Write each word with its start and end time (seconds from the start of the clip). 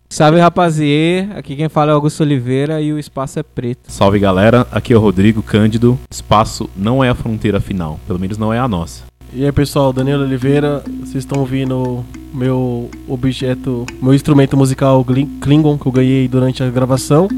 Salve 0.08 0.40
rapaziê, 0.40 1.28
aqui 1.36 1.54
quem 1.54 1.68
fala 1.68 1.92
é 1.92 1.94
Augusto 1.94 2.24
Oliveira 2.24 2.80
e 2.80 2.92
o 2.92 2.98
espaço 2.98 3.38
é 3.38 3.44
preto. 3.44 3.92
Salve 3.92 4.18
galera, 4.18 4.66
aqui 4.72 4.92
é 4.92 4.96
o 4.96 5.00
Rodrigo 5.00 5.40
Cândido. 5.40 5.96
Espaço 6.10 6.68
não 6.76 7.02
é 7.02 7.08
a 7.08 7.14
fronteira 7.14 7.60
final, 7.60 8.00
pelo 8.08 8.18
menos 8.18 8.36
não 8.36 8.52
é 8.52 8.58
a 8.58 8.66
nossa. 8.66 9.04
E 9.32 9.44
aí 9.44 9.52
pessoal, 9.52 9.92
Danilo 9.92 10.24
Oliveira, 10.24 10.82
vocês 11.00 11.18
estão 11.18 11.38
ouvindo 11.38 12.04
meu 12.32 12.90
objeto, 13.08 13.86
meu 14.00 14.14
instrumento 14.14 14.56
musical 14.56 15.04
Klingon 15.40 15.78
que 15.78 15.86
eu 15.86 15.92
ganhei 15.92 16.28
durante 16.28 16.62
a 16.62 16.70
gravação. 16.70 17.28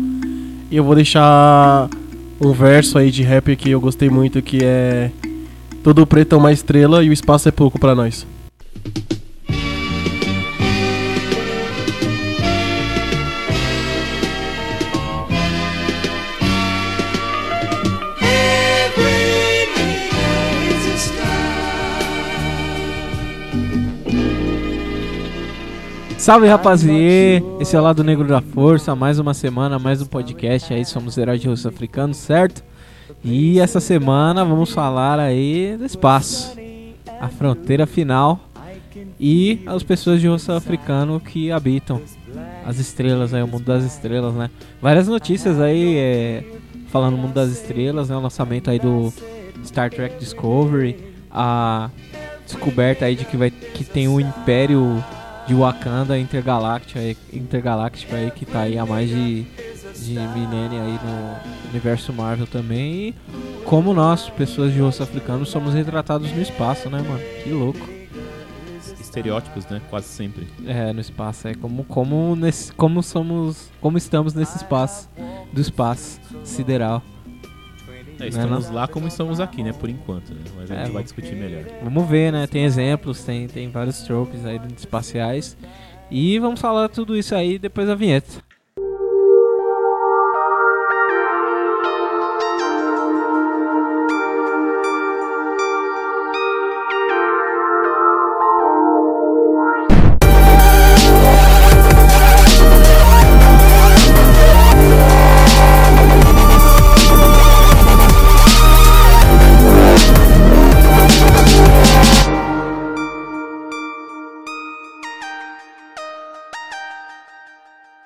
E 0.70 0.76
eu 0.76 0.84
vou 0.84 0.94
deixar 0.94 1.88
um 2.40 2.52
verso 2.52 2.98
aí 2.98 3.10
de 3.10 3.22
rap 3.22 3.54
que 3.56 3.70
eu 3.70 3.80
gostei 3.80 4.08
muito 4.08 4.40
que 4.42 4.58
é 4.62 5.10
Todo 5.82 6.06
preto 6.06 6.36
é 6.36 6.38
uma 6.38 6.52
estrela 6.52 7.02
e 7.02 7.08
o 7.08 7.12
espaço 7.12 7.48
é 7.48 7.52
pouco 7.52 7.76
para 7.76 7.92
nós. 7.92 8.24
Salve 26.22 26.46
rapaziê, 26.46 27.42
esse 27.58 27.74
é 27.74 27.80
o 27.80 27.82
Lado 27.82 28.04
Negro 28.04 28.28
da 28.28 28.40
Força, 28.40 28.94
mais 28.94 29.18
uma 29.18 29.34
semana, 29.34 29.76
mais 29.76 30.00
um 30.00 30.06
podcast 30.06 30.72
aí, 30.72 30.84
somos 30.84 31.18
heróis 31.18 31.40
de 31.40 31.48
russo 31.48 31.66
africanos, 31.66 32.16
certo? 32.16 32.62
E 33.24 33.58
essa 33.58 33.80
semana 33.80 34.44
vamos 34.44 34.72
falar 34.72 35.18
aí 35.18 35.76
do 35.76 35.84
espaço, 35.84 36.56
a 37.20 37.26
fronteira 37.26 37.88
final 37.88 38.38
e 39.18 39.64
as 39.66 39.82
pessoas 39.82 40.20
de 40.20 40.28
russo 40.28 40.52
africano 40.52 41.18
que 41.18 41.50
habitam 41.50 42.00
as 42.64 42.78
estrelas 42.78 43.34
aí, 43.34 43.42
o 43.42 43.48
mundo 43.48 43.64
das 43.64 43.82
estrelas, 43.82 44.32
né? 44.32 44.48
Várias 44.80 45.08
notícias 45.08 45.60
aí 45.60 45.96
é, 45.96 46.44
falando 46.86 47.16
do 47.16 47.22
mundo 47.22 47.34
das 47.34 47.50
estrelas, 47.50 48.10
né? 48.10 48.16
O 48.16 48.20
lançamento 48.20 48.70
aí 48.70 48.78
do 48.78 49.12
Star 49.64 49.90
Trek 49.90 50.20
Discovery, 50.20 50.96
a 51.28 51.90
descoberta 52.46 53.06
aí 53.06 53.16
de 53.16 53.24
que 53.24 53.36
vai 53.36 53.50
que 53.50 53.82
tem 53.82 54.06
o 54.06 54.20
Império 54.20 55.02
de 55.46 55.54
Wakanda 55.54 56.18
intergaláctica, 56.18 57.00
intergaláctica 57.32 58.16
aí 58.16 58.30
que 58.30 58.46
tá 58.46 58.60
aí 58.60 58.78
há 58.78 58.86
mais 58.86 59.08
de, 59.08 59.42
de 59.42 60.12
milênio 60.12 60.80
aí 60.80 60.98
no 61.04 61.70
universo 61.70 62.12
Marvel 62.12 62.46
também. 62.46 63.08
E 63.08 63.14
como 63.64 63.92
nós, 63.92 64.28
pessoas 64.30 64.72
de 64.72 64.80
rosto 64.80 65.02
africano, 65.02 65.44
somos 65.44 65.74
retratados 65.74 66.30
no 66.32 66.40
espaço, 66.40 66.88
né, 66.88 67.02
mano? 67.02 67.20
Que 67.42 67.50
louco. 67.50 67.88
Estereótipos, 69.00 69.66
né? 69.66 69.80
Quase 69.90 70.06
sempre. 70.06 70.46
É, 70.66 70.92
no 70.92 71.00
espaço. 71.00 71.48
É 71.48 71.54
como, 71.54 71.84
como, 71.84 72.34
nesse, 72.34 72.72
como 72.72 73.02
somos. 73.02 73.70
Como 73.80 73.98
estamos 73.98 74.32
nesse 74.32 74.56
espaço. 74.56 75.08
Do 75.52 75.60
espaço 75.60 76.18
sideral. 76.44 77.02
É, 78.22 78.28
estamos 78.28 78.70
lá 78.70 78.86
como 78.86 79.08
estamos 79.08 79.40
aqui, 79.40 79.62
né? 79.62 79.72
Por 79.72 79.88
enquanto, 79.88 80.30
né? 80.30 80.40
Mas 80.56 80.70
a 80.70 80.74
gente 80.76 80.88
é, 80.88 80.92
vai 80.92 81.02
discutir 81.02 81.34
melhor. 81.34 81.64
Vamos 81.82 82.08
ver, 82.08 82.32
né? 82.32 82.46
Tem 82.46 82.64
exemplos, 82.64 83.24
tem, 83.24 83.48
tem 83.48 83.70
vários 83.70 84.02
tropes 84.02 84.44
aí 84.44 84.60
espaciais. 84.76 85.56
E 86.10 86.38
vamos 86.38 86.60
falar 86.60 86.88
tudo 86.88 87.16
isso 87.16 87.34
aí 87.34 87.58
depois 87.58 87.86
da 87.86 87.94
vinheta. 87.94 88.42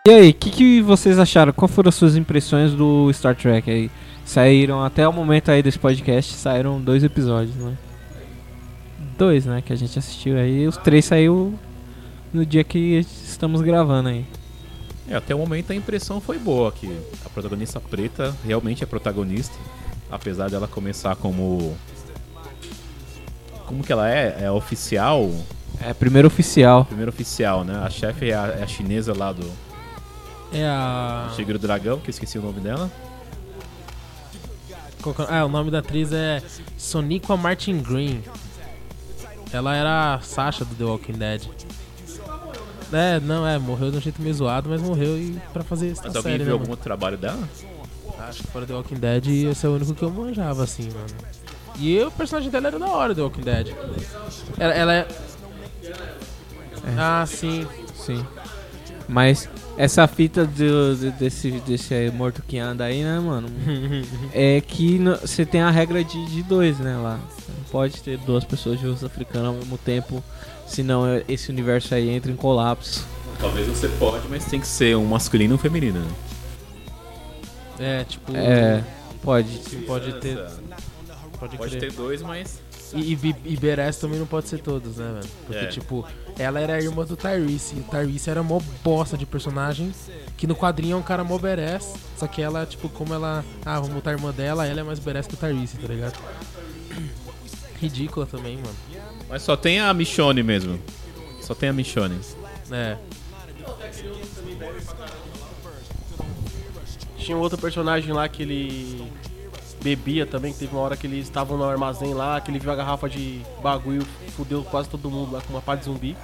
E 0.06 0.08
aí, 0.08 0.30
o 0.30 0.34
que, 0.34 0.50
que 0.50 0.80
vocês 0.82 1.18
acharam? 1.18 1.52
Qual 1.52 1.66
foram 1.66 1.88
as 1.88 1.96
suas 1.96 2.14
impressões 2.14 2.70
do 2.72 3.12
Star 3.12 3.34
Trek 3.34 3.68
aí? 3.68 3.90
Saíram, 4.24 4.84
até 4.84 5.08
o 5.08 5.12
momento 5.12 5.50
aí 5.50 5.64
desse 5.64 5.80
podcast, 5.80 6.32
saíram 6.34 6.80
dois 6.80 7.02
episódios, 7.02 7.56
né? 7.56 7.76
Dois, 9.18 9.46
né, 9.46 9.60
que 9.60 9.72
a 9.72 9.76
gente 9.76 9.98
assistiu 9.98 10.38
aí. 10.38 10.64
Os 10.64 10.76
três 10.76 11.06
saiu 11.06 11.58
no 12.32 12.46
dia 12.46 12.62
que 12.62 13.04
estamos 13.24 13.62
gravando 13.62 14.10
aí. 14.10 14.24
É, 15.08 15.16
até 15.16 15.34
o 15.34 15.38
momento 15.38 15.72
a 15.72 15.74
impressão 15.74 16.20
foi 16.20 16.38
boa, 16.38 16.70
que 16.70 16.88
a 17.24 17.28
protagonista 17.28 17.80
preta 17.80 18.32
realmente 18.44 18.84
é 18.84 18.86
protagonista. 18.86 19.56
Apesar 20.08 20.48
dela 20.48 20.68
começar 20.68 21.16
como... 21.16 21.76
Como 23.66 23.82
que 23.82 23.90
ela 23.90 24.08
é? 24.08 24.44
É 24.44 24.50
oficial? 24.52 25.32
É, 25.80 25.92
primeiro 25.92 26.28
oficial. 26.28 26.84
Primeiro 26.84 27.10
oficial, 27.10 27.64
né? 27.64 27.76
A 27.84 27.90
chefe 27.90 28.30
é 28.30 28.36
a, 28.36 28.46
é 28.60 28.62
a 28.62 28.68
chinesa 28.68 29.12
lá 29.12 29.32
do 29.32 29.65
é 30.52 30.66
a. 30.66 31.30
Do 31.36 31.58
Dragão, 31.58 31.98
que 31.98 32.08
eu 32.08 32.12
esqueci 32.12 32.38
o 32.38 32.42
nome 32.42 32.60
dela. 32.60 32.90
Ah, 35.28 35.44
o 35.44 35.48
nome 35.48 35.70
da 35.70 35.78
atriz 35.78 36.12
é 36.12 36.42
Soniqua 36.76 37.36
Martin 37.36 37.80
Green. 37.80 38.22
Ela 39.52 39.76
era 39.76 40.14
a 40.14 40.20
Sasha 40.20 40.64
do 40.64 40.74
The 40.74 40.84
Walking 40.84 41.12
Dead. 41.12 41.42
É, 42.92 43.20
não, 43.20 43.46
é, 43.46 43.58
morreu 43.58 43.90
de 43.90 43.98
um 43.98 44.00
jeito 44.00 44.20
meio 44.22 44.34
zoado, 44.34 44.68
mas 44.68 44.80
morreu 44.80 45.18
e 45.18 45.40
pra 45.52 45.62
fazer 45.62 45.90
essa 45.90 46.02
mas 46.04 46.12
série, 46.12 46.18
alguém 46.18 46.38
viu 46.38 46.46
né, 46.46 46.52
algum 46.52 46.70
outro 46.70 46.84
trabalho 46.84 47.16
dela? 47.16 47.48
Acho 48.18 48.42
que 48.42 48.48
fora 48.48 48.66
The 48.66 48.74
Walking 48.74 48.96
Dead 48.96 49.26
esse 49.26 49.66
é 49.66 49.68
o 49.68 49.74
único 49.74 49.94
que 49.94 50.02
eu 50.02 50.10
manjava, 50.10 50.64
assim, 50.64 50.88
mano. 50.90 51.06
E 51.78 52.00
o 52.00 52.10
personagem 52.10 52.50
dela 52.50 52.68
era 52.68 52.78
da 52.78 52.86
hora, 52.86 53.14
The 53.14 53.22
Walking 53.22 53.42
Dead. 53.42 53.74
Ela, 54.58 54.74
ela 54.74 54.94
é... 54.94 54.98
é... 54.98 56.94
Ah, 56.96 57.24
sim. 57.26 57.66
Sim. 57.94 58.24
Mas 59.08 59.48
essa 59.76 60.06
fita 60.08 60.46
do, 60.46 60.96
desse, 61.12 61.50
desse 61.60 62.10
morto 62.10 62.42
que 62.42 62.58
anda 62.58 62.84
aí, 62.84 63.02
né, 63.02 63.18
mano? 63.20 63.48
é 64.32 64.60
que 64.60 64.98
você 64.98 65.44
tem 65.44 65.60
a 65.60 65.70
regra 65.70 66.02
de, 66.02 66.24
de 66.26 66.42
dois, 66.42 66.78
né, 66.78 66.96
lá. 66.96 67.20
Você 67.28 67.52
não 67.52 67.64
pode 67.70 68.02
ter 68.02 68.18
duas 68.18 68.44
pessoas 68.44 68.80
de 68.80 68.86
rosto 68.86 69.06
africano 69.06 69.48
ao 69.48 69.54
mesmo 69.54 69.76
tempo, 69.78 70.22
senão 70.66 71.06
é, 71.06 71.24
esse 71.28 71.50
universo 71.50 71.94
aí 71.94 72.08
entra 72.08 72.32
em 72.32 72.36
colapso. 72.36 73.06
Talvez 73.38 73.66
você 73.66 73.88
pode, 73.88 74.26
mas 74.28 74.46
tem 74.46 74.58
que 74.58 74.66
ser 74.66 74.96
um 74.96 75.04
masculino 75.04 75.54
e 75.54 75.56
um 75.56 75.58
feminino, 75.58 76.00
né? 76.00 76.10
É, 77.78 78.04
tipo... 78.04 78.34
É, 78.34 78.82
pode. 79.22 79.58
Pode 79.86 80.12
ter... 80.20 80.38
Pode, 81.38 81.58
pode 81.58 81.76
ter 81.76 81.92
dois, 81.92 82.22
mas 82.22 82.62
E, 82.94 83.14
e, 83.14 83.34
e 83.44 83.56
Beres 83.56 83.96
também 83.96 84.18
não 84.18 84.26
pode 84.26 84.48
ser 84.48 84.58
todos, 84.60 84.96
né, 84.96 85.12
velho? 85.14 85.28
Porque, 85.46 85.64
É. 85.64 85.68
tipo, 85.68 86.06
ela 86.38 86.60
era 86.60 86.74
a 86.74 86.80
irmã 86.80 87.04
do 87.04 87.16
Tyrese. 87.16 87.76
E 87.76 87.80
o 87.80 87.82
Tyrese 87.84 88.30
era 88.30 88.42
mó 88.42 88.60
bosta 88.84 89.16
de 89.16 89.26
personagem. 89.26 89.92
Que 90.36 90.46
no 90.46 90.54
quadrinho 90.54 90.94
é 90.94 90.96
um 90.96 91.02
cara 91.02 91.24
mó 91.24 91.38
Beres. 91.38 91.94
Só 92.16 92.26
que 92.26 92.40
ela, 92.42 92.64
tipo, 92.66 92.88
como 92.88 93.12
ela. 93.14 93.44
Ah, 93.64 93.80
vamos 93.80 93.94
botar 93.94 94.10
a 94.10 94.14
irmã 94.14 94.30
dela, 94.32 94.66
ela 94.66 94.80
é 94.80 94.84
mais 94.84 94.98
Beres 94.98 95.26
que 95.26 95.34
o 95.34 95.36
Tyrese, 95.36 95.76
tá 95.78 95.88
ligado? 95.88 96.18
Ridícula 97.80 98.24
também, 98.26 98.56
mano. 98.56 98.74
Mas 99.28 99.42
só 99.42 99.56
tem 99.56 99.80
a 99.80 99.92
Michonne 99.92 100.42
mesmo. 100.42 100.80
Só 101.42 101.54
tem 101.54 101.68
a 101.68 101.72
Michonne. 101.72 102.18
É. 102.70 102.96
Tinha 107.18 107.36
um 107.36 107.40
outro 107.40 107.58
personagem 107.58 108.12
lá 108.12 108.28
que 108.28 108.42
ele 108.42 109.10
bebia 109.86 110.26
também, 110.26 110.52
que 110.52 110.58
teve 110.58 110.74
uma 110.74 110.82
hora 110.82 110.96
que 110.96 111.06
eles 111.06 111.26
estavam 111.26 111.56
no 111.56 111.62
armazém 111.62 112.12
lá, 112.12 112.40
que 112.40 112.50
ele 112.50 112.58
viu 112.58 112.72
a 112.72 112.74
garrafa 112.74 113.08
de 113.08 113.40
bagulho, 113.62 114.04
fudeu 114.36 114.64
quase 114.64 114.88
todo 114.88 115.08
mundo 115.08 115.32
lá 115.32 115.40
com 115.40 115.52
uma 115.52 115.62
pá 115.62 115.76
de 115.76 115.84
zumbi. 115.84 116.16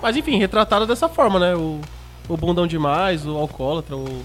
Mas 0.00 0.16
enfim, 0.16 0.38
retratado 0.38 0.86
dessa 0.86 1.08
forma, 1.08 1.40
né? 1.40 1.56
O, 1.56 1.80
o 2.28 2.36
bundão 2.36 2.66
demais, 2.66 3.26
o 3.26 3.36
alcoólatra, 3.36 3.96
o. 3.96 4.22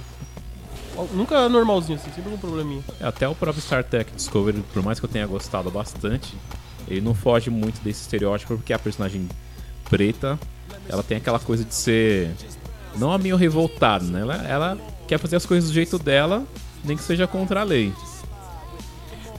Nunca 1.14 1.48
normalzinho 1.48 1.98
assim, 1.98 2.12
sempre 2.12 2.32
um 2.32 2.38
probleminha. 2.38 2.84
É, 3.00 3.08
Até 3.08 3.28
o 3.28 3.34
próprio 3.34 3.64
Star 3.64 3.84
Trek 3.84 4.12
Discovery, 4.12 4.62
por 4.74 4.84
mais 4.84 5.00
que 5.00 5.06
eu 5.06 5.10
tenha 5.10 5.26
gostado 5.26 5.72
bastante, 5.72 6.36
ele 6.88 7.02
não 7.02 7.16
foge 7.16 7.50
muito 7.50 7.82
desse 7.82 8.02
estereótipo, 8.02 8.56
porque 8.56 8.74
a 8.74 8.80
personagem 8.80 9.28
preta, 9.90 10.38
ela 10.88 11.02
tem 11.02 11.18
aquela 11.18 11.40
coisa 11.40 11.64
de 11.64 11.74
ser. 11.74 12.32
Não 12.98 13.12
a 13.12 13.18
meio 13.18 13.38
revoltada, 13.38 14.04
né? 14.06 14.22
Ela, 14.22 14.36
ela 14.48 14.78
quer 15.08 15.18
fazer 15.18 15.38
as 15.38 15.46
coisas 15.46 15.70
do 15.70 15.74
jeito 15.74 15.98
dela, 15.98 16.44
nem 16.84 16.98
que 16.98 17.04
seja 17.04 17.26
contra 17.26 17.62
a 17.62 17.64
lei. 17.64 17.94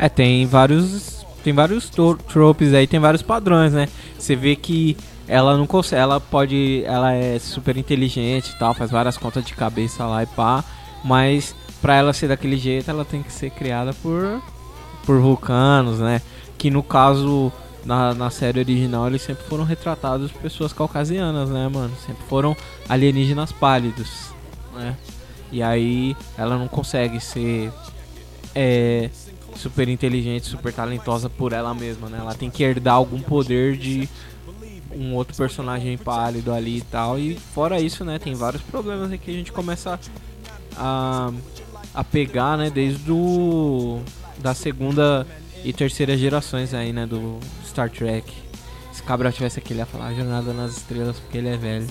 É, 0.00 0.08
tem 0.08 0.46
vários. 0.46 1.26
Tem 1.44 1.52
vários 1.52 1.90
tropes 2.26 2.72
aí, 2.72 2.86
tem 2.86 2.98
vários 2.98 3.22
padrões, 3.22 3.74
né? 3.74 3.86
Você 4.18 4.34
vê 4.34 4.56
que 4.56 4.96
ela 5.28 5.58
não 5.58 5.66
consegue. 5.66 6.00
Ela 6.00 6.18
pode. 6.18 6.82
Ela 6.86 7.12
é 7.12 7.38
super 7.38 7.76
inteligente 7.76 8.48
e 8.48 8.58
tal, 8.58 8.72
faz 8.72 8.90
várias 8.90 9.18
contas 9.18 9.44
de 9.44 9.52
cabeça 9.52 10.06
lá 10.06 10.22
e 10.22 10.26
pá. 10.26 10.64
Mas 11.04 11.54
pra 11.82 11.96
ela 11.96 12.14
ser 12.14 12.28
daquele 12.28 12.56
jeito, 12.56 12.90
ela 12.90 13.04
tem 13.04 13.22
que 13.22 13.30
ser 13.30 13.50
criada 13.50 13.92
por. 13.92 14.42
por 15.04 15.20
vulcanos, 15.20 15.98
né? 15.98 16.22
Que 16.56 16.70
no 16.70 16.82
caso. 16.82 17.52
Na, 17.82 18.12
na 18.12 18.28
série 18.28 18.60
original 18.60 19.06
eles 19.06 19.22
sempre 19.22 19.42
foram 19.44 19.64
retratados 19.64 20.30
pessoas 20.30 20.70
caucasianas, 20.70 21.48
né, 21.48 21.66
mano? 21.66 21.90
Sempre 22.06 22.22
foram 22.28 22.54
alienígenas 22.86 23.52
pálidos, 23.52 24.34
né? 24.74 24.96
E 25.50 25.62
aí 25.62 26.14
ela 26.36 26.58
não 26.58 26.68
consegue 26.68 27.18
ser 27.20 27.72
é, 28.54 29.08
super 29.56 29.88
inteligente, 29.88 30.46
super 30.46 30.72
talentosa 30.72 31.28
por 31.28 31.52
ela 31.52 31.74
mesma, 31.74 32.08
né? 32.08 32.18
Ela 32.18 32.34
tem 32.34 32.50
que 32.50 32.62
herdar 32.62 32.94
algum 32.94 33.20
poder 33.20 33.76
de 33.76 34.08
um 34.94 35.14
outro 35.14 35.36
personagem 35.36 35.96
pálido 35.96 36.52
ali 36.52 36.78
e 36.78 36.82
tal. 36.82 37.18
E 37.18 37.34
fora 37.36 37.80
isso, 37.80 38.04
né? 38.04 38.18
Tem 38.18 38.34
vários 38.34 38.62
problemas 38.62 39.10
aí 39.10 39.18
que 39.18 39.30
a 39.30 39.34
gente 39.34 39.52
começa 39.52 39.98
a, 40.76 41.32
a 41.94 42.04
pegar, 42.04 42.56
né? 42.56 42.70
Desde 42.70 43.10
o 43.10 44.00
da 44.38 44.54
segunda 44.54 45.26
e 45.64 45.72
terceira 45.72 46.16
gerações 46.16 46.74
aí, 46.74 46.92
né? 46.92 47.06
Do 47.06 47.38
Star 47.66 47.90
Trek. 47.90 48.32
Se 48.92 49.02
Cabral 49.02 49.32
tivesse 49.32 49.58
aqui, 49.58 49.72
ele 49.72 49.80
ia 49.80 49.86
falar 49.86 50.12
Jornada 50.14 50.52
nas 50.52 50.76
Estrelas 50.76 51.18
porque 51.18 51.38
ele 51.38 51.48
é 51.48 51.56
velho. 51.56 51.86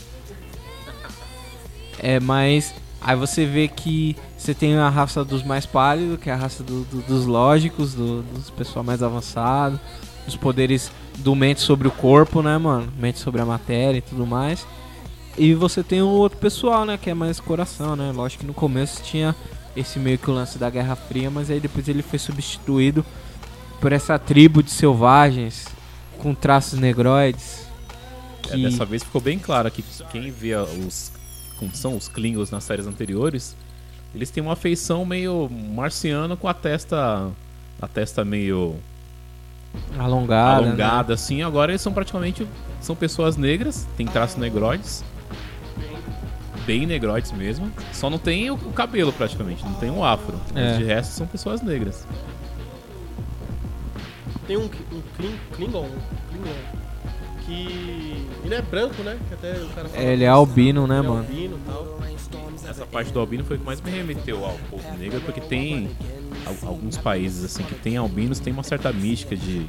É, 1.97 2.19
mas 2.19 2.73
aí 3.01 3.15
você 3.15 3.45
vê 3.45 3.67
que 3.67 4.15
você 4.39 4.53
tem 4.53 4.75
a 4.77 4.89
raça 4.89 5.23
dos 5.23 5.43
mais 5.43 5.65
pálidos, 5.65 6.17
que 6.19 6.29
é 6.29 6.33
a 6.33 6.37
raça 6.37 6.63
do- 6.63 6.85
do- 6.85 7.01
dos 7.01 7.25
lógicos, 7.25 7.93
do- 7.93 8.21
dos 8.23 8.49
pessoal 8.49 8.83
mais 8.83 9.03
avançado, 9.03 9.79
os 10.27 10.35
poderes 10.35 10.89
do 11.17 11.35
mente 11.35 11.59
sobre 11.59 11.87
o 11.87 11.91
corpo, 11.91 12.41
né, 12.41 12.57
mano? 12.57 12.91
Mente 12.97 13.19
sobre 13.19 13.41
a 13.41 13.45
matéria 13.45 13.97
e 13.97 14.01
tudo 14.01 14.25
mais. 14.25 14.65
E 15.37 15.53
você 15.53 15.83
tem 15.83 16.01
o 16.01 16.07
outro 16.07 16.37
pessoal, 16.39 16.85
né, 16.85 16.97
que 16.97 17.09
é 17.09 17.13
mais 17.13 17.39
coração, 17.39 17.95
né? 17.95 18.11
Lógico 18.13 18.41
que 18.41 18.47
no 18.47 18.53
começo 18.53 19.03
tinha 19.03 19.35
esse 19.75 19.99
meio 19.99 20.17
que 20.17 20.29
o 20.29 20.33
lance 20.33 20.57
da 20.57 20.69
Guerra 20.69 20.95
Fria, 20.95 21.29
mas 21.29 21.49
aí 21.51 21.59
depois 21.59 21.87
ele 21.87 22.01
foi 22.01 22.17
substituído 22.19 23.05
por 23.81 23.91
essa 23.91 24.17
tribo 24.17 24.63
de 24.63 24.71
selvagens 24.71 25.65
com 26.17 26.33
traços 26.33 26.79
negroides. 26.79 27.67
É, 28.49 28.51
Que... 28.55 28.63
dessa 28.63 28.85
vez 28.85 29.03
ficou 29.03 29.21
bem 29.21 29.37
claro 29.37 29.69
que 29.69 29.83
quem 30.11 30.31
via 30.31 30.63
os. 30.63 31.11
como 31.57 31.75
são 31.75 31.95
os 31.97 32.07
Klingons 32.07 32.49
nas 32.51 32.63
séries 32.63 32.87
anteriores, 32.87 33.55
eles 34.13 34.29
têm 34.29 34.41
uma 34.43 34.55
feição 34.55 35.05
meio 35.05 35.49
marciana 35.49 36.35
com 36.35 36.47
a 36.47 36.53
testa. 36.53 37.29
a 37.81 37.87
testa 37.87 38.25
meio 38.25 38.75
alongada, 39.97 40.61
né? 40.61 40.67
alongada, 40.67 41.13
assim. 41.13 41.41
Agora 41.43 41.71
eles 41.71 41.81
são 41.81 41.93
praticamente. 41.93 42.47
são 42.81 42.95
pessoas 42.95 43.37
negras, 43.37 43.87
tem 43.97 44.05
traços 44.07 44.37
negroides. 44.37 45.03
Bem 46.65 46.85
negroides 46.85 47.31
mesmo. 47.31 47.71
Só 47.93 48.09
não 48.09 48.19
tem 48.19 48.49
o, 48.51 48.53
o 48.55 48.71
cabelo 48.73 49.11
praticamente, 49.11 49.63
não 49.65 49.73
tem 49.75 49.89
o 49.89 50.03
afro. 50.03 50.35
Mas 50.53 50.63
É. 50.63 50.77
de 50.77 50.83
resto 50.83 51.11
são 51.13 51.25
pessoas 51.27 51.61
negras. 51.61 52.05
Tem 54.47 54.57
um, 54.57 54.65
um 54.65 55.01
Kling- 55.15 55.39
Klingon, 55.55 55.85
um 55.85 56.31
Klingon, 56.31 56.55
que. 57.45 58.25
Ele 58.43 58.55
é 58.55 58.61
branco, 58.61 59.01
né? 59.03 59.17
Que 59.27 59.33
até 59.35 59.51
o 59.61 59.67
cara 59.69 59.89
fala. 59.89 60.03
É, 60.03 60.13
ele 60.13 60.23
é 60.23 60.27
albino, 60.27 60.87
né, 60.87 60.97
Ele 60.99 61.05
é 61.05 61.09
mano? 61.09 61.21
albino 61.21 61.57
e 61.57 61.69
tal. 61.69 61.99
Essa 62.79 62.85
parte 62.87 63.11
do 63.11 63.19
albino 63.19 63.43
foi 63.43 63.57
o 63.57 63.59
que 63.59 63.65
mais 63.65 63.81
me 63.81 63.91
remeteu 63.91 64.45
ao 64.45 64.53
povo 64.69 64.83
negro, 64.97 65.19
porque 65.21 65.41
tem 65.41 65.89
al- 66.45 66.69
alguns 66.69 66.97
países 66.97 67.43
assim 67.43 67.61
que 67.63 67.75
tem 67.75 67.97
albinos, 67.97 68.39
tem 68.39 68.53
uma 68.53 68.63
certa 68.63 68.91
mística 68.93 69.35
de 69.35 69.65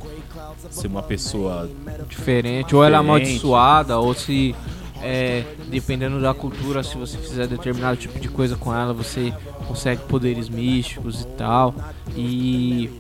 ser 0.71 0.87
uma 0.87 1.03
pessoa 1.03 1.69
diferente, 2.09 2.75
ou 2.77 2.85
ela 2.85 2.99
é 2.99 3.01
Diferente. 3.01 3.21
amaldiçoada, 3.27 3.99
ou 3.99 4.15
se 4.15 4.55
é, 5.03 5.43
dependendo 5.69 6.21
da 6.21 6.33
cultura, 6.33 6.83
se 6.85 6.97
você 6.97 7.17
fizer 7.19 7.47
determinado 7.49 7.97
tipo 7.97 8.21
de 8.21 8.29
coisa 8.29 8.55
com 8.57 8.73
ela, 8.73 8.93
você 8.93 9.33
consegue 9.67 10.03
poderes 10.03 10.49
místicos 10.49 11.23
e 11.23 11.27
tal. 11.37 11.75
E 12.17 12.91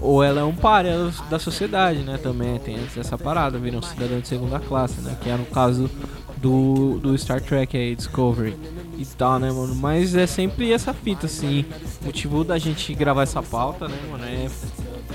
ou 0.00 0.22
ela 0.22 0.40
é 0.40 0.44
um 0.44 0.54
páreo 0.54 1.12
da 1.30 1.38
sociedade, 1.38 1.98
né? 2.00 2.18
Também 2.22 2.58
tem 2.60 2.76
essa 2.96 3.18
parada, 3.18 3.58
vira 3.58 3.76
um 3.78 3.82
cidadão 3.82 4.20
de 4.20 4.28
segunda 4.28 4.58
classe, 4.60 5.00
né? 5.00 5.16
Que 5.22 5.28
é 5.30 5.36
no 5.36 5.46
caso 5.46 5.90
do, 6.36 6.98
do 7.00 7.16
Star 7.18 7.40
Trek 7.40 7.76
aí, 7.76 7.96
Discovery 7.96 8.54
e 8.98 9.04
tal, 9.04 9.38
né, 9.38 9.50
mano? 9.50 9.74
Mas 9.74 10.14
é 10.14 10.26
sempre 10.26 10.72
essa 10.72 10.92
fita, 10.94 11.26
assim. 11.26 11.64
O 12.02 12.06
motivo 12.06 12.44
da 12.44 12.58
gente 12.58 12.92
gravar 12.94 13.22
essa 13.22 13.42
pauta, 13.42 13.88
né, 13.88 13.96
mano, 14.10 14.24
é. 14.24 14.48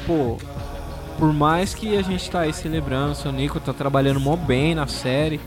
Pô, 0.06 0.38
por 1.18 1.34
mais 1.34 1.74
que 1.74 1.98
a 1.98 2.02
gente 2.02 2.30
tá 2.30 2.42
aí 2.42 2.54
celebrando, 2.54 3.12
o 3.12 3.16
seu 3.16 3.31
Nico 3.31 3.60
tá 3.60 3.74
trabalhando 3.74 4.20
mó 4.20 4.36
bem 4.36 4.74
na 4.76 4.88
série. 4.88 5.40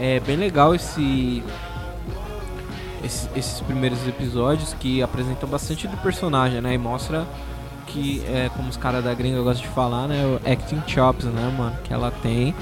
É 0.00 0.20
bem 0.20 0.36
legal 0.36 0.74
esse, 0.74 1.42
esse- 3.04 3.28
esses 3.36 3.60
primeiros 3.60 4.06
episódios 4.06 4.74
que 4.74 5.02
apresentam 5.02 5.48
bastante 5.48 5.86
do 5.86 5.96
personagem, 5.98 6.60
né? 6.60 6.74
E 6.74 6.78
mostra 6.78 7.26
que, 7.86 8.22
é, 8.26 8.50
como 8.56 8.68
os 8.68 8.76
caras 8.76 9.02
da 9.02 9.14
gringa 9.14 9.40
gostam 9.42 9.66
de 9.68 9.74
falar, 9.74 10.06
né? 10.08 10.24
O 10.24 10.36
acting 10.50 10.82
chops, 10.86 11.24
né, 11.26 11.54
mano? 11.56 11.76
Que 11.84 11.92
ela 11.92 12.10
tem 12.10 12.54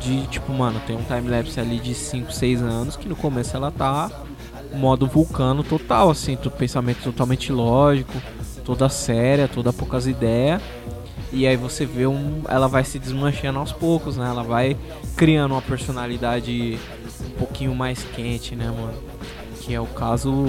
de, 0.00 0.26
tipo, 0.26 0.52
mano, 0.52 0.80
tem 0.86 0.96
um 0.96 1.02
timelapse 1.02 1.58
ali 1.60 1.78
de 1.78 1.94
5, 1.94 2.32
6 2.32 2.60
anos 2.60 2.96
que 2.96 3.08
no 3.08 3.16
começo 3.16 3.56
ela 3.56 3.70
tá 3.70 4.10
modo 4.74 5.06
vulcano 5.06 5.62
total, 5.62 6.10
assim, 6.10 6.36
todo 6.36 6.52
pensamento 6.52 7.02
totalmente 7.02 7.52
lógico, 7.52 8.12
toda 8.64 8.88
séria, 8.88 9.48
toda 9.48 9.72
poucas 9.72 10.06
ideias. 10.06 10.60
E 11.32 11.46
aí 11.46 11.56
você 11.56 11.84
vê 11.84 12.06
um. 12.06 12.42
Ela 12.48 12.68
vai 12.68 12.84
se 12.84 12.98
desmanchando 12.98 13.58
aos 13.58 13.72
poucos, 13.72 14.16
né? 14.16 14.28
Ela 14.28 14.44
vai 14.44 14.76
criando 15.16 15.52
uma 15.52 15.62
personalidade 15.62 16.78
um 17.26 17.30
pouquinho 17.30 17.74
mais 17.74 18.04
quente, 18.14 18.54
né, 18.54 18.66
mano? 18.66 18.94
Que 19.60 19.74
é 19.74 19.80
o 19.80 19.86
caso, 19.86 20.46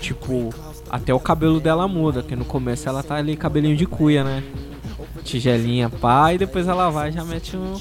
tipo, 0.00 0.52
até 0.90 1.14
o 1.14 1.20
cabelo 1.20 1.60
dela 1.60 1.86
muda, 1.86 2.22
que 2.22 2.34
no 2.34 2.44
começo 2.44 2.88
ela 2.88 3.02
tá 3.02 3.14
ali 3.14 3.36
cabelinho 3.36 3.76
de 3.76 3.86
cuia, 3.86 4.24
né? 4.24 4.42
Tigelinha, 5.22 5.88
pá, 5.88 6.32
e 6.32 6.38
depois 6.38 6.66
ela 6.66 6.90
vai 6.90 7.12
já 7.12 7.24
mete 7.24 7.56
um. 7.56 7.74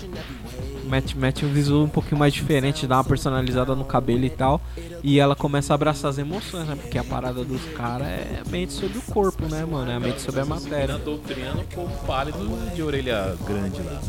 Mete, 0.88 1.18
mete 1.18 1.46
um 1.46 1.52
visual 1.52 1.84
um 1.84 1.90
pouquinho 1.90 2.18
mais 2.18 2.34
diferente, 2.34 2.88
dá 2.88 2.98
uma 2.98 3.04
personalizada 3.04 3.76
no 3.76 3.84
cabelo 3.86 4.24
e 4.26 4.30
tal. 4.30 4.62
E 5.04 5.20
ela 5.20 5.36
começa 5.36 5.74
a 5.74 5.76
abraçar 5.76 6.10
as 6.10 6.18
emoções, 6.18 6.68
né? 6.68 6.76
Porque 6.76 6.98
a 6.98 7.04
parada 7.04 7.44
dos 7.44 7.64
caras 7.76 8.08
é 8.08 8.42
a 8.46 8.50
mente 8.50 8.74
sobre 8.74 8.98
o 8.98 9.02
corpo, 9.02 9.46
né, 9.48 9.66
mano? 9.66 9.92
É 9.92 9.96
a 9.96 10.00
mente 10.00 10.22
sobre 10.22 10.42
a 10.42 10.46
matéria. 10.46 10.98
doutrinando 10.98 11.62
o 11.62 11.66
povo 11.66 12.06
pálido 12.06 12.38
de 12.74 12.82
orelha 12.82 13.36
grande 13.46 13.82
lá, 13.82 13.92
né? 13.92 14.02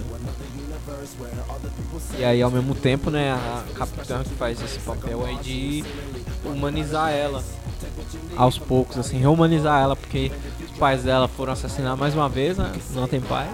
E 2.18 2.24
aí 2.24 2.42
ao 2.42 2.50
mesmo 2.50 2.74
tempo, 2.74 3.10
né, 3.10 3.32
a 3.32 3.64
capitã 3.74 4.22
que 4.22 4.30
faz 4.30 4.60
esse 4.62 4.78
papel 4.80 5.24
aí 5.24 5.36
de 5.36 5.84
humanizar 6.44 7.12
ela 7.12 7.42
aos 8.36 8.58
poucos, 8.58 8.98
assim, 8.98 9.18
rehumanizar 9.18 9.82
ela, 9.82 9.94
porque 9.96 10.30
os 10.64 10.78
pais 10.78 11.02
dela 11.02 11.28
foram 11.28 11.52
assassinados 11.52 11.98
mais 11.98 12.14
uma 12.14 12.28
vez, 12.28 12.56
né? 12.56 12.72
Não 12.92 13.06
tem 13.06 13.20
pai. 13.20 13.48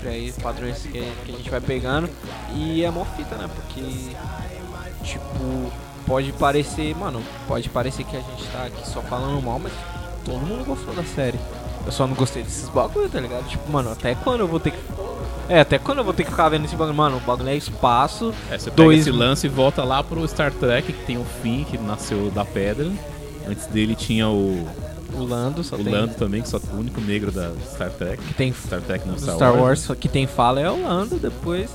Sempre 0.00 0.08
aí 0.08 0.32
padrões 0.42 0.78
que, 0.78 0.90
que 0.92 1.32
a 1.32 1.36
gente 1.36 1.50
vai 1.50 1.60
pegando. 1.60 2.08
E 2.54 2.84
é 2.84 2.90
mó 2.90 3.04
fita, 3.04 3.36
né? 3.36 3.48
Porque 3.54 3.82
tipo, 5.02 5.72
pode 6.06 6.32
parecer, 6.32 6.94
mano, 6.96 7.22
pode 7.46 7.68
parecer 7.68 8.04
que 8.04 8.16
a 8.16 8.20
gente 8.20 8.44
tá 8.52 8.64
aqui 8.64 8.88
só 8.88 9.00
falando 9.02 9.42
mal, 9.42 9.58
mas 9.58 9.72
todo 10.24 10.38
mundo 10.38 10.64
gostou 10.64 10.94
da 10.94 11.04
série. 11.04 11.38
Eu 11.86 11.92
só 11.92 12.06
não 12.06 12.14
gostei 12.14 12.42
desses 12.42 12.68
bagulho, 12.68 13.08
tá 13.08 13.20
ligado? 13.20 13.46
Tipo, 13.48 13.70
mano, 13.70 13.90
até 13.90 14.14
quando 14.14 14.40
eu 14.40 14.48
vou 14.48 14.60
ter 14.60 14.72
que 14.72 14.78
É, 15.48 15.60
até 15.60 15.78
quando 15.78 15.98
eu 15.98 16.04
vou 16.04 16.12
ter 16.12 16.24
que 16.24 16.30
ficar 16.30 16.48
vendo 16.50 16.66
esse 16.66 16.76
bagulho? 16.76 16.96
Mano, 16.96 17.16
o 17.16 17.20
bagulho 17.20 17.48
é 17.48 17.56
espaço. 17.56 18.34
É, 18.50 18.58
você 18.58 18.70
pega 18.70 18.76
Dois- 18.82 19.00
esse 19.00 19.10
lance 19.10 19.46
e 19.46 19.50
volta 19.50 19.82
lá 19.84 20.02
pro 20.04 20.26
Star 20.28 20.52
Trek, 20.52 20.92
que 20.92 21.04
tem 21.06 21.16
o 21.16 21.24
Finn, 21.42 21.64
que 21.64 21.78
nasceu 21.78 22.30
da 22.30 22.44
pedra. 22.44 22.90
Antes 23.48 23.66
dele 23.66 23.94
tinha 23.94 24.28
o, 24.28 24.68
O 25.14 25.24
Lando 25.24 25.64
só 25.64 25.76
o 25.76 25.82
tem. 25.82 25.92
Lando 25.92 26.14
também, 26.14 26.42
que 26.42 26.48
só 26.48 26.58
o 26.58 26.76
único 26.76 27.00
negro 27.00 27.32
da 27.32 27.52
Star 27.72 27.90
Trek. 27.90 28.22
Que 28.22 28.34
tem 28.34 28.52
Star 28.52 28.80
Trek 28.82 29.06
não 29.06 29.14
do 29.14 29.20
Star, 29.20 29.36
Star 29.36 29.52
Wars, 29.52 29.88
Wars. 29.88 30.00
que 30.00 30.08
tem 30.08 30.26
fala 30.26 30.60
é 30.60 30.70
o 30.70 30.82
Lando, 30.82 31.18
depois. 31.18 31.70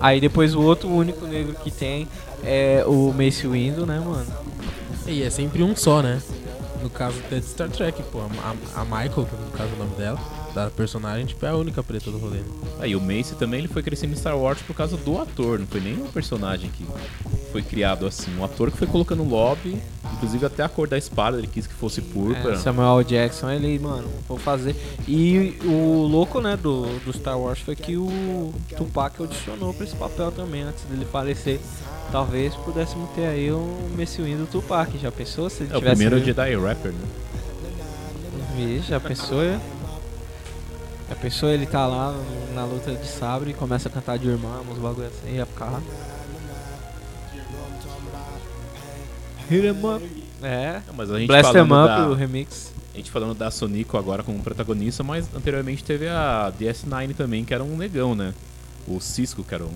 Aí 0.00 0.20
depois 0.20 0.54
o 0.54 0.60
outro 0.60 0.88
único 0.88 1.26
negro 1.26 1.54
que 1.54 1.70
tem 1.70 2.06
é 2.44 2.84
o 2.86 3.12
Mace 3.12 3.46
Windu, 3.46 3.86
né, 3.86 3.98
mano? 3.98 4.26
E 5.06 5.22
é 5.22 5.30
sempre 5.30 5.62
um 5.62 5.74
só, 5.74 6.02
né? 6.02 6.20
No 6.82 6.90
caso 6.90 7.18
até 7.24 7.38
de 7.38 7.46
Star 7.46 7.68
Trek, 7.70 8.02
pô. 8.12 8.20
A, 8.20 8.80
a 8.80 8.84
Michael, 8.84 9.26
que 9.26 9.36
no 9.36 9.50
caso 9.52 9.70
é 9.70 9.74
o 9.74 9.78
nome 9.78 9.96
dela, 9.96 10.18
da 10.54 10.70
personagem, 10.70 11.26
tipo, 11.26 11.44
é 11.44 11.48
a 11.48 11.56
única 11.56 11.82
preta 11.82 12.10
do 12.10 12.18
rolê. 12.18 12.38
né? 12.38 12.44
Aí 12.80 12.94
o 12.94 13.00
Mace 13.00 13.34
também 13.34 13.58
ele 13.60 13.68
foi 13.68 13.82
crescendo 13.82 14.12
em 14.12 14.16
Star 14.16 14.38
Wars 14.38 14.60
por 14.62 14.74
causa 14.74 14.96
do 14.96 15.18
ator, 15.20 15.58
não 15.58 15.66
foi 15.66 15.80
nem 15.80 15.94
um 15.94 16.06
personagem 16.06 16.70
que 16.70 16.86
foi 17.50 17.62
criado 17.62 18.06
assim. 18.06 18.30
Um 18.38 18.44
ator 18.44 18.70
que 18.70 18.76
foi 18.78 18.86
colocando 18.86 19.22
lobby, 19.24 19.76
inclusive 20.12 20.46
até 20.46 20.62
a 20.62 20.68
cor 20.68 20.86
da 20.88 20.96
espada 20.96 21.38
ele 21.38 21.46
quis 21.48 21.66
que 21.66 21.74
fosse 21.74 22.00
púrpura. 22.00 22.54
É, 22.54 22.58
Samuel 22.58 23.02
Jackson, 23.02 23.50
ele, 23.50 23.78
mano, 23.78 24.08
vou 24.28 24.38
fazer. 24.38 24.76
E 25.08 25.56
o 25.64 26.06
louco, 26.06 26.40
né, 26.40 26.56
do, 26.56 26.82
do 27.00 27.12
Star 27.12 27.38
Wars 27.38 27.58
foi 27.60 27.74
que 27.74 27.96
o 27.96 28.52
Tupac 28.76 29.20
audicionou 29.20 29.74
pra 29.74 29.84
esse 29.84 29.96
papel 29.96 30.30
também, 30.30 30.62
antes 30.62 30.84
dele 30.84 31.04
falecer. 31.04 31.58
Talvez 32.12 32.54
pudéssemos 32.54 33.10
ter 33.10 33.26
aí 33.26 33.50
um 33.52 33.88
Mace 33.98 34.22
Windu 34.22 34.46
Tupac. 34.46 34.96
Já 34.98 35.10
pensou 35.10 35.50
se 35.50 35.64
ele 35.64 35.72
É 35.72 35.76
o 35.76 35.78
tivesse... 35.80 35.96
primeiro 35.96 36.24
Jedi 36.24 36.54
Rapper, 36.56 36.92
né? 36.92 36.98
Vixe, 38.56 38.88
Já 38.88 39.00
pensou? 39.00 39.42
Já 41.14 41.20
pensou 41.20 41.48
ele 41.48 41.64
tá 41.64 41.86
lá 41.86 42.12
na 42.54 42.64
luta 42.64 42.92
de 42.92 43.06
sabre 43.06 43.50
e 43.50 43.54
começa 43.54 43.88
a 43.88 43.92
cantar 43.92 44.18
de 44.18 44.28
irmã, 44.28 44.60
uns 44.68 44.78
bagulho 44.78 45.06
assim, 45.06 45.36
ia 45.36 45.46
ficar. 45.46 45.80
Hit 49.48 49.64
'em 49.64 49.70
up. 49.70 50.24
É. 50.42 50.82
Não, 50.86 50.94
mas 50.94 51.10
a 51.12 51.18
gente 51.18 51.28
Blast 51.28 51.50
'em 51.50 51.52
falando 51.52 51.84
up, 51.84 51.88
da, 51.88 52.08
o 52.08 52.14
remix. 52.14 52.72
A 52.92 52.96
gente 52.96 53.10
falando 53.12 53.34
da 53.34 53.50
Sonico 53.50 53.96
agora 53.96 54.24
como 54.24 54.42
protagonista, 54.42 55.04
mas 55.04 55.32
anteriormente 55.32 55.84
teve 55.84 56.08
a 56.08 56.52
DS9 56.58 57.14
também, 57.14 57.44
que 57.44 57.54
era 57.54 57.62
um 57.62 57.76
negão, 57.76 58.14
né? 58.16 58.34
O 58.88 59.00
Cisco, 59.00 59.44
que 59.44 59.54
era 59.54 59.64
o 59.64 59.70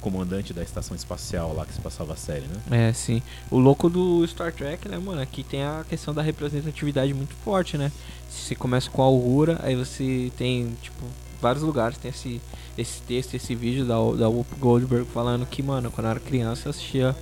comandante 0.00 0.52
da 0.52 0.62
estação 0.62 0.96
espacial 0.96 1.54
lá 1.54 1.64
que 1.64 1.72
se 1.74 1.80
passava 1.80 2.14
a 2.14 2.16
série, 2.16 2.46
né? 2.46 2.88
É, 2.88 2.92
sim. 2.92 3.22
O 3.50 3.58
louco 3.58 3.88
do 3.88 4.26
Star 4.26 4.52
Trek, 4.52 4.88
né, 4.88 4.98
mano? 4.98 5.20
Aqui 5.20 5.42
tem 5.42 5.62
a 5.62 5.84
questão 5.88 6.12
da 6.12 6.22
representatividade 6.22 7.12
muito 7.14 7.34
forte, 7.44 7.76
né? 7.78 7.92
Você 8.28 8.54
começa 8.54 8.90
com 8.90 9.02
a 9.02 9.06
Aurora, 9.06 9.60
aí 9.62 9.76
você 9.76 10.32
tem, 10.36 10.76
tipo, 10.80 11.04
vários 11.40 11.62
lugares. 11.62 11.98
Tem 11.98 12.10
esse, 12.10 12.40
esse 12.76 13.02
texto, 13.02 13.34
esse 13.34 13.54
vídeo 13.54 13.84
da, 13.84 13.94
da 13.94 14.28
Whoopi 14.28 14.56
Goldberg 14.58 15.06
falando 15.10 15.46
que, 15.46 15.62
mano, 15.62 15.90
quando 15.90 16.06
eu 16.06 16.10
era 16.10 16.20
criança 16.20 16.68
eu 16.68 16.70
assistia 16.70 17.16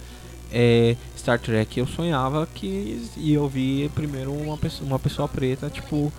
é, 0.50 0.96
Star 1.16 1.38
Trek 1.38 1.78
eu 1.78 1.86
sonhava 1.86 2.46
que 2.46 3.06
ia 3.16 3.40
ouvir 3.40 3.90
primeiro 3.90 4.32
uma 4.32 4.56
pessoa, 4.56 4.86
uma 4.86 4.98
pessoa 4.98 5.28
preta, 5.28 5.68
tipo, 5.68 6.12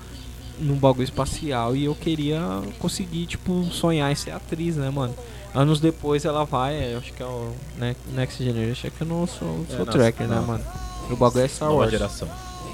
num 0.59 0.75
bagulho 0.75 1.03
espacial 1.03 1.75
e 1.75 1.85
eu 1.85 1.95
queria 1.95 2.39
conseguir, 2.79 3.25
tipo, 3.25 3.63
sonhar 3.71 4.11
em 4.11 4.15
ser 4.15 4.31
atriz, 4.31 4.75
né, 4.75 4.89
mano? 4.89 5.13
Anos 5.53 5.79
depois 5.79 6.25
ela 6.25 6.43
vai, 6.45 6.93
eu 6.93 6.99
acho 6.99 7.11
que 7.13 7.23
é 7.23 7.25
o 7.25 7.51
ne- 7.77 7.95
Next 8.13 8.43
Generation, 8.43 8.87
é 8.87 8.91
que 8.91 9.01
eu 9.01 9.07
não 9.07 9.25
sou, 9.25 9.65
É, 9.69 9.75
sou 9.77 9.85
não, 9.85 9.93
tracker, 9.93 10.27
né, 10.27 10.35
não. 10.35 10.43
mano? 10.43 10.63
O 11.09 11.15
bagulho 11.15 11.43
é 11.43 11.47
Star 11.47 11.69
Nova 11.69 11.79
Wars. 11.81 11.91
geração. 11.91 12.27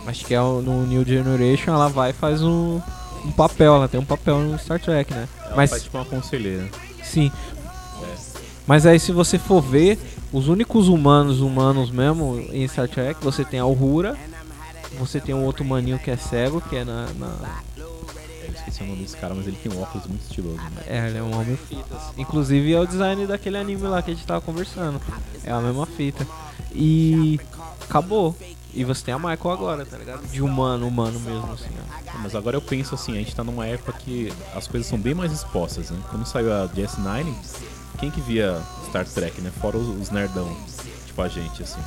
Acho 0.05 0.25
que 0.25 0.33
é 0.33 0.41
o- 0.41 0.61
no 0.61 0.85
New 0.85 1.05
Generation 1.05 1.73
ela 1.73 1.87
vai 1.87 2.09
e 2.09 2.13
faz 2.13 2.41
um, 2.43 2.81
um 3.23 3.31
papel, 3.31 3.75
ela 3.75 3.87
tem 3.87 3.99
um 3.99 4.05
papel 4.05 4.39
no 4.39 4.59
Star 4.59 4.79
Trek, 4.79 5.13
né? 5.13 5.27
Ela 5.45 5.55
Mas 5.55 5.69
faz 5.69 5.83
tipo 5.83 5.97
uma 5.97 6.05
conselheira. 6.05 6.67
sim. 7.03 7.31
Mas 8.67 8.85
aí 8.85 8.99
se 8.99 9.11
você 9.11 9.37
for 9.37 9.61
ver, 9.61 9.97
os 10.33 10.47
únicos 10.47 10.87
humanos 10.87 11.39
humanos 11.39 11.91
mesmo 11.91 12.43
em 12.51 12.67
Star 12.67 12.89
Trek, 12.89 13.23
você 13.23 13.45
tem 13.45 13.59
a 13.59 13.65
Uhura, 13.65 14.17
você 14.97 15.19
tem 15.19 15.33
um 15.35 15.43
outro 15.43 15.63
maninho 15.65 15.99
que 15.99 16.09
é 16.11 16.17
cego, 16.17 16.61
que 16.61 16.75
é 16.75 16.83
na, 16.83 17.07
na- 17.17 17.61
Eu 17.77 18.51
esqueci 18.53 18.83
o 18.83 18.87
nome 18.87 19.01
desse 19.03 19.17
cara, 19.17 19.33
mas 19.33 19.47
ele 19.47 19.57
tem 19.61 19.71
um 19.71 19.81
óculos 19.81 20.07
muito 20.07 20.21
estiloso. 20.21 20.57
Né? 20.57 20.83
É, 20.87 21.07
ele 21.07 21.17
é 21.17 21.23
um 21.23 21.33
homem 21.39 21.55
fitas. 21.57 22.01
Inclusive 22.17 22.73
é 22.73 22.79
o 22.79 22.85
design 22.87 23.25
daquele 23.27 23.57
anime 23.57 23.81
lá 23.83 24.01
que 24.01 24.11
a 24.11 24.13
gente 24.13 24.25
tava 24.25 24.41
conversando. 24.41 25.01
É 25.43 25.51
a 25.51 25.59
mesma 25.59 25.85
fita. 25.85 26.25
E 26.73 27.39
acabou. 27.81 28.35
E 28.73 28.83
você 28.83 29.05
tem 29.05 29.13
a 29.13 29.17
Michael 29.17 29.51
agora, 29.51 29.85
tá 29.85 29.97
ligado? 29.97 30.27
De 30.27 30.41
humano, 30.41 30.85
humano 30.87 31.17
mesmo, 31.21 31.49
assim, 31.53 31.69
ó. 31.79 32.17
Mas 32.21 32.35
agora 32.35 32.57
eu 32.57 32.61
penso 32.61 32.93
assim, 32.93 33.13
a 33.13 33.19
gente 33.19 33.33
tá 33.33 33.41
numa 33.43 33.65
época 33.65 33.93
que 33.93 34.31
as 34.53 34.67
coisas 34.67 34.87
são 34.87 34.99
bem 34.99 35.13
mais 35.13 35.31
expostas, 35.31 35.89
né? 35.91 35.99
Quando 36.09 36.25
saiu 36.25 36.51
a 36.53 36.67
DS9, 36.67 37.33
quem 37.99 38.11
que 38.11 38.19
via 38.19 38.61
Star 38.89 39.05
Trek, 39.05 39.39
né? 39.41 39.49
Fora 39.61 39.77
os, 39.77 39.87
os 40.01 40.09
nerdão, 40.09 40.53
tipo 41.05 41.21
a 41.21 41.29
gente, 41.29 41.63
assim. 41.63 41.79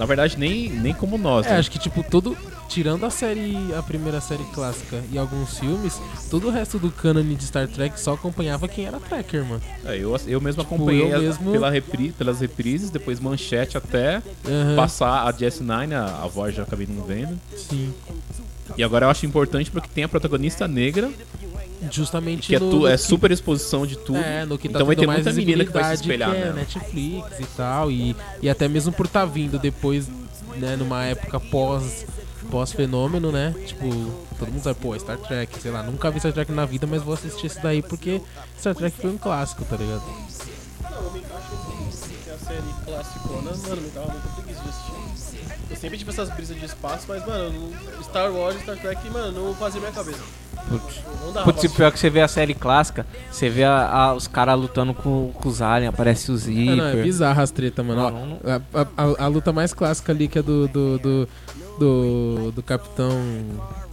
Na 0.00 0.06
verdade, 0.06 0.38
nem, 0.38 0.70
nem 0.70 0.94
como 0.94 1.18
nós, 1.18 1.44
É, 1.46 1.50
né? 1.50 1.58
acho 1.58 1.70
que 1.70 1.78
tipo, 1.78 2.02
todo. 2.02 2.34
Tirando 2.70 3.04
a 3.04 3.10
série. 3.10 3.54
a 3.76 3.82
primeira 3.82 4.18
série 4.20 4.44
clássica 4.54 5.02
e 5.12 5.18
alguns 5.18 5.58
filmes, 5.58 6.00
todo 6.30 6.46
o 6.46 6.50
resto 6.50 6.78
do 6.78 6.90
cânone 6.90 7.34
de 7.34 7.44
Star 7.44 7.68
Trek 7.68 8.00
só 8.00 8.14
acompanhava 8.14 8.66
quem 8.66 8.86
era 8.86 8.98
tracker, 8.98 9.44
mano. 9.44 9.60
É, 9.84 9.96
eu, 9.96 10.16
eu 10.26 10.40
mesmo 10.40 10.62
Tipo, 10.62 10.74
acompanhei 10.76 11.12
eu 11.12 11.16
as- 11.16 11.22
mesmo- 11.22 11.52
pela 11.52 11.68
repri, 11.68 12.12
pelas 12.12 12.40
reprises, 12.40 12.88
depois 12.88 13.18
manchete 13.20 13.76
até 13.76 14.22
Aham, 14.46 14.76
passar 14.76 15.26
a 15.28 15.32
DS9, 15.32 15.92
a, 15.92 16.22
a 16.24 16.26
voz 16.28 16.54
já 16.54 16.62
acabei 16.62 16.86
não 16.88 17.04
vendo. 17.04 17.38
Sim. 17.56 17.92
E 18.76 18.82
agora 18.82 19.06
eu 19.06 19.10
acho 19.10 19.26
importante 19.26 19.70
porque 19.70 19.88
tem 19.88 20.04
a 20.04 20.08
protagonista 20.08 20.66
negra, 20.66 21.10
Justamente 21.90 22.48
que 22.48 22.54
é, 22.54 22.58
tu, 22.58 22.80
no 22.80 22.86
é 22.86 22.96
super 22.96 23.30
exposição 23.30 23.86
de 23.86 23.96
tudo. 23.96 24.18
É, 24.18 24.44
no 24.44 24.58
que 24.58 24.68
tá 24.68 24.78
então 24.78 24.86
vai 24.86 24.94
ter 24.94 25.06
mais 25.06 25.24
muita 25.24 25.32
menina 25.32 25.64
que 25.64 25.72
vai 25.72 25.84
se 25.84 26.02
espelhar 26.02 26.34
é 26.34 26.40
nela. 26.40 26.52
Netflix 26.52 27.40
e 27.40 27.46
tal, 27.56 27.90
e, 27.90 28.14
e 28.42 28.50
até 28.50 28.68
mesmo 28.68 28.92
por 28.92 29.06
estar 29.06 29.24
vindo 29.24 29.58
depois, 29.58 30.06
né, 30.56 30.76
numa 30.76 31.04
época 31.04 31.40
pós 31.40 32.04
pós 32.50 32.72
fenômeno, 32.72 33.30
né? 33.30 33.54
Tipo, 33.66 33.88
todo 34.38 34.50
mundo 34.50 34.62
sabe, 34.62 34.78
pô, 34.80 34.98
Star 34.98 35.16
Trek, 35.18 35.60
sei 35.60 35.70
lá, 35.70 35.82
nunca 35.82 36.10
vi 36.10 36.18
Star 36.18 36.32
Trek 36.32 36.50
na 36.52 36.66
vida, 36.66 36.86
mas 36.86 37.02
vou 37.02 37.14
assistir 37.14 37.46
esse 37.46 37.62
daí 37.62 37.80
porque 37.80 38.20
Star 38.58 38.74
Trek 38.74 38.96
foi 39.00 39.10
um 39.10 39.18
clássico, 39.18 39.64
tá 39.64 39.76
ligado? 39.76 40.02
Não, 40.82 41.02
eu 41.04 41.10
me 41.12 41.20
encaixo 41.20 41.50
que 42.24 42.30
a 42.30 42.38
série 42.38 42.62
classicona, 42.84 43.52
mano, 43.68 43.82
me 43.82 43.90
dava 43.90 44.12
muita 44.12 44.28
sempre 45.80 45.96
tive 45.98 46.10
essas 46.10 46.28
brisas 46.30 46.56
de 46.58 46.64
espaço, 46.64 47.06
mas, 47.08 47.26
mano, 47.26 47.50
no 47.96 48.04
Star 48.04 48.30
Wars 48.32 48.56
e 48.56 48.60
Star 48.60 48.76
Trek, 48.76 49.08
mano, 49.10 49.46
não 49.48 49.54
fazia 49.54 49.80
minha 49.80 49.92
cabeça. 49.92 50.20
Putz. 50.68 51.00
Não 51.22 51.32
dava. 51.32 51.44
Putz, 51.52 51.64
e 51.64 51.68
pior 51.68 51.90
que 51.90 51.98
você 51.98 52.10
vê 52.10 52.20
a 52.20 52.28
série 52.28 52.54
clássica, 52.54 53.06
você 53.30 53.48
vê 53.48 53.64
a- 53.64 53.88
a- 53.88 54.14
os 54.14 54.26
caras 54.28 54.58
lutando 54.58 54.92
com, 54.94 55.32
com 55.32 55.48
os 55.48 55.62
aliens, 55.62 55.88
aparece 55.88 56.30
o 56.30 56.34
Ah, 56.34 56.38
Zipper. 56.38 56.76
não, 56.76 56.84
é 56.86 57.02
bizarra 57.02 57.42
as 57.42 57.50
treta, 57.50 57.82
mano. 57.82 58.02
Ó, 58.02 58.10
Não, 58.10 58.26
não- 58.26 58.38
A, 58.44 58.80
a- 58.82 58.86
a- 59.22 59.24
a 59.24 59.26
luta 59.26 59.52
mais 59.52 59.72
clássica 59.72 60.12
ali 60.12 60.28
que 60.28 60.38
é 60.38 60.42
do. 60.42 60.68
do. 60.68 60.98
do. 60.98 61.28
do, 61.78 62.52
do 62.52 62.62
capitão. 62.62 63.10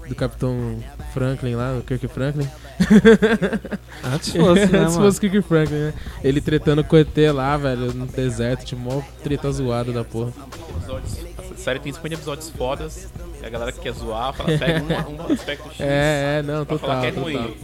Do 0.08 0.15
capitão 0.15 0.79
Franklin 1.13 1.56
lá, 1.56 1.75
o 1.77 1.82
Kirk 1.84 2.08
Franklin. 2.08 2.48
Antes 4.03 4.29
fosse, 4.32 4.65
né, 4.67 4.79
Antes 4.79 4.96
fosse 4.96 5.20
Kirk 5.20 5.41
Franklin, 5.41 5.75
né? 5.77 5.94
Ele 6.24 6.39
tretando 6.39 6.82
com 6.84 6.96
o 6.96 7.00
ET 7.00 7.17
lá, 7.34 7.58
velho, 7.58 7.94
no 7.94 8.06
deserto, 8.06 8.63
tipo, 8.65 8.82
mó 8.82 9.01
treta 9.22 9.51
zoada 9.51 9.91
da 9.91 10.06
porra. 10.06 10.32
Série 11.67 11.79
tem 11.79 11.91
50 11.91 12.15
episódios 12.15 12.50
fodas. 12.50 13.09
E 13.41 13.45
a 13.45 13.50
galera 13.50 13.71
que 13.74 13.79
quer 13.81 13.91
zoar, 13.93 14.33
fala, 14.33 14.57
pega 14.57 14.81
um, 14.83 15.15
um 15.29 15.33
aspecto 15.33 15.67
X. 15.69 15.75
É, 15.81 16.39
é, 16.39 16.43
não, 16.43 16.65
pra 16.65 16.77
falar 16.79 17.01
total, 17.01 17.01
que 17.01 17.07
é 17.07 17.12
total. 17.12 17.41
ruim. 17.43 17.57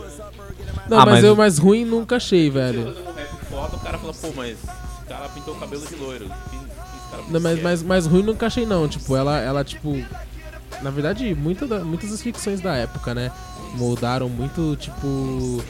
Não, 0.90 1.00
Ah, 1.00 1.06
mas, 1.06 1.14
mas- 1.16 1.24
eu 1.24 1.36
mais 1.36 1.58
ruim 1.58 1.86
nunca 1.86 2.18
achei, 2.18 2.50
velho. 2.50 2.94
Foda, 3.50 3.78
o 3.78 3.80
cara 3.80 3.98
fala, 3.98 4.14
pô, 4.14 4.28
mas 4.36 4.50
esse 4.52 5.06
cara 5.08 5.30
pintou 5.30 5.54
o 5.56 5.60
cabelo 5.60 5.86
de 5.88 5.96
loiro. 5.96 6.30
Não, 7.30 7.40
mas, 7.40 7.62
mas, 7.62 7.82
mas 7.84 8.06
ruim 8.06 8.24
nunca 8.24 8.48
achei 8.48 8.66
não, 8.66 8.88
tipo, 8.90 9.16
ela, 9.16 9.40
ela 9.40 9.64
tipo, 9.64 9.96
na 10.82 10.90
verdade, 10.90 11.34
muita 11.34 11.66
da- 11.66 11.80
muitas 11.84 12.10
das 12.12 12.22
ficções 12.22 12.60
da 12.60 12.76
época, 12.76 13.14
né, 13.16 13.32
moldaram 13.76 14.28
muito, 14.28 14.76
tipo, 14.76 15.64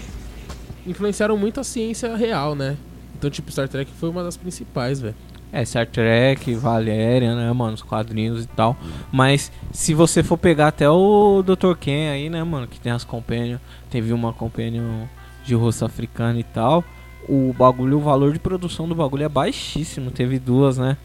influenciaram 0.88 1.38
muito 1.38 1.60
a 1.60 1.64
ciência 1.64 2.16
real, 2.16 2.56
né, 2.56 2.78
então, 3.18 3.30
tipo, 3.30 3.52
Star 3.52 3.68
Trek 3.70 3.92
foi 4.00 4.10
uma 4.10 4.24
das 4.24 4.36
principais, 4.38 5.00
velho. 5.02 5.16
É, 5.54 5.64
Star 5.64 5.86
Trek, 5.86 6.56
Valéria, 6.56 7.36
né, 7.36 7.54
mano, 7.54 7.76
os 7.76 7.84
quadrinhos 7.84 8.44
e 8.44 8.48
tal. 8.48 8.76
Mas 9.12 9.52
se 9.72 9.94
você 9.94 10.24
for 10.24 10.36
pegar 10.36 10.70
até 10.70 10.90
o 10.90 11.44
Dr. 11.44 11.76
Ken 11.80 12.10
aí, 12.10 12.28
né, 12.28 12.44
mano, 12.44 12.66
que 12.66 12.80
tem 12.80 12.92
as 12.92 13.04
companion, 13.04 13.60
teve 13.92 14.12
uma 14.12 14.34
companion 14.34 15.06
de 15.46 15.54
rosto 15.54 15.86
africano 15.86 16.40
e 16.40 16.44
tal. 16.44 16.84
O 17.30 17.54
bagulho, 17.56 17.98
o 17.98 18.02
valor 18.02 18.34
de 18.34 18.40
produção 18.40 18.88
do 18.88 18.96
bagulho 18.96 19.26
é 19.26 19.30
baixíssimo. 19.30 20.10
Teve 20.10 20.40
duas, 20.40 20.80
né? 20.80 20.98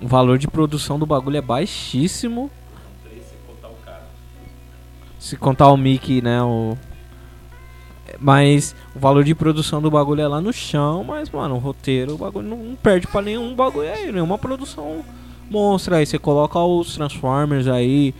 O 0.00 0.06
valor 0.06 0.38
de 0.38 0.46
produção 0.46 0.96
do 0.96 1.04
bagulho 1.04 1.38
é 1.38 1.42
baixíssimo. 1.42 2.48
Se 5.18 5.36
contar 5.36 5.72
o 5.72 5.76
Mickey, 5.76 6.22
né, 6.22 6.40
o 6.40 6.78
mas 8.18 8.74
o 8.94 8.98
valor 8.98 9.24
de 9.24 9.34
produção 9.34 9.80
do 9.80 9.90
bagulho 9.90 10.20
é 10.20 10.28
lá 10.28 10.40
no 10.40 10.52
chão, 10.52 11.04
mas, 11.04 11.30
mano, 11.30 11.56
o 11.56 11.58
roteiro, 11.58 12.14
o 12.14 12.18
bagulho 12.18 12.48
não, 12.48 12.56
não 12.56 12.76
perde 12.76 13.06
pra 13.06 13.22
nenhum 13.22 13.54
bagulho 13.54 13.92
aí, 13.92 14.10
nenhuma 14.10 14.38
produção 14.38 15.04
monstra 15.50 15.96
aí. 15.96 16.06
Você 16.06 16.18
coloca 16.18 16.58
os 16.58 16.94
Transformers 16.94 17.66
aí 17.66 18.14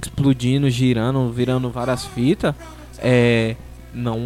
explodindo, 0.00 0.68
girando, 0.68 1.30
virando 1.30 1.70
várias 1.70 2.04
fitas, 2.04 2.54
é. 2.98 3.56
Não. 3.94 4.18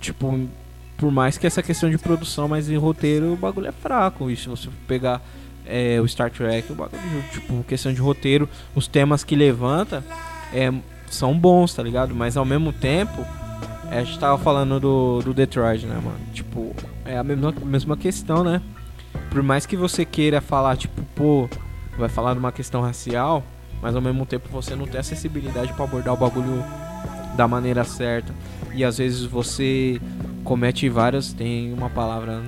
Tipo, 0.00 0.48
por 0.96 1.10
mais 1.10 1.36
que 1.36 1.46
essa 1.46 1.62
questão 1.62 1.90
de 1.90 1.98
produção, 1.98 2.48
mas 2.48 2.70
em 2.70 2.76
roteiro 2.76 3.32
o 3.32 3.36
bagulho 3.36 3.66
é 3.66 3.72
fraco. 3.72 4.30
E 4.30 4.36
se 4.36 4.48
você 4.48 4.68
pegar 4.86 5.20
é, 5.66 6.00
o 6.00 6.06
Star 6.06 6.30
Trek, 6.30 6.72
o 6.72 6.74
bagulho, 6.74 7.24
tipo, 7.32 7.64
questão 7.64 7.92
de 7.92 8.00
roteiro, 8.00 8.48
os 8.74 8.86
temas 8.86 9.24
que 9.24 9.34
levanta 9.34 10.04
é, 10.52 10.72
são 11.10 11.36
bons, 11.36 11.74
tá 11.74 11.82
ligado? 11.82 12.14
Mas 12.14 12.36
ao 12.36 12.44
mesmo 12.44 12.72
tempo, 12.72 13.26
é, 13.90 13.98
a 13.98 14.04
gente 14.04 14.18
tava 14.18 14.36
falando 14.38 14.78
do, 14.78 15.22
do 15.22 15.34
Detroit, 15.34 15.86
né, 15.86 15.94
mano? 15.94 16.18
Tipo, 16.32 16.74
é 17.04 17.16
a 17.16 17.24
mesma, 17.24 17.52
mesma 17.62 17.96
questão, 17.96 18.44
né? 18.44 18.60
Por 19.30 19.42
mais 19.42 19.66
que 19.66 19.76
você 19.76 20.04
queira 20.04 20.40
falar, 20.40 20.76
tipo, 20.76 21.02
pô, 21.14 21.48
vai 21.98 22.08
falar 22.08 22.34
de 22.34 22.38
uma 22.38 22.52
questão 22.52 22.80
racial, 22.80 23.42
mas 23.80 23.94
ao 23.94 24.02
mesmo 24.02 24.24
tempo 24.26 24.48
você 24.50 24.74
não 24.74 24.86
tem 24.86 25.00
acessibilidade 25.00 25.72
para 25.72 25.84
abordar 25.84 26.14
o 26.14 26.16
bagulho 26.16 26.64
da 27.36 27.48
maneira 27.48 27.84
certa. 27.84 28.32
E 28.74 28.84
às 28.84 28.98
vezes 28.98 29.24
você 29.24 30.00
comete 30.44 30.88
várias, 30.88 31.32
tem 31.32 31.72
uma 31.72 31.88
palavra. 31.88 32.42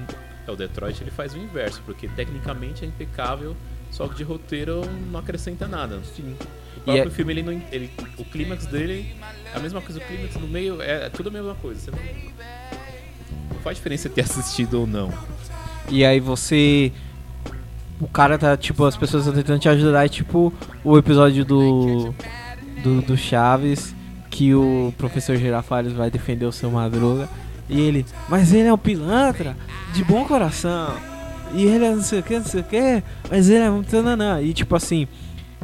É, 0.46 0.50
o 0.50 0.56
Detroit 0.56 1.00
ele 1.00 1.10
faz 1.10 1.34
o 1.34 1.38
inverso, 1.38 1.82
porque 1.84 2.08
tecnicamente 2.08 2.84
é 2.84 2.88
impecável, 2.88 3.56
só 3.90 4.06
que 4.08 4.16
de 4.16 4.22
roteiro 4.22 4.82
não 5.10 5.20
acrescenta 5.20 5.66
nada. 5.66 6.00
Sim. 6.16 6.36
O 6.76 6.80
próprio 6.80 7.08
é- 7.08 7.10
filme, 7.10 7.32
ele 7.32 7.42
não, 7.42 7.52
ele, 7.70 7.90
o 8.18 8.24
clímax 8.24 8.66
dele 8.66 9.14
a 9.54 9.58
mesma 9.58 9.80
coisa, 9.80 10.00
o 10.00 10.02
clímax 10.02 10.34
no 10.36 10.48
meio 10.48 10.80
é, 10.80 11.08
tudo 11.08 11.28
a 11.28 11.32
mesma 11.32 11.54
coisa. 11.56 11.90
Não, 11.90 11.98
não 13.54 13.60
faz 13.62 13.76
diferença 13.76 14.08
ter 14.08 14.22
assistido 14.22 14.80
ou 14.80 14.86
não. 14.86 15.12
E 15.88 16.04
aí 16.04 16.20
você. 16.20 16.92
O 18.00 18.08
cara 18.08 18.38
tá, 18.38 18.56
tipo, 18.56 18.84
as 18.84 18.96
pessoas 18.96 19.26
estão 19.26 19.34
tentando 19.34 19.60
te 19.60 19.68
ajudar. 19.68 20.06
É 20.06 20.08
tipo 20.08 20.52
o 20.84 20.96
episódio 20.96 21.44
do. 21.44 22.14
Do, 22.82 23.02
do 23.02 23.16
Chaves. 23.16 23.94
Que 24.30 24.54
o 24.54 24.94
professor 24.96 25.36
Girafales 25.36 25.92
vai 25.92 26.08
defender 26.08 26.46
o 26.46 26.52
seu 26.52 26.70
Madruga. 26.70 27.28
E 27.68 27.80
ele. 27.80 28.06
Mas 28.28 28.52
ele 28.52 28.68
é 28.68 28.72
um 28.72 28.78
pilantra. 28.78 29.56
De 29.92 30.04
bom 30.04 30.24
coração. 30.24 30.94
E 31.52 31.64
ele 31.64 31.84
é 31.84 31.90
não 31.90 32.02
sei 32.02 32.20
o 32.20 32.22
que, 32.22 32.38
não 32.38 32.44
sei 32.44 32.60
o 32.60 32.64
que. 32.64 33.02
Mas 33.28 33.50
ele 33.50 33.64
é 33.64 33.70
muito 33.70 33.94
nananã. 33.96 34.40
E 34.40 34.54
tipo 34.54 34.76
assim. 34.76 35.08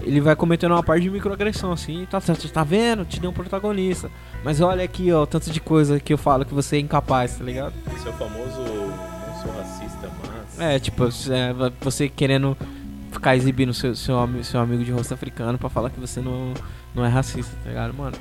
Ele 0.02 0.20
vai 0.20 0.36
cometendo 0.36 0.72
uma 0.72 0.82
parte 0.82 1.02
de 1.02 1.10
microagressão 1.10 1.72
assim. 1.72 2.06
Tá, 2.10 2.20
tá, 2.20 2.34
tá 2.34 2.64
vendo? 2.64 3.04
Te 3.04 3.18
deu 3.18 3.30
um 3.30 3.32
protagonista. 3.32 4.10
Mas 4.44 4.60
olha 4.60 4.84
aqui, 4.84 5.10
ó. 5.12 5.22
o 5.22 5.26
Tanto 5.26 5.50
de 5.50 5.60
coisa 5.60 5.98
que 5.98 6.12
eu 6.12 6.18
falo 6.18 6.44
que 6.44 6.54
você 6.54 6.76
é 6.76 6.80
incapaz, 6.80 7.36
tá 7.36 7.44
ligado? 7.44 7.74
Esse 7.94 8.06
é 8.06 8.10
o 8.10 8.14
famoso 8.14 8.60
não 8.60 9.42
sou 9.42 9.52
racista, 9.56 10.10
mas. 10.26 10.60
É, 10.60 10.78
tipo, 10.78 11.04
é, 11.04 11.72
você 11.80 12.08
querendo 12.08 12.56
ficar 13.10 13.34
exibindo 13.34 13.72
seu, 13.72 13.94
seu, 13.94 14.16
seu 14.44 14.60
amigo 14.60 14.84
de 14.84 14.92
rosto 14.92 15.14
africano 15.14 15.58
pra 15.58 15.70
falar 15.70 15.90
que 15.90 15.98
você 15.98 16.20
não, 16.20 16.52
não 16.94 17.04
é 17.04 17.08
racista, 17.08 17.52
tá 17.64 17.70
ligado, 17.70 17.94
mano? 17.94 18.16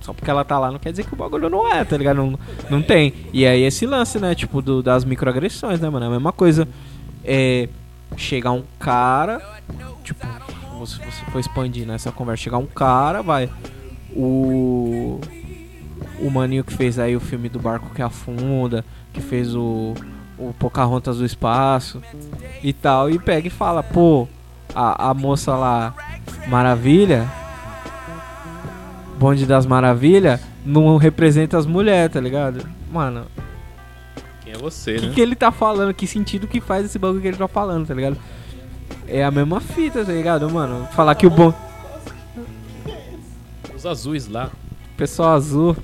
Só 0.00 0.12
porque 0.12 0.30
ela 0.30 0.44
tá 0.44 0.56
lá 0.56 0.70
não 0.70 0.78
quer 0.78 0.92
dizer 0.92 1.04
que 1.04 1.12
o 1.12 1.16
bagulho 1.16 1.50
não 1.50 1.72
é, 1.72 1.84
tá 1.84 1.96
ligado? 1.96 2.16
Não, 2.18 2.38
não 2.70 2.80
tem. 2.80 3.12
E 3.32 3.44
aí 3.44 3.62
esse 3.62 3.84
lance, 3.86 4.20
né, 4.20 4.34
tipo, 4.36 4.62
do, 4.62 4.82
das 4.82 5.04
microagressões, 5.04 5.80
né, 5.80 5.90
mano? 5.90 6.04
É 6.04 6.08
a 6.08 6.12
mesma 6.12 6.32
coisa. 6.32 6.68
É. 7.24 7.68
Chegar 8.16 8.52
um 8.52 8.62
cara. 8.78 9.42
Tipo, 10.04 10.24
se 10.84 10.98
você 10.98 11.24
for 11.30 11.38
expandir 11.38 11.86
nessa 11.86 12.10
conversa, 12.10 12.42
chegar 12.42 12.58
um 12.58 12.66
cara, 12.66 13.22
vai. 13.22 13.48
O. 14.14 15.20
O 16.20 16.30
maninho 16.30 16.64
que 16.64 16.72
fez 16.72 16.98
aí 16.98 17.14
o 17.14 17.20
filme 17.20 17.48
do 17.48 17.58
barco 17.58 17.94
que 17.94 18.02
afunda, 18.02 18.84
que 19.12 19.20
fez 19.20 19.54
o. 19.54 19.94
O 20.38 20.52
Pocahontas 20.58 21.16
do 21.16 21.24
espaço 21.24 22.02
e 22.62 22.70
tal, 22.70 23.08
e 23.08 23.18
pega 23.18 23.46
e 23.46 23.50
fala, 23.50 23.82
pô, 23.82 24.28
a, 24.74 25.08
a 25.08 25.14
moça 25.14 25.56
lá, 25.56 25.94
Maravilha, 26.46 27.26
Bonde 29.18 29.46
das 29.46 29.64
Maravilhas, 29.64 30.38
não 30.64 30.98
representa 30.98 31.56
as 31.56 31.64
mulheres, 31.64 32.12
tá 32.12 32.20
ligado? 32.20 32.68
Mano, 32.92 33.24
Quem 34.44 34.52
é 34.52 34.58
você, 34.58 34.96
o 34.96 35.00
que, 35.00 35.06
né? 35.06 35.14
que 35.14 35.20
ele 35.22 35.34
tá 35.34 35.50
falando? 35.50 35.94
Que 35.94 36.06
sentido 36.06 36.46
que 36.46 36.60
faz 36.60 36.84
esse 36.84 36.98
bagulho 36.98 37.22
que 37.22 37.28
ele 37.28 37.36
tá 37.38 37.48
falando, 37.48 37.86
tá 37.86 37.94
ligado? 37.94 38.18
É 39.08 39.24
a 39.24 39.30
mesma 39.30 39.60
fita, 39.60 40.04
tá 40.04 40.12
ligado, 40.12 40.48
mano? 40.50 40.86
Falar 40.92 41.14
que 41.14 41.26
o 41.26 41.30
bom 41.30 41.52
Os 43.74 43.86
azuis 43.86 44.28
lá. 44.28 44.50
pessoal 44.96 45.30
azul 45.34 45.76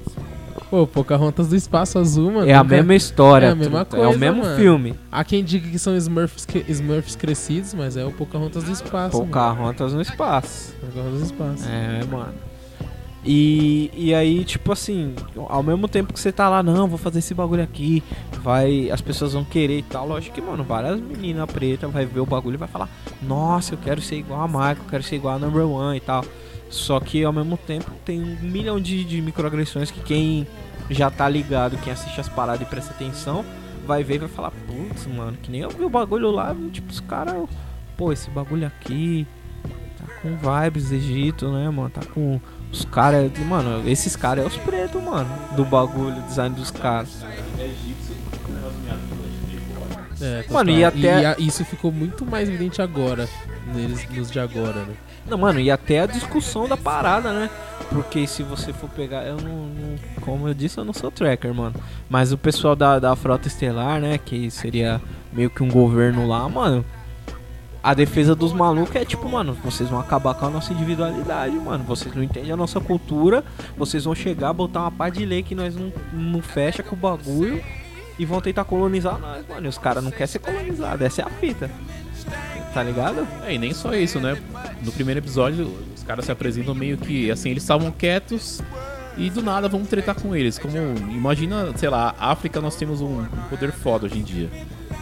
Pô, 0.71 0.87
Pocahontas 0.87 1.49
do 1.49 1.57
Espaço 1.57 1.99
Azul, 1.99 2.33
mano. 2.33 2.49
é 2.49 2.55
a 2.55 2.64
mesma 2.64 2.94
história, 2.94 3.46
é 3.49 3.51
a 3.51 3.55
mesma 3.55 3.85
truta, 3.85 3.99
é 4.03 4.07
o 4.07 4.12
coisa, 4.12 4.18
mesmo 4.18 4.42
mano. 4.42 4.57
filme. 4.57 4.94
Há 5.11 5.23
quem 5.23 5.44
diga 5.44 5.68
que 5.68 5.79
são 5.79 5.94
Smurfs, 5.94 6.46
que- 6.46 6.64
Smurfs 6.66 7.14
crescidos, 7.14 7.75
mas 7.75 7.94
é 7.94 8.05
o 8.07 8.11
Pocahontas 8.11 8.64
do 8.64 8.73
Espaço. 8.73 9.18
mano. 9.18 9.27
Pocahontas 9.29 9.92
no 9.92 10.01
espaço. 10.01 10.75
Pocahontas 10.81 11.18
do 11.20 11.25
Espaço. 11.27 11.68
É, 11.68 12.03
mano. 12.11 12.33
E, 13.24 13.90
e 13.94 14.12
aí, 14.12 14.44
tipo 14.44 14.72
assim, 14.72 15.14
ao 15.48 15.62
mesmo 15.62 15.87
tempo 15.87 16.12
que 16.12 16.18
você 16.18 16.32
tá 16.32 16.48
lá, 16.48 16.62
não, 16.62 16.88
vou 16.88 16.98
fazer 16.98 17.20
esse 17.20 17.32
bagulho 17.32 17.62
aqui, 17.62 18.02
vai, 18.42 18.90
as 18.90 19.00
pessoas 19.00 19.32
vão 19.32 19.44
querer 19.44 19.78
e 19.78 19.82
tal. 19.82 20.08
Lógico 20.08 20.35
que, 20.35 20.40
mano, 20.40 20.64
várias 20.64 21.00
meninas 21.00 21.50
pretas 21.50 21.90
vai 21.90 22.04
ver 22.04 22.20
o 22.20 22.26
bagulho 22.26 22.54
e 22.54 22.58
vai 22.58 22.68
falar, 22.68 22.88
nossa, 23.22 23.74
eu 23.74 23.78
quero 23.78 24.00
ser 24.00 24.16
igual 24.16 24.42
a 24.42 24.48
Michael, 24.48 24.76
eu 24.78 24.90
quero 24.90 25.02
ser 25.02 25.16
igual 25.16 25.37
a 25.37 25.38
Number 25.38 25.66
One 25.66 25.96
e 25.96 26.00
tal. 26.00 26.24
Só 26.68 26.98
que 26.98 27.22
ao 27.22 27.32
mesmo 27.32 27.56
tempo 27.56 27.90
tem 28.04 28.20
um 28.20 28.37
milhão 28.40 28.80
de, 28.80 29.04
de 29.04 29.20
microagressões 29.20 29.90
que 29.90 30.00
quem 30.00 30.46
já 30.90 31.11
tá 31.11 31.28
ligado, 31.28 31.76
quem 31.78 31.92
assiste 31.92 32.20
as 32.20 32.28
paradas 32.28 32.62
e 32.62 32.64
presta 32.64 32.92
atenção, 32.92 33.44
vai 33.87 34.02
ver 34.02 34.14
e 34.16 34.18
vai 34.18 34.28
falar, 34.28 34.50
putz, 34.50 35.06
mano, 35.06 35.37
que 35.40 35.50
nem 35.50 35.61
eu 35.61 35.70
vi 35.70 35.85
o 35.85 35.90
bagulho 35.90 36.30
lá, 36.30 36.56
tipo, 36.72 36.90
os 36.90 37.00
caras, 37.00 37.48
pô, 37.96 38.12
esse 38.12 38.30
bagulho 38.30 38.66
aqui 38.66 39.26
tá 39.98 40.06
com 40.22 40.37
vibes 40.37 40.90
Egito, 40.90 41.50
né, 41.50 41.68
mano? 41.70 41.90
Tá 41.90 42.00
com 42.12 42.40
os 42.72 42.85
caras, 42.87 43.30
mano, 43.46 43.88
esses 43.88 44.16
caras 44.16 44.44
é 44.44 44.46
os 44.48 44.56
pretos, 44.56 45.02
mano, 45.02 45.28
do 45.54 45.64
bagulho, 45.64 46.20
design 46.22 46.54
dos 46.56 46.70
caras. 46.70 47.08
É, 50.20 50.44
Mano, 50.50 50.70
e 50.70 50.85
até- 50.85 51.26
a- 51.26 51.37
isso 51.38 51.64
ficou 51.64 51.90
muito 51.90 52.24
mais 52.24 52.48
evidente 52.48 52.80
agora, 52.80 53.28
neles, 53.74 54.08
nos 54.11 54.30
de 54.30 54.38
agora, 54.38 54.85
né? 54.85 54.94
Não, 55.28 55.37
mano, 55.37 55.58
e 55.61 55.70
até 55.70 56.00
a 56.00 56.06
discussão 56.06 56.68
da 56.68 56.76
parada, 56.76 57.32
né? 57.32 57.50
Porque 57.90 58.26
se 58.26 58.42
você 58.44 58.72
for 58.72 58.88
pegar, 58.90 59.24
eu 59.24 59.37
não, 59.37 59.66
não- 59.66 59.98
como 60.20 60.46
eu 60.48 60.54
disse, 60.54 60.78
eu 60.78 60.85
não 60.85 60.92
sou 60.92 61.11
tracker, 61.11 61.52
mano. 61.52 61.74
Mas 62.08 62.32
o 62.32 62.38
pessoal 62.38 62.76
da, 62.76 62.98
da 63.00 63.14
Frota 63.16 63.48
Estelar, 63.48 64.00
né, 64.00 64.16
que 64.18 64.48
seria 64.50 65.00
meio 65.32 65.50
que 65.50 65.62
um 65.62 65.68
governo 65.68 66.26
lá, 66.26 66.48
mano. 66.48 66.85
A 67.83 67.95
defesa 67.95 68.35
dos 68.35 68.53
malucos 68.53 68.95
é 68.95 69.05
tipo, 69.05 69.29
mano, 69.29 69.55
vocês 69.64 69.88
vão 69.88 69.99
acabar 69.99 70.35
com 70.35 70.47
a 70.47 70.51
nossa 70.51 70.73
individualidade, 70.73 71.57
mano. 71.57 71.83
Vocês 71.83 72.14
não 72.14 72.23
entendem 72.23 72.53
a 72.53 72.57
nossa 72.57 72.79
cultura. 72.81 73.45
Vocês 73.77 74.05
vão 74.05 74.14
chegar, 74.14 74.53
botar 74.53 74.83
uma 74.83 74.90
pá 74.90 75.09
de 75.09 75.25
lei 75.27 75.42
que 75.42 75.55
nós 75.55 75.75
não, 75.75 75.92
não 76.12 76.40
fecha 76.40 76.83
com 76.83 76.95
o 76.95 76.99
bagulho. 76.99 77.62
E 78.18 78.25
vão 78.25 78.40
tentar 78.40 78.64
colonizar 78.64 79.18
nós, 79.18 79.45
mano. 79.49 79.66
E 79.66 79.68
os 79.68 79.79
caras 79.79 80.05
não 80.05 80.12
querem 80.12 80.29
ser 80.29 80.38
colonizados. 80.38 81.05
Essa 81.05 81.23
é 81.23 81.25
a 81.25 81.31
fita. 81.31 81.68
Tá 82.73 82.83
ligado? 82.85 83.27
É, 83.45 83.55
e 83.55 83.59
nem 83.59 83.75
só 83.75 83.92
isso, 83.95 84.21
né? 84.21 84.38
No 84.83 84.92
primeiro 84.92 85.18
episódio, 85.18 85.66
os 85.95 86.05
caras 86.05 86.25
se 86.25 86.31
apresentam 86.31 86.75
meio 86.75 86.97
que, 86.97 87.31
assim, 87.33 87.51
eles 87.51 87.64
estavam 87.64 87.90
quietos 87.90 88.62
e 89.16 89.29
do 89.29 89.42
nada 89.42 89.68
vamos 89.68 89.88
tretar 89.88 90.14
com 90.14 90.35
eles. 90.35 90.59
Como, 90.59 90.77
imagina, 91.11 91.77
sei 91.77 91.88
lá, 91.88 92.14
África 92.18 92.61
nós 92.61 92.77
temos 92.77 93.01
um 93.01 93.25
poder 93.51 93.73
foda 93.73 94.07
hoje 94.07 94.18
em 94.18 94.23
dia. 94.23 94.49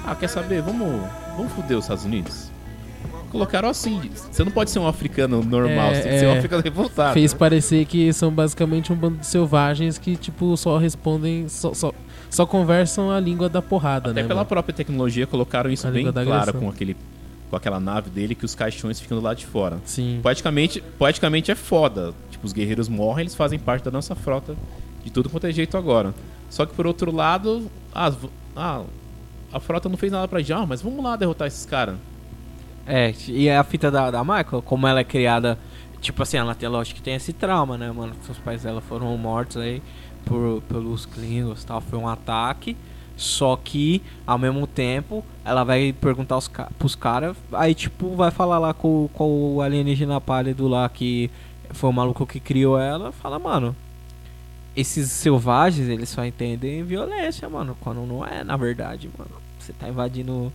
Ah, 0.05 0.15
quer 0.15 0.29
saber? 0.29 0.63
Vamos, 0.63 1.09
vamos 1.37 1.53
foder 1.53 1.77
os 1.77 1.85
Estados 1.85 2.05
Unidos? 2.05 2.50
Colocaram 3.31 3.69
assim, 3.69 4.11
você 4.31 4.43
não 4.45 4.51
pode 4.53 4.71
ser 4.71 4.79
um 4.81 4.87
africano 4.87 5.43
normal, 5.43 5.91
É, 5.93 5.95
você 5.95 6.03
tem 6.03 6.13
que 6.13 6.19
ser 6.19 6.27
um 6.27 6.31
é. 6.31 6.39
africano 6.39 6.63
revoltado. 6.63 7.15
Fez 7.15 7.33
parecer 7.33 7.85
que 7.87 8.13
são 8.13 8.31
basicamente 8.33 8.93
um 8.93 8.97
bando 8.97 9.19
de 9.19 9.27
selvagens 9.27 9.99
que, 9.99 10.17
tipo, 10.17 10.57
só 10.57 10.79
respondem, 10.79 11.49
só, 11.49 11.73
só, 11.73 11.93
só 12.29 12.45
conversam 12.45 13.11
a 13.11 13.21
língua 13.21 13.49
da 13.49 13.63
porrada, 13.63 14.11
Até 14.11 14.23
né? 14.23 14.29
pela 14.29 14.41
mano? 14.41 14.49
própria 14.49 14.75
tecnologia 14.75 15.27
colocaram 15.27 15.71
isso 15.71 15.87
A 15.87 15.91
bem 15.91 16.11
claro 16.13 16.55
com 16.55 16.69
aquele 16.69 16.97
com 17.49 17.57
aquela 17.57 17.81
nave 17.81 18.11
dele 18.11 18.37
que 18.37 18.45
os 18.45 18.55
caixões 18.55 19.01
ficam 19.01 19.19
do 19.19 19.25
lado 19.25 19.37
de 19.39 19.47
fora. 19.47 19.79
Sim. 19.85 20.21
Poeticamente, 20.23 20.81
poeticamente 20.97 21.51
é 21.51 21.57
foda. 21.57 22.15
Tipo, 22.31 22.47
os 22.47 22.53
guerreiros 22.53 22.89
morrem, 22.89 23.23
eles 23.23 23.35
fazem 23.35 23.59
parte 23.59 23.83
da 23.85 23.91
nossa 23.91 24.15
frota 24.15 24.55
de 25.05 25.11
tudo 25.11 25.29
quanto 25.29 25.49
é 25.49 25.53
jeito 25.53 25.77
agora. 25.77 26.15
Só 26.49 26.65
que 26.65 26.73
por 26.75 26.87
outro 26.87 27.11
lado, 27.11 27.69
ah, 27.93 28.13
ah, 28.55 28.83
a 29.53 29.59
frota 29.59 29.89
não 29.89 29.97
fez 29.97 30.13
nada 30.13 30.29
pra 30.29 30.41
já, 30.41 30.65
mas 30.65 30.81
vamos 30.81 31.03
lá 31.03 31.17
derrotar 31.17 31.49
esses 31.49 31.67
caras. 31.67 31.97
É, 32.87 33.13
e 33.29 33.49
a 33.49 33.63
fita 33.63 33.91
da, 33.91 34.11
da 34.11 34.25
Michael, 34.25 34.63
como 34.63 34.87
ela 34.87 35.01
é 35.01 35.05
criada, 35.05 35.59
tipo 36.01 36.23
assim, 36.23 36.37
ela 36.37 36.55
tem, 36.55 36.69
lógico 36.69 36.97
que 36.97 37.03
tem 37.03 37.15
esse 37.15 37.33
trauma, 37.33 37.77
né, 37.79 37.91
mano? 37.93 38.15
Os 38.29 38.39
pais 38.39 38.63
dela 38.63 38.81
foram 38.81 39.17
mortos 39.17 39.59
aí 39.59 39.83
por, 40.25 40.63
pelos 40.63 41.07
Klingons 41.07 41.65
tal, 41.65 41.81
foi 41.81 41.99
um 41.99 42.09
ataque. 42.09 42.77
Só 43.17 43.55
que, 43.55 44.03
ao 44.27 44.39
mesmo 44.39 44.67
tempo, 44.67 45.23
ela 45.45 45.63
vai 45.63 45.93
perguntar 45.93 46.39
os, 46.39 46.51
pros 46.79 46.95
caras, 46.95 47.37
aí 47.53 47.75
tipo, 47.75 48.17
vai 48.17 48.31
falar 48.31 48.59
lá 48.59 48.73
com, 48.73 49.11
com 49.13 49.57
o 49.57 49.61
alienígena 49.61 50.19
pálido 50.19 50.67
lá, 50.67 50.89
que 50.89 51.31
foi 51.69 51.91
o 51.91 51.93
maluco 51.93 52.27
que 52.27 52.41
criou 52.41 52.79
ela, 52.79 53.13
fala, 53.13 53.39
mano, 53.39 53.77
esses 54.75 55.11
selvagens, 55.11 55.89
eles 55.89 56.09
só 56.09 56.25
entendem 56.25 56.83
violência, 56.83 57.49
mano, 57.49 57.77
quando 57.81 58.07
não 58.07 58.25
é, 58.25 58.43
na 58.43 58.57
verdade, 58.57 59.11
mano. 59.19 59.31
Você 59.59 59.75
tá 59.75 59.89
invadindo 59.89 60.51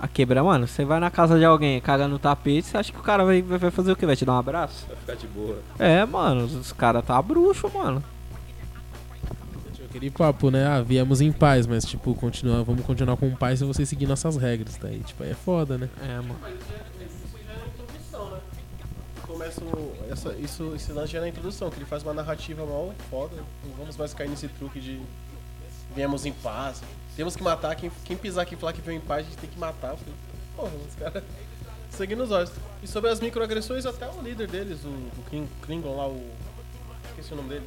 a 0.00 0.06
quebrar, 0.08 0.42
mano. 0.44 0.66
Você 0.66 0.84
vai 0.84 1.00
na 1.00 1.10
casa 1.10 1.38
de 1.38 1.44
alguém, 1.44 1.80
caga 1.80 2.06
no 2.08 2.18
tapete, 2.18 2.68
você 2.68 2.76
acha 2.76 2.92
que 2.92 2.98
o 2.98 3.02
cara 3.02 3.24
vai, 3.24 3.42
vai 3.42 3.70
fazer 3.70 3.92
o 3.92 3.96
quê? 3.96 4.06
Vai 4.06 4.16
te 4.16 4.24
dar 4.24 4.32
um 4.34 4.38
abraço? 4.38 4.86
Vai 4.86 4.96
ficar 4.96 5.14
de 5.16 5.26
boa. 5.28 5.58
É, 5.78 6.04
mano, 6.04 6.44
os 6.44 6.72
caras 6.72 7.04
tá 7.04 7.20
bruxo, 7.22 7.70
mano. 7.72 8.02
Aquele 9.88 10.10
papo, 10.10 10.50
né? 10.50 10.66
Ah, 10.66 10.82
viemos 10.82 11.22
em 11.22 11.32
paz, 11.32 11.66
mas 11.66 11.84
tipo, 11.86 12.14
continua, 12.14 12.62
vamos 12.62 12.84
continuar 12.84 13.16
com 13.16 13.34
paz 13.34 13.60
se 13.60 13.64
você 13.64 13.86
seguir 13.86 14.06
nossas 14.06 14.36
regras, 14.36 14.76
tá 14.76 14.88
aí. 14.88 14.98
Tipo, 15.00 15.22
aí 15.22 15.30
é 15.30 15.34
foda, 15.34 15.78
né? 15.78 15.88
É, 16.02 16.16
mano. 16.16 16.36
Começa 19.26 19.60
o- 19.64 19.94
essa, 20.10 20.32
isso, 20.34 20.72
esse 20.74 20.92
lance 20.92 21.12
já 21.12 21.18
é 21.18 21.22
na 21.22 21.28
introdução, 21.28 21.68
que 21.70 21.76
ele 21.76 21.84
faz 21.84 22.02
uma 22.02 22.14
narrativa 22.14 22.64
mal 22.64 22.94
foda. 23.10 23.36
Não 23.64 23.74
vamos 23.76 23.96
mais 23.96 24.14
cair 24.14 24.28
nesse 24.28 24.48
truque 24.48 24.80
de 24.80 25.00
viemos 25.94 26.24
em 26.26 26.32
paz. 26.32 26.82
Temos 27.16 27.34
que 27.34 27.42
matar, 27.42 27.74
quem, 27.74 27.90
quem 28.04 28.16
pisar 28.16 28.42
aqui 28.42 28.54
e 28.54 28.56
falar 28.58 28.72
que 28.74 28.80
veio 28.82 28.98
em 28.98 29.00
paz, 29.00 29.26
a 29.26 29.30
gente 29.30 29.38
tem 29.38 29.48
que 29.50 29.58
matar. 29.58 29.92
Eu 29.92 29.96
falei, 29.96 30.14
porra, 30.54 30.70
os 30.88 30.94
caras 30.94 31.22
seguindo 31.90 32.22
os 32.22 32.30
olhos. 32.30 32.52
E 32.82 32.86
sobre 32.86 33.10
as 33.10 33.20
microagressões, 33.20 33.86
até 33.86 34.06
o 34.08 34.20
líder 34.22 34.48
deles, 34.48 34.84
o, 34.84 34.88
o 34.88 35.22
Kling- 35.30 35.48
Klingon 35.62 35.96
lá, 35.96 36.06
o. 36.06 36.22
Esqueci 37.10 37.32
o 37.32 37.36
nome 37.36 37.48
dele. 37.48 37.66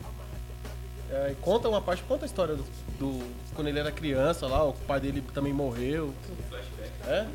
É, 1.12 1.34
conta 1.42 1.68
uma 1.68 1.82
parte, 1.82 2.04
conta 2.04 2.26
a 2.26 2.28
história 2.28 2.56
do, 2.56 2.64
do- 3.00 3.26
Quando 3.56 3.68
ele 3.68 3.80
era 3.80 3.92
criança 3.92 4.46
lá, 4.46 4.64
o 4.64 4.74
pai 4.74 5.00
dele 5.00 5.24
também 5.34 5.52
morreu. 5.52 6.14
É? 7.08 7.26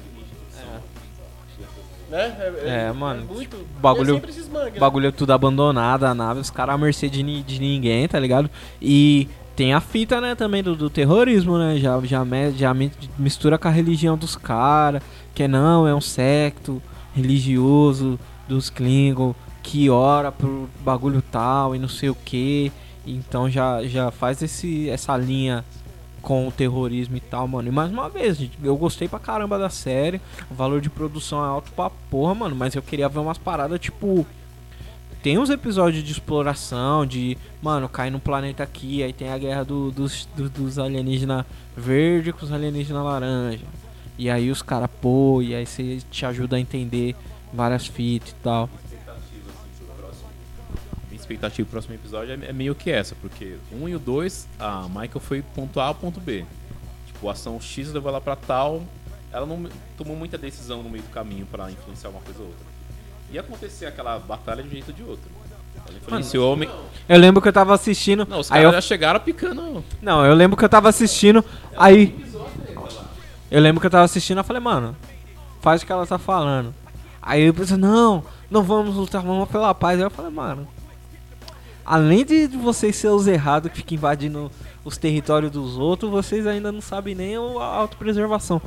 Né? 2.11 2.37
É, 2.65 2.93
mano, 2.93 3.25
muito. 3.25 3.57
tipo, 3.57 3.65
bagulho- 3.81 4.13
é 4.13 4.15
sempre 4.15 4.31
esses 4.31 4.49
mangue, 4.49 4.71
O 4.71 4.75
né? 4.75 4.79
bagulho 4.79 5.09
é 5.09 5.11
tudo 5.11 5.33
abandonado, 5.33 6.05
a 6.05 6.15
nave, 6.15 6.39
os 6.39 6.51
caras 6.51 6.75
à 6.75 6.79
mercê 6.79 7.09
de, 7.09 7.43
de 7.43 7.59
ninguém, 7.59 8.07
tá 8.07 8.21
ligado? 8.21 8.49
E 8.81 9.29
tem 9.57 9.73
a 9.73 9.81
fita, 9.81 10.21
né, 10.21 10.35
também 10.35 10.63
do, 10.63 10.75
do 10.75 10.91
terrorismo, 10.91 11.57
né? 11.59 11.77
Já, 11.79 12.01
já, 12.03 12.25
já 12.57 12.75
mi- 12.75 12.91
mistura 13.19 13.57
com 13.59 13.69
a 13.69 13.71
religião 13.71 14.17
dos 14.17 14.35
caras, 14.37 15.03
que 15.35 15.47
não, 15.47 15.87
é 15.87 15.95
um 15.95 16.01
secto 16.01 16.83
religioso 17.15 18.19
dos 18.49 18.69
Klingon 18.71 19.35
que 19.63 19.89
ora 19.89 20.31
pro 20.31 20.69
bagulho 20.85 21.23
tal 21.23 21.75
e 21.75 21.79
não 21.79 21.89
sei 21.89 22.11
o 22.11 22.15
que. 22.15 22.71
Então 23.07 23.49
já, 23.49 23.83
já 23.85 24.11
faz 24.11 24.43
esse, 24.43 24.89
essa 24.91 25.17
linha 25.17 25.65
com 26.21 26.49
o 26.49 26.53
terrorismo 26.53 27.17
e 27.17 27.21
tal, 27.21 27.47
mano. 27.49 27.69
E 27.69 27.73
mais 27.73 27.91
uma 27.91 28.09
vez, 28.09 28.37
gente, 28.39 28.59
eu 28.63 28.77
gostei 28.77 29.09
pra 29.09 29.19
caramba 29.19 29.59
da 29.59 29.69
série. 29.71 30.21
O 30.51 30.55
valor 30.55 30.81
de 30.81 30.91
produção 30.91 31.45
é 31.45 31.49
alto 31.49 31.71
pra 31.73 31.91
porra, 32.11 32.35
mano. 32.35 32.57
Mas 32.57 32.75
eu 32.75 32.83
queria 32.83 33.09
ver 33.09 33.19
umas 33.21 33.39
paradas 33.39 33.79
tipo. 33.81 34.27
Tem 35.25 35.39
uns 35.39 35.49
episódios 35.49 36.05
de 36.05 36.13
exploração, 36.13 37.07
de. 37.07 37.39
Mano, 37.63 37.89
cai 37.89 38.11
num 38.11 38.19
planeta 38.19 38.63
aqui, 38.63 39.03
aí 39.03 39.11
tem 39.11 39.31
a 39.31 39.39
guerra 39.39 39.65
do- 39.65 39.91
dos, 39.91 40.29
do- 40.37 40.51
dos 40.51 40.79
alienígenas 40.79 41.47
verde 41.75 42.31
com 42.31 42.45
os 42.45 42.53
alienígenas 42.53 43.03
laranja. 43.03 43.65
E 44.19 44.29
aí 44.29 44.51
os 44.51 44.61
caras, 44.61 44.91
pô, 45.01 45.41
e 45.41 45.55
aí 45.55 45.65
você 45.65 45.99
te 46.11 46.27
ajuda 46.27 46.57
a 46.57 46.61
entender 46.61 47.17
várias 47.55 47.87
fitas 47.87 48.33
e 48.33 48.35
tal. 48.43 48.69
Minha 51.09 51.19
expectativa 51.21 51.65
pro 51.67 51.73
próximo 51.73 51.95
episódio 51.95 52.35
é, 52.45 52.51
é 52.51 52.53
meio 52.53 52.75
que 52.75 52.91
essa, 52.91 53.15
porque 53.15 53.57
um 53.73 53.89
e 53.89 53.95
o 53.95 53.99
dois, 53.99 54.47
a 54.59 54.83
Michael 54.89 55.21
foi 55.21 55.41
ponto 55.41 55.81
A 55.81 55.87
ao 55.87 55.95
ponto 55.95 56.21
B. 56.21 56.45
Tipo, 57.07 57.31
a 57.31 57.33
ação 57.33 57.59
X 57.59 57.91
levou 57.95 58.11
ela 58.11 58.21
pra 58.21 58.37
tal, 58.37 58.83
ela 59.33 59.47
não 59.47 59.67
tomou 59.97 60.15
muita 60.17 60.37
decisão 60.37 60.83
no 60.83 60.91
meio 60.91 61.03
do 61.03 61.09
caminho 61.11 61.47
pra 61.47 61.71
influenciar 61.71 62.11
uma 62.11 62.21
coisa 62.21 62.41
ou 62.41 62.47
outra. 62.49 62.74
Ia 63.31 63.41
acontecer 63.41 63.87
aquela 63.87 64.19
batalha 64.19 64.63
de 64.63 64.69
um 64.69 64.73
jeito 64.73 64.89
ou 64.89 64.95
de 64.95 65.03
outro. 65.03 65.31
Ela 65.87 65.99
influenciou 65.99 66.53
homem. 66.53 66.69
Eu 67.09 67.19
lembro 67.19 67.43
que 67.43 67.49
eu 67.49 67.53
tava 67.53 67.75
assistindo. 67.75 68.27
Não, 68.29 68.41
os 68.41 68.51
aí 68.51 68.63
caras 68.63 68.67
eu 68.67 68.73
já 68.73 68.81
chegaram 68.81 69.21
picando. 69.21 69.85
Não, 70.01 70.25
eu 70.25 70.35
lembro 70.35 70.57
que 70.57 70.65
eu 70.65 70.69
tava 70.69 70.89
assistindo, 70.89 71.45
aí. 71.77 72.25
Eu 73.51 73.61
lembro 73.61 73.81
que 73.81 73.87
eu 73.87 73.91
tava 73.91 74.05
assistindo, 74.05 74.39
eu 74.39 74.45
falei, 74.45 74.61
mano, 74.61 74.97
faz 75.61 75.83
o 75.83 75.87
que 75.87 75.93
ela 75.93 76.07
tá 76.07 76.19
falando. 76.19 76.75
Aí 77.21 77.43
eu 77.43 77.55
pensei, 77.55 77.77
não, 77.77 78.25
não 78.51 78.63
vamos 78.63 78.97
lutar, 78.97 79.23
vamos 79.23 79.49
pela 79.49 79.75
paz. 79.75 79.99
Aí 79.99 80.05
eu 80.05 80.11
falei, 80.11 80.31
mano, 80.31 80.67
além 81.85 82.25
de 82.25 82.47
vocês 82.49 82.97
ser 82.97 83.09
os 83.09 83.27
errados 83.27 83.71
que 83.71 83.79
ficam 83.79 83.97
invadindo 83.97 84.51
os 84.85 84.97
territórios 84.97 85.51
dos 85.51 85.79
outros, 85.79 86.11
vocês 86.11 86.47
ainda 86.47 86.71
não 86.71 86.81
sabem 86.81 87.15
nem 87.15 87.37
a 87.37 87.39
autopreservação. 87.39 88.61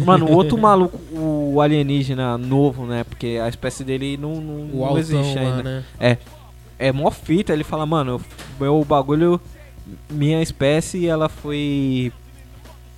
Mano, 0.00 0.26
o 0.26 0.32
outro 0.36 0.58
maluco, 0.58 0.98
o 1.12 1.60
alienígena 1.60 2.36
novo, 2.36 2.84
né? 2.84 3.04
Porque 3.04 3.38
a 3.42 3.48
espécie 3.48 3.82
dele 3.82 4.16
não, 4.16 4.34
não, 4.34 4.54
O 4.54 4.76
não 4.76 4.84
altão 4.84 4.98
existe 4.98 5.34
lá, 5.34 5.40
ainda 5.40 5.62
né? 5.62 5.84
é, 5.98 6.18
é 6.78 6.92
mó 6.92 7.10
fita, 7.10 7.52
ele 7.52 7.64
fala, 7.64 7.86
mano, 7.86 8.20
meu 8.60 8.84
bagulho, 8.84 9.40
minha 10.10 10.42
espécie, 10.42 11.06
ela 11.06 11.28
foi 11.28 12.12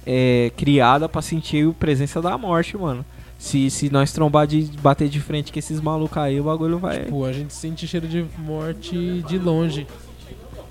é, 0.04 0.50
criada 0.56 1.08
pra 1.08 1.22
sentir 1.22 1.68
a 1.68 1.72
presença 1.72 2.20
da 2.20 2.36
morte, 2.36 2.76
mano. 2.76 3.04
Se, 3.38 3.70
se 3.70 3.90
nós 3.90 4.12
trombar 4.12 4.46
de 4.46 4.62
bater 4.80 5.08
de 5.08 5.20
frente 5.20 5.52
com 5.52 5.58
esses 5.58 5.80
malucos 5.80 6.16
aí, 6.16 6.40
o 6.40 6.44
bagulho 6.44 6.78
vai. 6.78 7.04
Pô, 7.04 7.24
a 7.24 7.32
gente 7.32 7.52
sente 7.52 7.86
cheiro 7.86 8.08
de 8.08 8.24
morte 8.38 9.22
de 9.22 9.38
longe. 9.38 9.86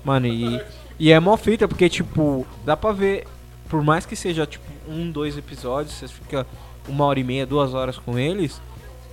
Mano, 0.04 0.26
e, 0.26 0.60
e 0.98 1.12
é 1.12 1.20
mó 1.20 1.36
fita, 1.36 1.68
porque, 1.68 1.88
tipo, 1.88 2.46
dá 2.64 2.76
pra 2.76 2.92
ver, 2.92 3.26
por 3.68 3.82
mais 3.82 4.04
que 4.04 4.16
seja, 4.16 4.46
tipo, 4.46 4.64
um, 4.88 5.10
dois 5.10 5.36
episódios, 5.36 5.94
você 5.94 6.08
fica 6.08 6.46
uma 6.88 7.04
hora 7.04 7.18
e 7.18 7.24
meia, 7.24 7.46
duas 7.46 7.74
horas 7.74 7.98
com 7.98 8.18
eles, 8.18 8.60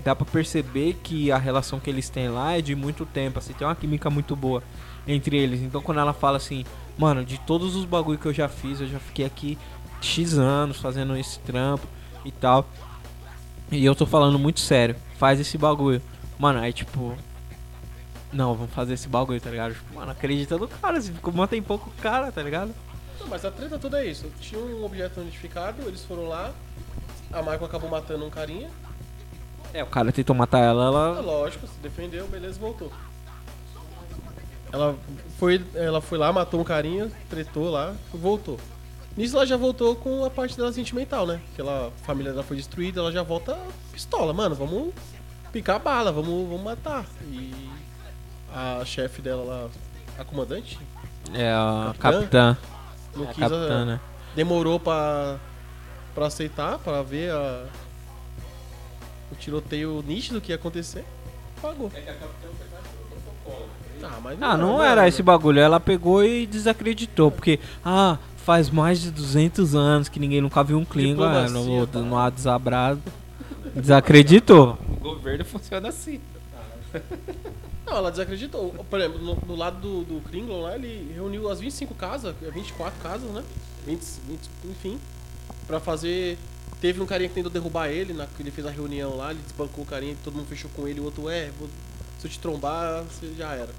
dá 0.04 0.16
pra 0.16 0.26
perceber 0.26 0.98
que 1.04 1.32
a 1.32 1.38
relação 1.38 1.80
que 1.80 1.90
eles 1.90 2.10
têm 2.10 2.30
lá 2.30 2.58
é 2.58 2.62
de 2.62 2.76
muito 2.76 3.06
tempo, 3.06 3.40
assim, 3.40 3.54
tem 3.54 3.66
uma 3.66 3.76
química 3.76 4.10
muito 4.10 4.36
boa 4.36 4.64
entre 5.08 5.38
eles. 5.38 5.62
Então, 5.62 5.82
quando 5.82 6.00
ela 6.00 6.14
fala 6.14 6.38
assim, 6.38 6.66
mano, 6.98 7.24
de 7.24 7.40
todos 7.40 7.76
os 7.76 7.86
bagulho 7.86 8.18
que 8.18 8.26
eu 8.26 8.34
já 8.34 8.48
fiz, 8.48 8.82
eu 8.82 8.88
já 8.88 9.00
fiquei 9.00 9.26
aqui 9.26 9.58
X 10.02 10.38
anos 10.38 10.78
fazendo 10.78 11.16
esse 11.16 11.40
trampo 11.40 11.88
e 12.26 12.32
tal. 12.32 12.68
E 13.74 13.84
eu 13.84 13.96
tô 13.96 14.06
falando 14.06 14.38
muito 14.38 14.60
sério, 14.60 14.96
faz 15.18 15.40
esse 15.40 15.58
bagulho. 15.58 16.02
Mano, 16.38 16.60
aí, 16.60 16.72
tipo, 16.72 17.16
não, 18.32 18.54
vamos 18.56 18.72
fazer 18.72 18.94
esse 18.94 19.08
bagulho, 19.08 19.42
tá 19.42 19.50
ligado? 19.50 19.74
Tipo, 19.74 19.96
mano, 19.96 20.12
acredita 20.12 20.58
no 20.58 20.68
cara, 20.68 21.02
você 21.02 21.12
ficou 21.12 21.34
mó 21.34 21.48
tem 21.48 21.62
pouco 21.62 21.90
cara, 22.02 22.32
tá 22.32 22.44
ligado? 22.44 22.74
Não, 23.20 23.28
mas 23.28 23.44
a 23.44 23.50
treta 23.52 23.80
toda 23.80 24.04
é 24.04 24.06
isso. 24.10 24.28
Tinha 24.40 24.62
um 24.62 24.86
objeto 24.86 25.20
identificado, 25.22 25.82
eles 25.88 26.04
foram 26.06 26.28
lá, 26.28 26.52
a 27.32 27.40
Michael 27.42 27.66
acabou 27.66 27.90
matando 27.90 28.26
um 28.26 28.30
carinha. 28.30 28.70
É, 29.74 29.84
o 29.84 29.88
cara 29.88 30.12
tentou 30.12 30.36
matar 30.36 30.60
ela, 30.60 30.84
É 30.84 30.88
ela. 30.88 31.20
lógico, 31.22 31.66
se 31.66 31.80
defendeu, 31.82 32.28
beleza, 32.28 32.60
voltou. 32.60 32.92
Ela 34.72 34.96
foi, 35.40 35.64
ela 35.74 36.00
foi 36.00 36.18
lá, 36.20 36.32
matou 36.32 36.60
um 36.62 36.64
carinha, 36.64 37.12
tretou 37.28 37.72
lá, 37.72 37.96
voltou. 38.14 38.60
Nisso 39.16 39.36
ela 39.36 39.46
já 39.46 39.56
voltou 39.58 39.96
com 39.96 40.26
a 40.26 40.30
parte 40.30 40.58
dela 40.58 40.72
sentimental, 40.74 41.28
né? 41.28 41.40
Que 41.56 41.62
ela, 41.62 41.88
a 41.96 42.06
família 42.06 42.32
dela 42.32 42.44
foi 42.44 42.58
destruída, 42.58 43.00
ela 43.00 43.12
já 43.12 43.22
volta 43.22 43.58
pistola, 43.92 44.34
mano, 44.34 44.56
vamos 44.56 44.92
picar 45.52 45.80
bala, 45.80 46.12
vamos, 46.12 46.48
vamos 46.50 46.64
matar. 46.64 47.06
E 47.32 47.54
a 48.54 48.84
chefe 48.86 49.22
dela 49.22 49.44
lá, 49.44 49.70
a 50.20 50.24
comandante, 50.26 50.80
É 51.34 51.50
a 51.52 51.94
Capitã? 52.00 52.56
capitã. 52.56 52.58
não 53.16 53.26
É 53.26 53.30
a 53.30 53.34
quis 53.34 53.44
a- 53.44 53.50
capitã, 53.50 53.86
né? 53.86 54.00
demorou 54.36 54.80
pra, 54.80 55.38
pra 56.16 56.26
aceitar, 56.26 56.80
pra 56.80 57.04
ver 57.04 57.32
a, 57.32 57.66
o 59.32 59.36
tiroteio 59.36 60.04
nítido 60.08 60.42
que 60.42 60.52
ia 60.52 60.56
acontecer, 60.56 61.06
pagou. 61.62 61.92
Ah, 64.06 64.20
mas 64.22 64.42
Ah, 64.42 64.58
não 64.58 64.74
mano. 64.74 64.84
era 64.84 65.08
esse 65.08 65.24
bagulho. 65.24 65.60
Ela 65.62 65.80
pegou 65.80 66.24
e 66.26 66.46
desacreditou. 66.46 67.32
Porque, 67.32 67.58
ah, 67.86 68.18
faz 68.44 68.70
mais 68.70 69.02
de 69.02 69.12
200 69.12 69.74
anos 69.76 70.10
que 70.10 70.20
ninguém 70.20 70.42
nunca 70.42 70.64
viu 70.64 70.78
um 70.78 70.86
Klingon. 70.86 71.26
É, 71.32 71.50
no, 71.50 71.88
tá? 71.88 72.00
no 72.00 72.18
ar 72.18 72.32
desabrado. 72.32 73.02
Desacreditou. 73.76 74.78
O 74.88 74.96
governo 75.00 75.44
funciona 75.46 75.90
assim. 75.90 76.20
Não, 77.86 77.98
ela 77.98 78.12
desacreditou. 78.12 78.74
Por 78.90 79.00
exemplo, 79.00 79.20
no, 79.22 79.36
no 79.48 79.56
lado 79.56 79.78
do, 79.80 80.04
do 80.04 80.22
Klingon 80.22 80.62
lá, 80.62 80.76
ele 80.76 81.12
reuniu 81.14 81.50
as 81.50 81.60
25 81.60 81.94
casas, 81.96 82.34
24 82.54 83.00
casas, 83.02 83.30
né? 83.32 83.44
20, 83.86 84.00
20, 84.28 84.40
enfim, 84.70 85.00
pra 85.68 85.80
fazer. 85.80 86.38
Teve 86.80 87.02
um 87.02 87.06
carinha 87.06 87.30
que 87.30 87.36
tentou 87.36 87.52
derrubar 87.52 87.90
ele, 87.90 88.14
na, 88.14 88.26
que 88.26 88.42
ele 88.42 88.52
fez 88.52 88.66
a 88.68 88.70
reunião 88.72 89.16
lá, 89.16 89.32
ele 89.32 89.40
desbancou 89.42 89.84
o 89.84 89.88
carinha, 89.88 90.16
todo 90.24 90.36
mundo 90.36 90.48
fechou 90.48 90.70
com 90.76 90.86
ele, 90.88 91.00
o 91.00 91.06
outro, 91.06 91.30
é, 91.30 91.50
vou- 91.58 91.70
se 92.20 92.28
eu 92.28 92.32
te 92.32 92.38
trombar, 92.40 93.04
você 93.04 93.34
já 93.38 93.54
era. 93.54 93.70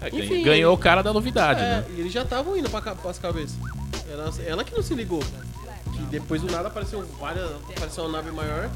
É, 0.00 0.08
Enfim, 0.08 0.28
ganhou, 0.28 0.44
ganhou 0.44 0.74
o 0.74 0.78
cara 0.78 1.02
da 1.02 1.12
novidade, 1.12 1.60
É, 1.60 1.64
né? 1.64 1.84
e 1.96 2.00
eles 2.00 2.12
já 2.12 2.22
estavam 2.22 2.56
indo 2.56 2.70
pra, 2.70 2.80
ca- 2.80 2.94
pras 2.94 3.18
cabeças. 3.18 3.56
Ela, 4.10 4.32
ela 4.46 4.64
que 4.64 4.74
não 4.74 4.82
se 4.82 4.94
ligou. 4.94 5.20
Que 5.92 6.02
depois 6.10 6.42
do 6.42 6.50
nada 6.50 6.68
apareceu 6.68 7.04
várias. 7.20 7.48
Apareceu 7.76 8.04
uma 8.04 8.12
nave 8.18 8.30
maior. 8.30 8.68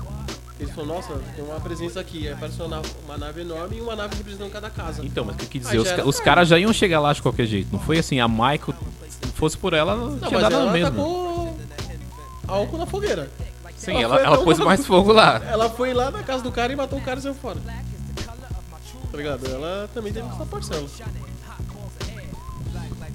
Eles 0.60 0.72
falaram, 0.72 0.94
nossa, 0.94 1.14
tem 1.34 1.44
uma 1.44 1.58
presença 1.60 1.98
aqui. 2.00 2.26
Aí 2.28 2.32
apareceu 2.32 2.66
uma 2.66 2.76
nave, 2.76 2.88
uma 3.04 3.18
nave 3.18 3.40
enorme 3.40 3.76
e 3.76 3.80
uma 3.80 3.96
nave 3.96 4.14
representando 4.16 4.50
cada 4.52 4.70
casa. 4.70 5.04
Então, 5.04 5.24
mas 5.24 5.34
o 5.34 5.38
que 5.38 5.44
eu 5.44 5.48
quis 5.48 5.66
Ah, 5.66 5.70
dizer, 5.70 5.76
já 5.76 5.82
os, 5.82 5.88
era 5.88 6.02
ca- 6.02 6.08
os 6.08 6.14
tarde. 6.16 6.24
caras 6.24 6.48
já 6.48 6.58
iam 6.58 6.72
chegar 6.72 7.00
lá 7.00 7.12
de 7.12 7.20
qualquer 7.20 7.46
jeito. 7.46 7.68
Não 7.72 7.80
foi 7.80 7.98
assim, 7.98 8.20
a 8.20 8.28
Michael, 8.28 8.74
se 9.10 9.32
fosse 9.34 9.58
por 9.58 9.72
ela, 9.72 9.96
não 9.96 10.10
Não, 10.10 10.18
tinha 10.18 10.30
mas 10.30 10.42
dado 10.42 10.54
ela 10.54 10.90
tacou 10.90 11.56
álcool 12.46 12.78
na 12.78 12.86
fogueira. 12.86 13.28
Sim, 13.76 14.00
ela 14.02 14.20
ela, 14.20 14.38
pôs 14.44 14.58
mais 14.60 14.86
fogo 14.86 15.12
lá. 15.12 15.42
Ela 15.44 15.68
foi 15.68 15.92
lá 15.92 16.10
na 16.10 16.22
casa 16.22 16.42
do 16.44 16.52
cara 16.52 16.72
e 16.72 16.76
matou 16.76 16.98
o 16.98 17.02
cara 17.02 17.18
e 17.18 17.22
saiu 17.22 17.34
fora. 17.34 17.58
Tá 19.10 19.16
ligado? 19.18 19.46
Ela 19.46 19.88
também 19.92 20.12
teve 20.12 20.26
essa 20.28 20.46
parcela. 20.46 20.86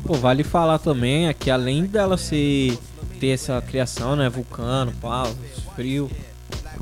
Pô, 0.10 0.16
vale 0.16 0.44
falar 0.44 0.80
também 0.80 1.28
é 1.28 1.34
que 1.36 1.52
além 1.52 1.86
dela 1.86 2.18
ser 2.18 2.76
ter 3.20 3.28
essa 3.28 3.62
criação, 3.62 4.16
né, 4.16 4.28
vulcano, 4.28 4.92
pau, 5.00 5.32
frio 5.76 6.10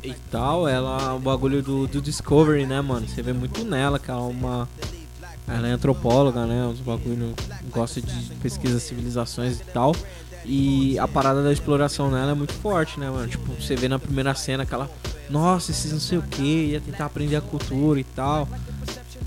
e 0.02 0.14
tal, 0.30 0.66
ela 0.66 1.12
o 1.12 1.18
bagulho 1.18 1.62
do, 1.62 1.86
do 1.86 2.00
Discovery, 2.00 2.64
né, 2.64 2.80
mano? 2.80 3.06
Você 3.06 3.20
vê 3.20 3.34
muito 3.34 3.62
nela 3.66 3.98
que 3.98 4.10
ela 4.10 4.20
é 4.20 4.22
uma 4.22 4.66
Ela 5.46 5.68
é 5.68 5.72
antropóloga, 5.72 6.46
né? 6.46 6.64
Os 6.68 6.80
bagulho 6.80 7.34
gosta 7.70 8.00
de 8.00 8.34
pesquisa 8.36 8.80
civilizações 8.80 9.60
e 9.60 9.64
tal. 9.64 9.94
E 10.42 10.98
a 10.98 11.06
parada 11.06 11.42
da 11.42 11.52
exploração 11.52 12.10
nela 12.10 12.30
é 12.30 12.34
muito 12.34 12.54
forte, 12.54 12.98
né, 12.98 13.10
mano? 13.10 13.28
Tipo, 13.28 13.52
você 13.52 13.76
vê 13.76 13.88
na 13.88 13.98
primeira 13.98 14.34
cena 14.34 14.64
que 14.64 14.72
ela, 14.72 14.90
nossa, 15.28 15.70
esses 15.70 15.92
não 15.92 16.00
sei 16.00 16.16
o 16.16 16.22
que, 16.22 16.68
ia 16.70 16.80
tentar 16.80 17.04
aprender 17.04 17.36
a 17.36 17.42
cultura 17.42 18.00
e 18.00 18.04
tal. 18.04 18.48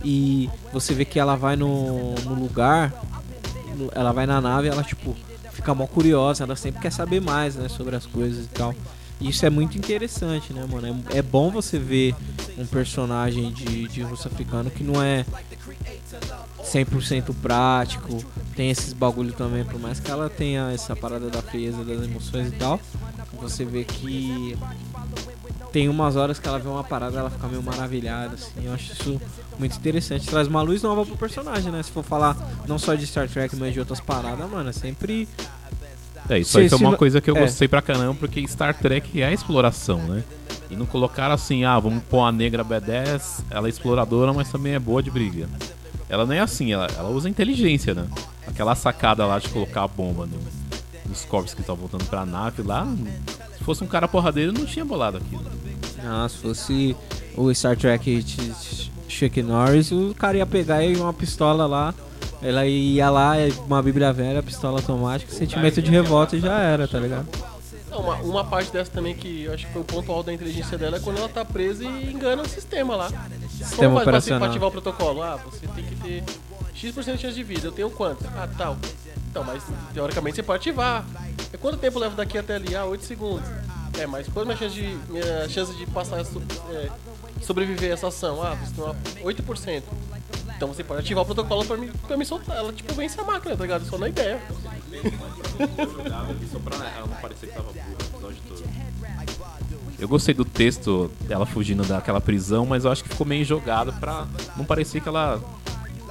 E 0.04 0.50
você 0.74 0.96
vê 0.96 1.06
que 1.06 1.20
ela 1.20 1.36
vai 1.36 1.56
no, 1.56 2.16
no 2.16 2.34
lugar, 2.34 2.92
ela 3.94 4.12
vai 4.12 4.26
na 4.26 4.42
nave, 4.42 4.68
ela 4.68 4.84
tipo 4.84 5.16
fica 5.52 5.74
mó 5.76 5.86
curiosa, 5.86 6.44
ela 6.44 6.56
sempre 6.56 6.82
quer 6.82 6.92
saber 6.92 7.22
mais, 7.22 7.56
né, 7.56 7.70
sobre 7.70 7.96
as 7.96 8.06
coisas 8.06 8.46
e 8.46 8.50
tal. 8.50 8.74
E 9.20 9.30
isso 9.30 9.46
é 9.46 9.50
muito 9.52 9.78
interessante, 9.78 10.52
né, 10.52 10.66
mano? 10.68 11.04
É, 11.12 11.20
é 11.20 11.22
bom 11.22 11.52
você 11.52 11.78
ver 11.78 12.16
um 12.58 12.66
personagem 12.66 13.52
de, 13.52 13.88
de 13.88 14.02
russo 14.02 14.28
africano 14.28 14.72
que 14.72 14.84
não 14.84 15.02
é 15.02 15.24
100% 16.64 17.36
prático, 17.40 18.24
tem 18.56 18.72
esses 18.72 18.94
bagulho 18.94 19.32
também, 19.34 19.64
por 19.64 19.80
mais 19.80 20.00
que 20.00 20.10
ela 20.10 20.30
tenha 20.30 20.72
essa 20.72 20.96
parada 20.96 21.30
da 21.30 21.42
frieza 21.42 21.84
das 21.84 22.04
emoções 22.04 22.48
e 22.48 22.52
tal, 22.52 22.80
você 23.40 23.64
vê 23.64 23.84
que 23.84 24.58
tem 25.72 25.88
umas 25.88 26.16
horas 26.16 26.38
que 26.38 26.48
ela 26.48 26.60
vê 26.60 26.68
uma 26.68 26.84
parada 26.84 27.18
ela 27.20 27.30
fica 27.30 27.48
meio 27.48 27.64
maravilhada, 27.64 28.36
assim, 28.36 28.66
eu 28.66 28.74
acho 28.74 28.92
isso 28.92 29.22
muito 29.58 29.76
interessante. 29.78 30.28
Traz 30.28 30.48
uma 30.48 30.62
luz 30.62 30.82
nova 30.82 31.06
pro 31.06 31.16
personagem, 31.18 31.72
né? 31.72 31.82
Se 31.82 31.92
for 31.92 32.04
falar 32.04 32.36
não 32.68 32.78
só 32.78 32.94
de 32.94 33.08
Star 33.08 33.30
Trek, 33.30 33.56
mas 33.56 33.74
de 33.74 33.80
outras 33.80 34.00
paradas, 34.00 34.50
mano, 34.50 34.70
é 34.70 34.74
sempre. 34.74 35.28
É, 36.30 36.40
isso 36.40 36.58
aí 36.60 36.70
foi 36.70 36.78
uma 36.78 36.98
coisa 36.98 37.20
que 37.20 37.30
eu 37.30 37.36
é. 37.38 37.42
gostei 37.42 37.68
pra 37.68 37.82
caramba, 37.82 38.14
porque 38.20 38.46
Star 38.48 38.78
Trek 38.78 39.22
é 39.22 39.34
exploração, 39.34 40.00
né? 40.00 40.24
E 40.70 40.76
não 40.76 40.86
colocaram 40.86 41.34
assim, 41.34 41.64
ah, 41.66 41.78
vamos 41.80 42.04
pôr 42.04 42.22
a 42.22 42.32
negra 42.32 42.64
B10, 42.64 43.44
ela 43.50 43.68
é 43.68 43.70
exploradora, 43.70 44.32
mas 44.34 44.50
também 44.52 44.74
é 44.74 44.80
boa 44.80 45.02
de 45.02 45.12
briga. 45.12 45.50
Ela 46.08 46.26
não 46.26 46.34
é 46.34 46.40
assim, 46.40 46.72
ela, 46.72 46.88
ela 46.98 47.10
usa 47.10 47.28
inteligência, 47.30 47.94
né? 47.94 48.06
Aquela 48.48 48.76
sacada 48.76 49.26
lá 49.26 49.40
de 49.40 49.50
colocar 49.50 49.84
a 49.84 49.88
bomba 49.88 50.26
no- 50.26 50.40
nos 51.10 51.26
corpos 51.26 51.54
que 51.54 51.62
estão 51.62 51.76
voltando 51.76 52.06
pra 52.06 52.26
nave 52.26 52.62
lá, 52.62 52.88
fosse 53.72 53.84
um 53.84 53.88
cara 53.88 54.08
porradeiro, 54.08 54.52
não 54.52 54.66
tinha 54.66 54.84
bolado 54.86 55.18
aquilo. 55.18 55.44
Ah, 56.06 56.28
se 56.30 56.38
fosse 56.38 56.96
o 57.36 57.54
Star 57.54 57.78
Trek 57.78 58.24
Chuck 59.08 59.42
Norris, 59.42 59.92
o 59.92 60.14
cara 60.18 60.38
ia 60.38 60.46
pegar 60.46 60.84
e 60.84 60.96
uma 60.96 61.14
pistola 61.14 61.66
lá. 61.66 61.94
Ela 62.42 62.66
ia 62.66 63.10
lá, 63.10 63.34
uma 63.68 63.82
bíblia 63.84 64.12
velha, 64.12 64.42
pistola 64.42 64.80
automática, 64.80 65.32
sentimento 65.32 65.80
de 65.82 65.92
revolta 65.92 66.36
e 66.36 66.40
já 66.40 66.58
era, 66.60 66.88
tá 66.88 66.98
ligado? 67.00 67.28
Não, 67.90 68.00
uma, 68.00 68.16
uma 68.16 68.44
parte 68.46 68.72
dessa 68.72 68.90
também 68.90 69.14
que 69.14 69.44
eu 69.44 69.54
acho 69.54 69.68
que 69.68 69.74
foi 69.74 69.82
o 69.82 69.86
ponto 69.86 70.12
alto 70.12 70.26
da 70.28 70.34
inteligência 70.34 70.76
dela 70.78 70.98
é 70.98 71.00
quando 71.00 71.18
ela 71.18 71.30
tá 71.30 71.46
presa 71.46 71.84
e 71.84 72.12
engana 72.12 72.42
o 72.42 72.48
sistema 72.50 72.96
lá. 72.96 73.10
Sistema 73.10 73.20
Como 73.60 73.70
faz 73.70 73.76
pra, 73.76 73.94
você- 73.94 74.02
operacional. 74.02 74.40
pra 74.40 74.50
ativar 74.50 74.70
o 74.70 74.72
protocolo? 74.72 75.22
Ah, 75.22 75.38
você 75.46 75.68
tem 75.68 75.84
que 75.84 75.96
ter 75.98 76.24
X% 76.74 77.16
de 77.16 77.22
chance 77.22 77.36
de 77.36 77.44
vida. 77.44 77.68
Eu 77.68 77.72
tenho 77.72 77.90
quanto? 77.92 78.26
Ah, 78.36 78.48
tal. 78.58 78.76
Então, 79.30 79.44
mas 79.44 79.62
teoricamente 79.94 80.38
você 80.38 80.44
pode 80.44 80.62
ativar. 80.62 81.06
E 81.54 81.58
quanto 81.58 81.78
tempo 81.78 82.00
leva 82.00 82.16
daqui 82.16 82.38
até 82.38 82.56
ali? 82.56 82.76
Ah, 82.76 82.86
8 82.86 83.06
segundos. 83.06 83.48
É, 84.02 84.08
mas 84.08 84.28
qual 84.28 84.44
é 84.44 84.44
a 84.44 84.46
minha 84.48 84.58
chance 84.58 84.74
de, 84.74 84.98
minha 85.10 85.48
chance 85.48 85.76
de 85.76 85.86
passar, 85.86 86.20
é, 86.20 86.90
sobreviver 87.40 87.92
a 87.92 87.94
essa 87.94 88.08
ação? 88.08 88.42
Ah, 88.42 88.56
você 88.56 88.74
tem 88.74 88.84
uma 88.84 88.96
8%. 89.24 89.84
Então 90.56 90.68
você 90.68 90.84
pode 90.84 91.02
ativar 91.02 91.22
o 91.22 91.26
protocolo 91.26 91.64
pra 91.64 91.78
me, 91.78 91.92
pra 92.08 92.18
me 92.18 92.26
soltar. 92.26 92.58
Ela, 92.58 92.74
tipo, 92.74 92.92
vence 92.96 93.20
a 93.22 93.24
máquina, 93.24 93.56
tá 93.56 93.64
ligado? 93.64 93.86
Só 93.86 94.00
na 94.00 94.10
ideia. 94.10 94.42
Todo. 98.20 98.36
Eu 100.00 100.08
gostei 100.08 100.34
do 100.34 100.46
texto 100.46 101.12
dela 101.22 101.46
fugindo 101.46 101.84
daquela 101.84 102.20
prisão, 102.20 102.66
mas 102.66 102.86
eu 102.86 102.92
acho 102.92 103.04
que 103.04 103.10
ficou 103.10 103.28
meio 103.28 103.46
jogado 103.46 103.94
pra 103.94 104.26
não 104.58 104.66
parecer 104.66 105.00
que 105.00 105.08
ela 105.08 105.40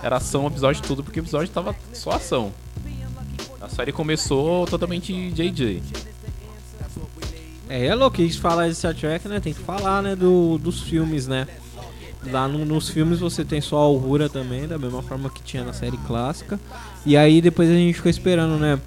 era 0.00 0.18
ação 0.18 0.44
o 0.44 0.46
episódio 0.46 0.80
todo, 0.82 1.02
porque 1.02 1.18
o 1.18 1.22
episódio 1.22 1.52
tava 1.52 1.74
só 1.92 2.12
ação. 2.12 2.52
A 3.60 3.68
série 3.68 3.90
começou 3.90 4.64
totalmente 4.66 5.32
JJ. 5.32 6.09
É, 7.70 7.86
é 7.86 7.94
louco, 7.94 8.20
isso 8.20 8.40
falar 8.40 8.68
de 8.68 8.74
Star 8.74 8.94
Trek, 8.94 9.26
né? 9.28 9.38
Tem 9.40 9.54
que 9.54 9.60
falar, 9.60 10.02
né, 10.02 10.16
do, 10.16 10.58
dos 10.58 10.82
filmes, 10.82 11.26
né? 11.26 11.46
Lá 12.30 12.46
no- 12.46 12.64
nos 12.66 12.88
filmes 12.90 13.18
você 13.20 13.44
tem 13.44 13.60
só 13.60 13.78
a 13.78 13.80
Aurora 13.80 14.28
também, 14.28 14.68
da 14.68 14.76
mesma 14.78 15.02
forma 15.02 15.30
que 15.30 15.42
tinha 15.42 15.64
na 15.64 15.72
série 15.72 15.96
clássica. 15.98 16.60
E 17.06 17.16
aí 17.16 17.40
depois 17.40 17.70
a 17.70 17.72
gente 17.72 17.94
ficou 17.94 18.10
esperando, 18.10 18.58
né? 18.58 18.78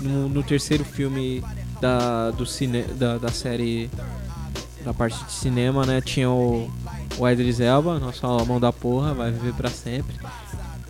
No, 0.00 0.28
no 0.28 0.42
terceiro 0.42 0.84
filme 0.84 1.42
da, 1.80 2.30
do 2.32 2.44
cine, 2.44 2.82
da, 2.82 3.16
da 3.16 3.28
série, 3.28 3.88
da 4.84 4.92
parte 4.92 5.24
de 5.24 5.32
cinema, 5.32 5.86
né? 5.86 6.00
Tinha 6.00 6.28
o, 6.28 6.68
o 7.18 7.28
Idris 7.28 7.60
Elba, 7.60 7.98
nossa 7.98 8.26
mão 8.44 8.58
da 8.60 8.72
porra, 8.72 9.14
vai 9.14 9.30
viver 9.30 9.54
pra 9.54 9.70
sempre. 9.70 10.16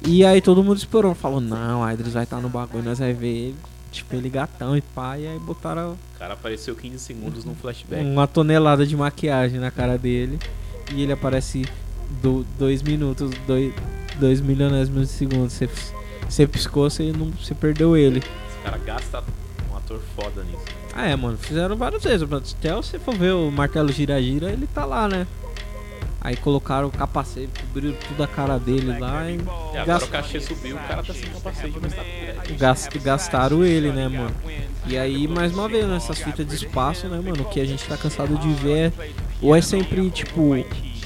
E 0.08 0.24
aí 0.24 0.40
todo 0.40 0.64
mundo 0.64 0.78
esperou, 0.78 1.14
falou, 1.14 1.40
não, 1.40 1.82
o 1.82 1.90
Idris 1.90 2.14
vai 2.14 2.24
estar 2.24 2.40
no 2.40 2.48
bagulho, 2.48 2.82
nós 2.82 2.98
vai 2.98 3.12
ver 3.12 3.28
ele, 3.28 3.56
tipo, 3.92 4.14
ele 4.16 4.28
gatão 4.28 4.76
e 4.76 4.80
pá, 4.80 5.18
e 5.18 5.26
aí 5.26 5.38
botaram 5.38 5.92
O 5.92 6.18
cara 6.18 6.34
apareceu 6.34 6.74
15 6.74 6.98
segundos 6.98 7.44
num 7.44 7.54
flashback. 7.54 8.02
uma 8.04 8.26
tonelada 8.26 8.86
de 8.86 8.96
maquiagem 8.96 9.60
na 9.60 9.70
cara 9.70 9.96
dele 9.96 10.38
e 10.92 11.02
ele 11.02 11.12
aparece 11.12 11.64
do, 12.22 12.44
dois 12.58 12.82
minutos, 12.82 13.30
dois, 13.46 13.72
dois 14.18 14.40
milionésimos 14.40 15.08
de 15.08 15.14
segundo. 15.14 15.50
Você, 15.50 15.68
você 16.28 16.46
piscou, 16.46 16.90
você, 16.90 17.12
não, 17.12 17.30
você 17.30 17.54
perdeu 17.54 17.96
ele. 17.96 18.18
Esse 18.18 18.58
cara 18.62 18.78
gasta 18.78 19.24
um 19.70 19.76
ator 19.76 20.00
foda 20.16 20.42
nisso. 20.44 20.64
Ah, 20.94 21.06
é, 21.06 21.16
mano, 21.16 21.38
fizeram 21.38 21.76
várias 21.76 22.02
vezes. 22.02 22.26
Até 22.30 22.74
você 22.74 22.98
for 22.98 23.14
ver 23.14 23.32
o 23.32 23.50
martelo 23.50 23.90
gira-gira, 23.92 24.50
ele 24.50 24.66
tá 24.66 24.84
lá, 24.84 25.08
né? 25.08 25.26
Aí 26.24 26.36
colocaram 26.36 26.86
o 26.86 26.90
capacete, 26.90 27.48
cobriram 27.60 27.96
tudo 28.08 28.22
a 28.22 28.28
cara 28.28 28.56
dele 28.58 28.96
lá 28.98 29.28
e 29.28 29.34
E 29.34 29.38
agora 29.78 29.84
gas- 29.84 30.02
o 30.04 30.08
cachê 30.08 30.40
subiu, 30.40 30.76
o 30.76 30.78
cara 30.78 31.02
tá 31.02 31.12
sem 31.12 31.28
capacete, 31.28 31.74
mas 31.82 31.94
tá 31.94 32.02
gast- 32.56 32.98
gastaram 33.00 33.64
ele, 33.64 33.90
né, 33.90 34.06
mano? 34.06 34.30
E 34.86 34.96
aí, 34.96 35.26
mais 35.26 35.52
uma 35.52 35.68
vez, 35.68 35.84
nessas 35.88 36.18
fitas 36.20 36.46
de 36.46 36.54
espaço, 36.54 37.08
né, 37.08 37.16
mano? 37.16 37.42
O 37.42 37.46
que 37.46 37.60
a 37.60 37.64
gente 37.64 37.84
tá 37.84 37.96
cansado 37.96 38.36
de 38.38 38.52
ver 38.54 38.92
é. 38.92 38.92
Ou 39.40 39.56
é 39.56 39.60
sempre, 39.60 40.08
tipo, 40.10 40.54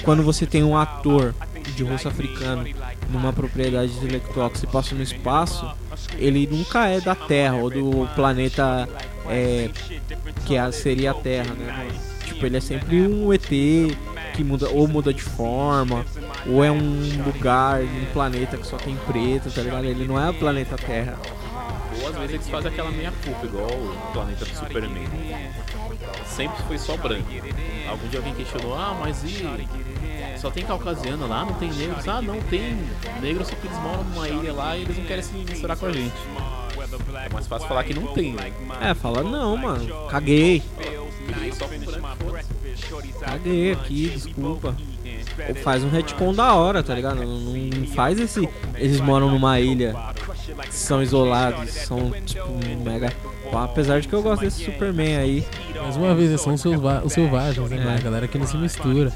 quando 0.03 0.23
você 0.23 0.45
tem 0.45 0.63
um 0.63 0.77
ator 0.77 1.35
de 1.75 1.83
rosto 1.83 2.09
africano 2.09 2.67
numa 3.11 3.33
propriedade 3.33 3.93
intelectual 3.93 4.51
que 4.51 4.59
se 4.59 4.67
passa 4.67 4.95
no 4.95 5.03
espaço, 5.03 5.67
ele 6.19 6.47
nunca 6.51 6.89
é 6.89 7.01
da 7.01 7.15
Terra 7.15 7.55
ou 7.57 7.71
do 7.71 8.07
planeta 8.15 8.87
é, 9.29 9.71
que 10.45 10.57
a- 10.59 10.71
seria 10.73 11.13
a 11.13 11.15
Terra, 11.15 11.55
né, 11.55 11.73
mano? 11.75 12.01
Tipo, 12.27 12.45
ele 12.47 12.57
é 12.59 12.61
sempre 12.61 13.01
um 13.03 13.33
ET 13.33 13.51
que 14.37 14.45
muda, 14.45 14.69
ou 14.69 14.87
muda 14.87 15.15
de 15.15 15.23
forma, 15.23 16.05
ou 16.47 16.63
é 16.63 16.71
um 16.71 17.25
lugar, 17.25 17.81
um 17.81 18.05
planeta 18.13 18.59
que 18.59 18.67
só 18.67 18.77
tem 18.77 18.95
preto, 19.07 19.51
tá 19.51 19.63
ligado? 19.63 19.87
Ele 19.87 20.07
não 20.07 20.21
é 20.21 20.29
o 20.29 20.35
planeta 20.35 20.77
Terra. 20.77 21.19
Ou 22.03 22.09
às 22.09 22.17
vezes 22.17 22.35
eles 22.35 22.49
fazem 22.49 22.71
aquela 22.71 22.91
meia 22.91 23.13
culpa, 23.25 23.47
igual 23.47 23.71
o 23.71 24.13
planeta 24.13 24.45
do 24.45 24.55
Superman. 24.55 25.09
Sempre 26.27 26.63
foi 26.65 26.79
só 26.79 26.97
branco. 26.99 27.27
Algum 27.89 28.09
dia 28.09 28.19
alguém 28.19 28.35
questionou, 28.35 28.75
ah, 28.75 28.95
mas 29.01 29.25
e. 29.25 29.47
Só 30.39 30.51
tem 30.51 30.67
caucasiano 30.67 31.27
lá, 31.27 31.47
não 31.47 31.55
tem 31.55 31.73
negros? 31.73 32.07
Ah, 32.07 32.21
não 32.21 32.39
tem 32.43 32.79
negros, 33.23 33.49
só 33.49 33.55
que 33.57 33.67
eles 33.67 33.79
moram 33.79 34.05
numa 34.05 34.29
ilha 34.29 34.53
lá 34.53 34.77
e 34.77 34.83
eles 34.83 34.99
não 34.99 35.05
querem 35.07 35.23
se 35.23 35.33
misturar 35.33 35.79
com 35.79 35.87
a 35.87 35.93
gente. 35.93 36.15
É 37.25 37.33
mais 37.33 37.47
fácil 37.47 37.67
falar 37.67 37.85
que 37.85 37.95
não 37.95 38.09
tem, 38.09 38.35
né? 38.35 38.53
É, 38.83 38.95
fala, 38.95 39.23
não, 39.23 39.57
mano, 39.57 40.07
caguei, 40.09 40.63
só 41.53 41.67
com 41.67 41.79
branco, 41.79 42.09
foda-se. 42.23 42.46
Caguei 43.21 43.73
aqui, 43.73 44.11
desculpa. 44.15 44.77
Ou 45.49 45.55
faz 45.57 45.85
um 45.85 45.89
retcon 45.91 46.33
da 46.33 46.55
hora, 46.55 46.83
tá 46.83 46.95
ligado? 46.95 47.17
Não, 47.17 47.27
não 47.27 47.87
faz 47.89 48.19
esse. 48.19 48.49
Eles 48.77 49.01
moram 49.01 49.31
numa 49.31 49.61
ilha, 49.61 49.95
são 50.71 51.03
isolados, 51.03 51.71
são 51.71 52.11
tipo 52.25 52.49
mega. 52.85 53.13
Apesar 53.53 54.01
de 54.01 54.09
que 54.09 54.15
eu 54.15 54.23
gosto 54.23 54.41
desse 54.43 54.65
Superman 54.65 55.17
aí. 55.17 55.47
Mais 55.81 55.97
uma 55.97 56.15
vez, 56.15 56.31
eles 56.31 56.41
são 56.41 56.55
os, 56.55 56.61
selva- 56.61 57.03
os 57.05 57.13
selvagens, 57.13 57.71
né? 57.71 57.77
É. 57.77 57.85
mano? 57.85 57.97
A 57.97 58.01
galera 58.01 58.27
que 58.29 58.37
não 58.39 58.47
se 58.47 58.57
mistura. 58.57 59.13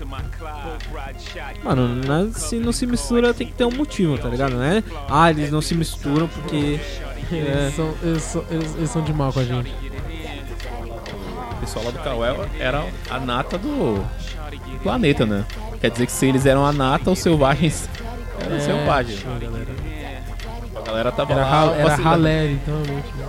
Mano, 1.64 1.88
não- 1.88 2.32
se 2.32 2.56
não 2.56 2.72
se 2.72 2.86
mistura 2.86 3.34
tem 3.34 3.46
que 3.48 3.52
ter 3.54 3.64
um 3.64 3.72
motivo, 3.72 4.16
tá 4.18 4.28
ligado? 4.28 4.52
Não 4.54 4.62
é? 4.62 4.82
Ah, 5.08 5.30
eles 5.30 5.50
não 5.50 5.60
se 5.60 5.74
misturam 5.74 6.28
porque. 6.28 6.78
É, 7.32 7.36
Eles, 7.36 7.74
são, 7.76 7.94
eles, 8.02 8.22
são, 8.24 8.44
eles, 8.50 8.74
eles 8.76 8.90
são 8.90 9.02
de 9.04 9.12
mal 9.12 9.32
com 9.32 9.38
a 9.40 9.44
gente. 9.44 9.72
O 11.60 11.66
pessoal 11.66 11.84
lá 11.84 11.90
do 11.90 11.98
Cauel 11.98 12.46
era 12.58 12.86
a 13.10 13.20
nata 13.20 13.58
do 13.58 14.02
planeta, 14.82 15.26
né? 15.26 15.44
Quer 15.80 15.90
dizer 15.90 16.06
que 16.06 16.12
se 16.12 16.24
eles 16.26 16.46
eram 16.46 16.64
a 16.64 16.72
nata, 16.72 17.10
os 17.10 17.18
selvagens 17.18 17.86
eram 18.42 18.56
É, 18.56 18.60
selvagens. 18.60 19.22
a 19.26 19.38
galera. 19.38 19.66
A 20.74 20.80
galera 20.82 21.12
tava 21.12 21.32
Era, 21.32 21.42
lá. 21.42 21.48
ra- 21.66 21.72
era 21.76 21.94
ralé, 21.96 22.46
então, 22.52 22.74
realmente. 22.82 23.12
né? 23.16 23.26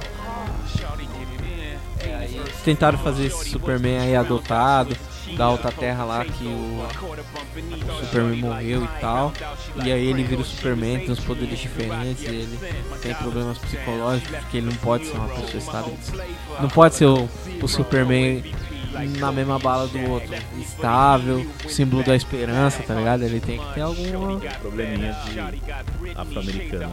tentaram 2.63 2.97
fazer 2.99 3.25
esse 3.25 3.49
Superman 3.49 3.97
aí 3.99 4.15
adotado 4.15 4.95
da 5.37 5.45
Alta 5.45 5.71
Terra 5.71 6.03
lá 6.03 6.25
que 6.25 6.45
o 6.45 6.85
Superman 7.99 8.39
morreu 8.39 8.83
e 8.83 8.99
tal. 8.99 9.33
E 9.83 9.91
aí 9.91 10.07
ele 10.07 10.23
vira 10.23 10.41
o 10.41 10.45
Superman, 10.45 10.99
tem 10.99 11.11
uns 11.11 11.19
poderes 11.19 11.59
diferentes, 11.59 12.23
ele 12.23 12.59
tem 13.01 13.13
problemas 13.15 13.57
psicológicos, 13.57 14.37
porque 14.37 14.57
ele 14.57 14.67
não 14.67 14.75
pode 14.77 15.05
ser 15.05 15.17
uma 15.17 15.29
pessoa 15.29 15.57
estável. 15.57 15.97
Não 16.59 16.69
pode 16.69 16.95
ser 16.95 17.05
o, 17.05 17.29
o 17.61 17.67
Superman 17.67 18.43
na 19.17 19.31
mesma 19.31 19.57
bala 19.57 19.87
do 19.87 19.99
outro. 20.09 20.29
Estável, 20.59 21.45
símbolo 21.67 22.03
da 22.03 22.15
esperança, 22.15 22.83
tá 22.83 22.93
ligado? 22.93 23.23
Ele 23.23 23.39
tem 23.39 23.59
que 23.59 23.73
ter 23.73 23.81
alguma. 23.81 24.39
Probleminha 24.59 25.17
de 25.29 26.11
afro-americano. 26.15 26.91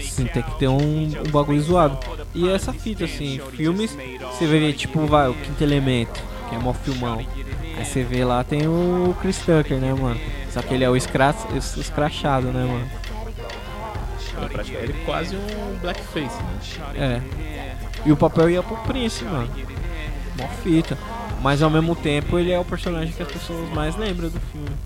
Sim, 0.00 0.26
tem 0.26 0.42
que 0.42 0.58
ter 0.58 0.68
um, 0.68 1.04
um 1.04 1.30
bagulho 1.30 1.60
zoado. 1.60 1.98
E 2.34 2.48
essa 2.48 2.72
fita, 2.72 3.04
assim, 3.04 3.40
filmes, 3.52 3.96
você 4.30 4.46
vê, 4.46 4.72
tipo, 4.72 5.06
vai, 5.06 5.28
o 5.28 5.34
Quinto 5.34 5.62
Elemento, 5.62 6.22
que 6.48 6.54
é 6.54 6.58
mó 6.58 6.72
filmão. 6.72 7.18
Aí 7.76 7.84
você 7.84 8.02
vê 8.02 8.24
lá, 8.24 8.42
tem 8.42 8.66
o 8.66 9.14
Chris 9.20 9.38
Tucker, 9.38 9.78
né, 9.78 9.92
mano? 9.92 10.18
Só 10.50 10.62
que 10.62 10.72
ele 10.74 10.84
é 10.84 10.90
o 10.90 10.96
escra 10.96 11.34
escrachado, 11.54 12.46
né, 12.48 12.64
mano? 12.64 12.90
É 14.36 14.82
ele 14.82 14.92
é 14.92 15.04
quase 15.04 15.34
um 15.36 15.78
blackface, 15.80 16.42
né? 16.42 17.22
É. 17.22 17.22
E 18.04 18.12
o 18.12 18.16
papel 18.16 18.50
ia 18.50 18.62
pro 18.62 18.76
Prince, 18.78 19.24
mano. 19.24 19.50
Mó 20.36 20.46
fita. 20.62 20.96
Mas 21.42 21.62
ao 21.62 21.70
mesmo 21.70 21.94
tempo 21.94 22.38
ele 22.38 22.52
é 22.52 22.58
o 22.58 22.64
personagem 22.64 23.12
que 23.12 23.22
as 23.22 23.30
pessoas 23.30 23.68
mais 23.70 23.96
lembram 23.96 24.28
do 24.28 24.40
filme. 24.40 24.76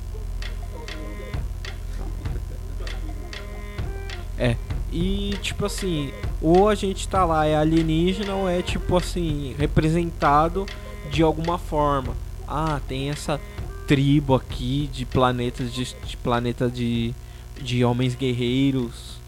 É. 4.38 4.56
E 4.92 5.36
tipo 5.42 5.66
assim, 5.66 6.12
ou 6.40 6.68
a 6.68 6.74
gente 6.74 7.06
tá 7.06 7.24
lá 7.24 7.46
é 7.46 7.56
alienígena 7.56 8.34
ou 8.34 8.48
é 8.48 8.62
tipo 8.62 8.96
assim, 8.96 9.54
representado 9.58 10.66
de 11.10 11.22
alguma 11.22 11.58
forma. 11.58 12.16
Ah, 12.46 12.80
tem 12.88 13.10
essa 13.10 13.40
tribo 13.86 14.34
aqui 14.34 14.88
de 14.92 15.04
planetas 15.04 15.72
de, 15.72 15.84
de 16.06 16.16
planeta 16.16 16.70
de, 16.70 17.12
de 17.60 17.84
homens 17.84 18.14
guerreiros 18.14 19.20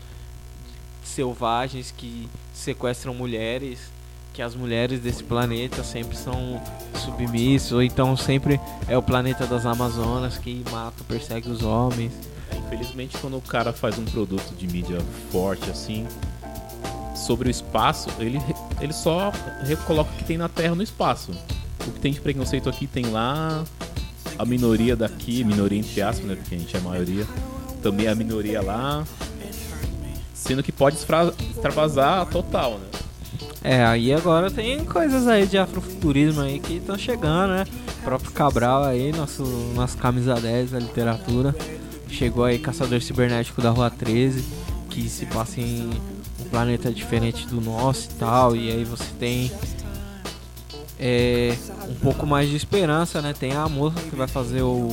selvagens 1.02 1.92
que 1.96 2.28
sequestram 2.54 3.14
mulheres, 3.14 3.78
que 4.32 4.40
as 4.40 4.54
mulheres 4.54 5.00
desse 5.00 5.22
planeta 5.22 5.84
sempre 5.84 6.16
são 6.16 6.60
submissas, 6.94 7.72
ou 7.72 7.82
então 7.82 8.16
sempre 8.16 8.58
é 8.88 8.96
o 8.96 9.02
planeta 9.02 9.46
das 9.46 9.66
Amazonas 9.66 10.38
que 10.38 10.64
mata, 10.70 11.04
persegue 11.04 11.50
os 11.50 11.62
homens. 11.62 12.12
Infelizmente, 12.66 13.18
quando 13.18 13.36
o 13.36 13.42
cara 13.42 13.72
faz 13.72 13.98
um 13.98 14.04
produto 14.04 14.54
de 14.56 14.66
mídia 14.66 14.98
forte 15.30 15.68
assim, 15.70 16.06
sobre 17.14 17.48
o 17.48 17.50
espaço, 17.50 18.08
ele, 18.18 18.40
ele 18.80 18.92
só 18.92 19.32
recoloca 19.64 20.10
o 20.10 20.16
que 20.16 20.24
tem 20.24 20.38
na 20.38 20.48
Terra 20.48 20.74
no 20.74 20.82
espaço. 20.82 21.32
O 21.86 21.92
que 21.92 22.00
tem 22.00 22.12
de 22.12 22.20
preconceito 22.20 22.68
aqui 22.68 22.86
tem 22.86 23.06
lá, 23.06 23.64
a 24.38 24.44
minoria 24.44 24.96
daqui, 24.96 25.44
minoria 25.44 25.78
entre 25.78 26.00
aspas, 26.02 26.26
né? 26.26 26.36
Porque 26.36 26.54
a 26.54 26.58
gente 26.58 26.76
é 26.76 26.78
a 26.78 26.82
maioria, 26.82 27.26
também 27.82 28.08
a 28.08 28.14
minoria 28.14 28.62
lá, 28.62 29.04
sendo 30.34 30.62
que 30.62 30.72
pode 30.72 30.96
extravasar 30.96 32.26
total, 32.26 32.78
né? 32.78 32.86
É, 33.64 33.84
aí 33.84 34.12
agora 34.12 34.50
tem 34.50 34.84
coisas 34.84 35.28
aí 35.28 35.46
de 35.46 35.56
afrofuturismo 35.56 36.40
aí 36.40 36.58
que 36.58 36.74
estão 36.74 36.98
chegando, 36.98 37.52
né? 37.52 37.64
O 38.00 38.04
próprio 38.04 38.32
Cabral 38.32 38.82
aí, 38.82 39.12
nosso, 39.12 39.44
nosso 39.74 39.96
camisa 39.98 40.34
10 40.34 40.72
da 40.72 40.80
literatura. 40.80 41.54
Chegou 42.08 42.44
aí 42.44 42.58
Caçador 42.58 43.00
Cibernético 43.00 43.62
da 43.62 43.70
Rua 43.70 43.88
13, 43.88 44.44
que 44.90 45.08
se 45.08 45.26
passa 45.26 45.60
em 45.60 45.90
um 46.40 46.44
planeta 46.50 46.90
diferente 46.90 47.46
do 47.46 47.60
nosso 47.60 48.08
e 48.10 48.14
tal. 48.14 48.56
E 48.56 48.70
aí 48.70 48.84
você 48.84 49.06
tem 49.18 49.50
é, 51.04 51.58
um 51.88 51.94
pouco 51.96 52.24
mais 52.24 52.48
de 52.48 52.54
esperança, 52.54 53.20
né? 53.20 53.34
Tem 53.36 53.54
a 53.54 53.68
moça 53.68 54.00
que 54.00 54.14
vai 54.14 54.28
fazer 54.28 54.62
o, 54.62 54.88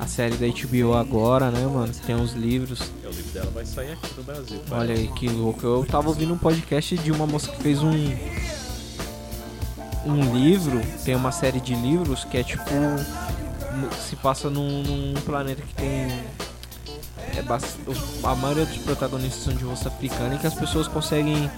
a 0.00 0.06
série 0.08 0.34
da 0.34 0.48
HBO 0.48 0.94
agora, 0.94 1.48
né, 1.48 1.64
mano? 1.64 1.92
Tem 2.04 2.16
uns 2.16 2.32
livros. 2.32 2.90
É, 3.04 3.06
o 3.06 3.10
livro 3.10 3.30
dela 3.30 3.50
vai 3.54 3.64
sair 3.64 3.92
aqui 3.92 4.08
no 4.16 4.24
Brasil. 4.24 4.60
Olha 4.68 4.92
aí 4.92 5.06
que 5.06 5.28
louco. 5.28 5.64
Eu 5.64 5.86
tava 5.88 6.08
ouvindo 6.08 6.34
um 6.34 6.38
podcast 6.38 6.98
de 6.98 7.12
uma 7.12 7.24
moça 7.24 7.52
que 7.52 7.62
fez 7.62 7.80
um. 7.80 7.92
Um 10.04 10.34
livro, 10.36 10.80
tem 11.04 11.14
uma 11.14 11.30
série 11.30 11.60
de 11.60 11.74
livros 11.74 12.24
que 12.24 12.38
é 12.38 12.42
tipo. 12.42 12.70
Se 14.08 14.16
passa 14.16 14.50
num, 14.50 14.82
num 14.82 15.14
planeta 15.20 15.62
que 15.62 15.74
tem. 15.74 16.10
É, 17.32 17.44
a 18.24 18.34
maioria 18.34 18.66
dos 18.66 18.78
protagonistas 18.78 19.44
são 19.44 19.54
de 19.54 19.62
rosto 19.62 19.86
africano 19.86 20.34
e 20.34 20.38
que 20.38 20.48
as 20.48 20.54
pessoas 20.54 20.88
conseguem 20.88 21.48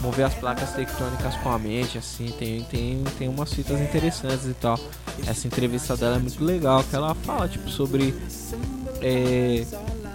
mover 0.00 0.24
as 0.24 0.34
placas 0.34 0.70
tectônicas 0.72 1.36
com 1.36 1.50
a 1.50 1.58
mente, 1.58 1.98
assim, 1.98 2.32
tem, 2.38 2.62
tem, 2.64 3.04
tem 3.18 3.28
umas 3.28 3.52
fitas 3.52 3.80
interessantes 3.80 4.46
e 4.46 4.54
tal. 4.54 4.78
Essa 5.26 5.46
entrevista 5.46 5.96
dela 5.96 6.16
é 6.16 6.18
muito 6.18 6.42
legal, 6.42 6.82
que 6.84 6.96
ela 6.96 7.14
fala, 7.14 7.48
tipo, 7.48 7.68
sobre 7.68 8.14
é, 9.02 9.64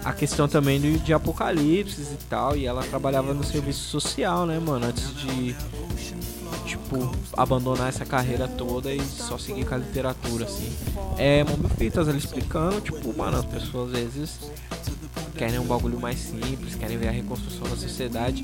a 0.04 0.12
questão 0.12 0.48
também 0.48 0.80
de, 0.80 0.98
de 1.00 1.13
apocalipse 1.13 2.02
e 2.02 2.17
tal, 2.30 2.56
e 2.58 2.65
ela 2.65 2.84
trabalhava 2.84 3.34
no 3.34 3.43
serviço 3.43 3.84
social, 3.89 4.45
né, 4.45 4.60
mano, 4.60 4.88
antes 4.88 5.15
de, 5.15 5.56
tipo, 6.65 7.12
abandonar 7.38 7.89
essa 7.89 8.06
carreira 8.06 8.48
toda 8.48 8.91
e 8.91 9.00
só 9.02 9.38
seguir 9.38 9.65
com 9.65 9.76
a 9.76 9.78
literatura, 9.78 10.45
assim. 10.45 10.71
É, 11.17 11.43
Momio 11.43 11.69
Fitas, 11.69 12.08
ela 12.08 12.17
explicando, 12.17 12.82
tipo, 12.82 13.15
mano, 13.15 13.38
as 13.38 13.45
pessoas 13.45 13.93
às 13.93 14.13
vezes 14.13 14.39
querem 15.38 15.60
um 15.60 15.65
bagulho 15.65 16.00
mais 16.00 16.17
simples, 16.17 16.76
querem 16.76 16.98
ver 16.98 17.10
a 17.10 17.12
reconstrução 17.12 17.63
da 17.67 17.76
sociedade 17.76 18.43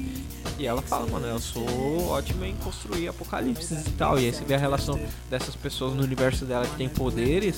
e 0.61 0.67
ela 0.67 0.81
fala, 0.81 1.07
mano, 1.07 1.25
eu 1.25 1.39
sou 1.39 2.09
ótima 2.09 2.47
em 2.47 2.55
construir 2.57 3.07
apocalipses 3.07 3.87
e 3.87 3.91
tal. 3.91 4.19
E 4.19 4.25
aí 4.25 4.33
você 4.33 4.43
vê 4.45 4.53
a 4.53 4.59
relação 4.59 4.99
dessas 5.29 5.55
pessoas 5.55 5.95
no 5.95 6.03
universo 6.03 6.45
dela 6.45 6.67
que 6.67 6.75
tem 6.75 6.87
poderes. 6.87 7.55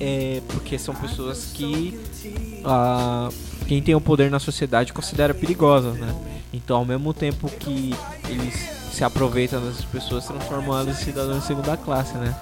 É 0.00 0.40
porque 0.48 0.78
são 0.78 0.94
pessoas 0.94 1.50
que 1.52 2.00
ah, 2.64 3.28
quem 3.68 3.82
tem 3.82 3.94
o 3.94 4.00
poder 4.00 4.30
na 4.30 4.38
sociedade 4.38 4.94
considera 4.94 5.34
perigosas, 5.34 5.94
né? 5.98 6.14
Então 6.54 6.78
ao 6.78 6.86
mesmo 6.86 7.12
tempo 7.12 7.50
que 7.50 7.94
eles 8.26 8.54
se 8.94 9.04
aproveitam 9.04 9.60
dessas 9.60 9.84
pessoas, 9.84 10.24
transformam 10.24 10.78
elas 10.78 11.00
em 11.00 11.04
cidadãos 11.04 11.40
de 11.40 11.46
segunda 11.46 11.76
classe, 11.76 12.14
né? 12.14 12.34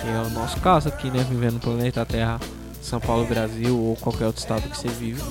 Que 0.00 0.08
é 0.08 0.20
o 0.20 0.30
nosso 0.30 0.60
caso 0.60 0.88
aqui, 0.88 1.08
né? 1.08 1.24
Vivendo 1.30 1.54
no 1.54 1.60
planeta 1.60 2.04
Terra, 2.04 2.40
São 2.82 2.98
Paulo, 2.98 3.24
Brasil 3.24 3.78
ou 3.78 3.94
qualquer 3.94 4.26
outro 4.26 4.40
estado 4.40 4.68
que 4.68 4.76
você 4.76 4.88
vive. 4.88 5.22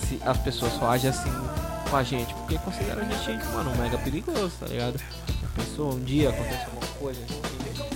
Se 0.00 0.18
as 0.24 0.36
pessoas 0.38 0.72
só 0.72 0.90
agem 0.90 1.10
assim 1.10 1.30
com 1.84 1.96
a 1.96 2.02
gente, 2.02 2.32
porque 2.34 2.58
considera 2.58 3.02
a 3.02 3.04
gente, 3.04 3.44
mano, 3.46 3.70
mega 3.76 3.98
perigoso, 3.98 4.52
tá 4.58 4.66
ligado? 4.66 5.00
A 5.42 5.60
pessoa, 5.60 5.94
um 5.94 6.00
dia 6.00 6.30
acontece 6.30 6.64
alguma 6.64 6.86
coisa, 6.98 7.20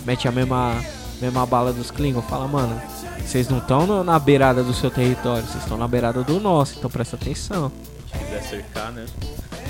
mete 0.04 0.28
a 0.28 0.32
mesma, 0.32 0.82
mesma 1.20 1.46
bala 1.46 1.72
dos 1.72 1.90
Klingon, 1.90 2.22
fala, 2.22 2.46
mano, 2.46 2.80
vocês 3.20 3.48
não 3.48 3.58
estão 3.58 4.04
na 4.04 4.18
beirada 4.18 4.62
do 4.62 4.72
seu 4.72 4.90
território, 4.90 5.44
vocês 5.46 5.62
estão 5.62 5.76
na 5.76 5.88
beirada 5.88 6.22
do 6.22 6.40
nosso, 6.40 6.78
então 6.78 6.90
presta 6.90 7.16
atenção. 7.16 7.70
Se 8.10 8.18
quiser 8.18 8.42
cercar, 8.42 8.92
né? 8.92 9.06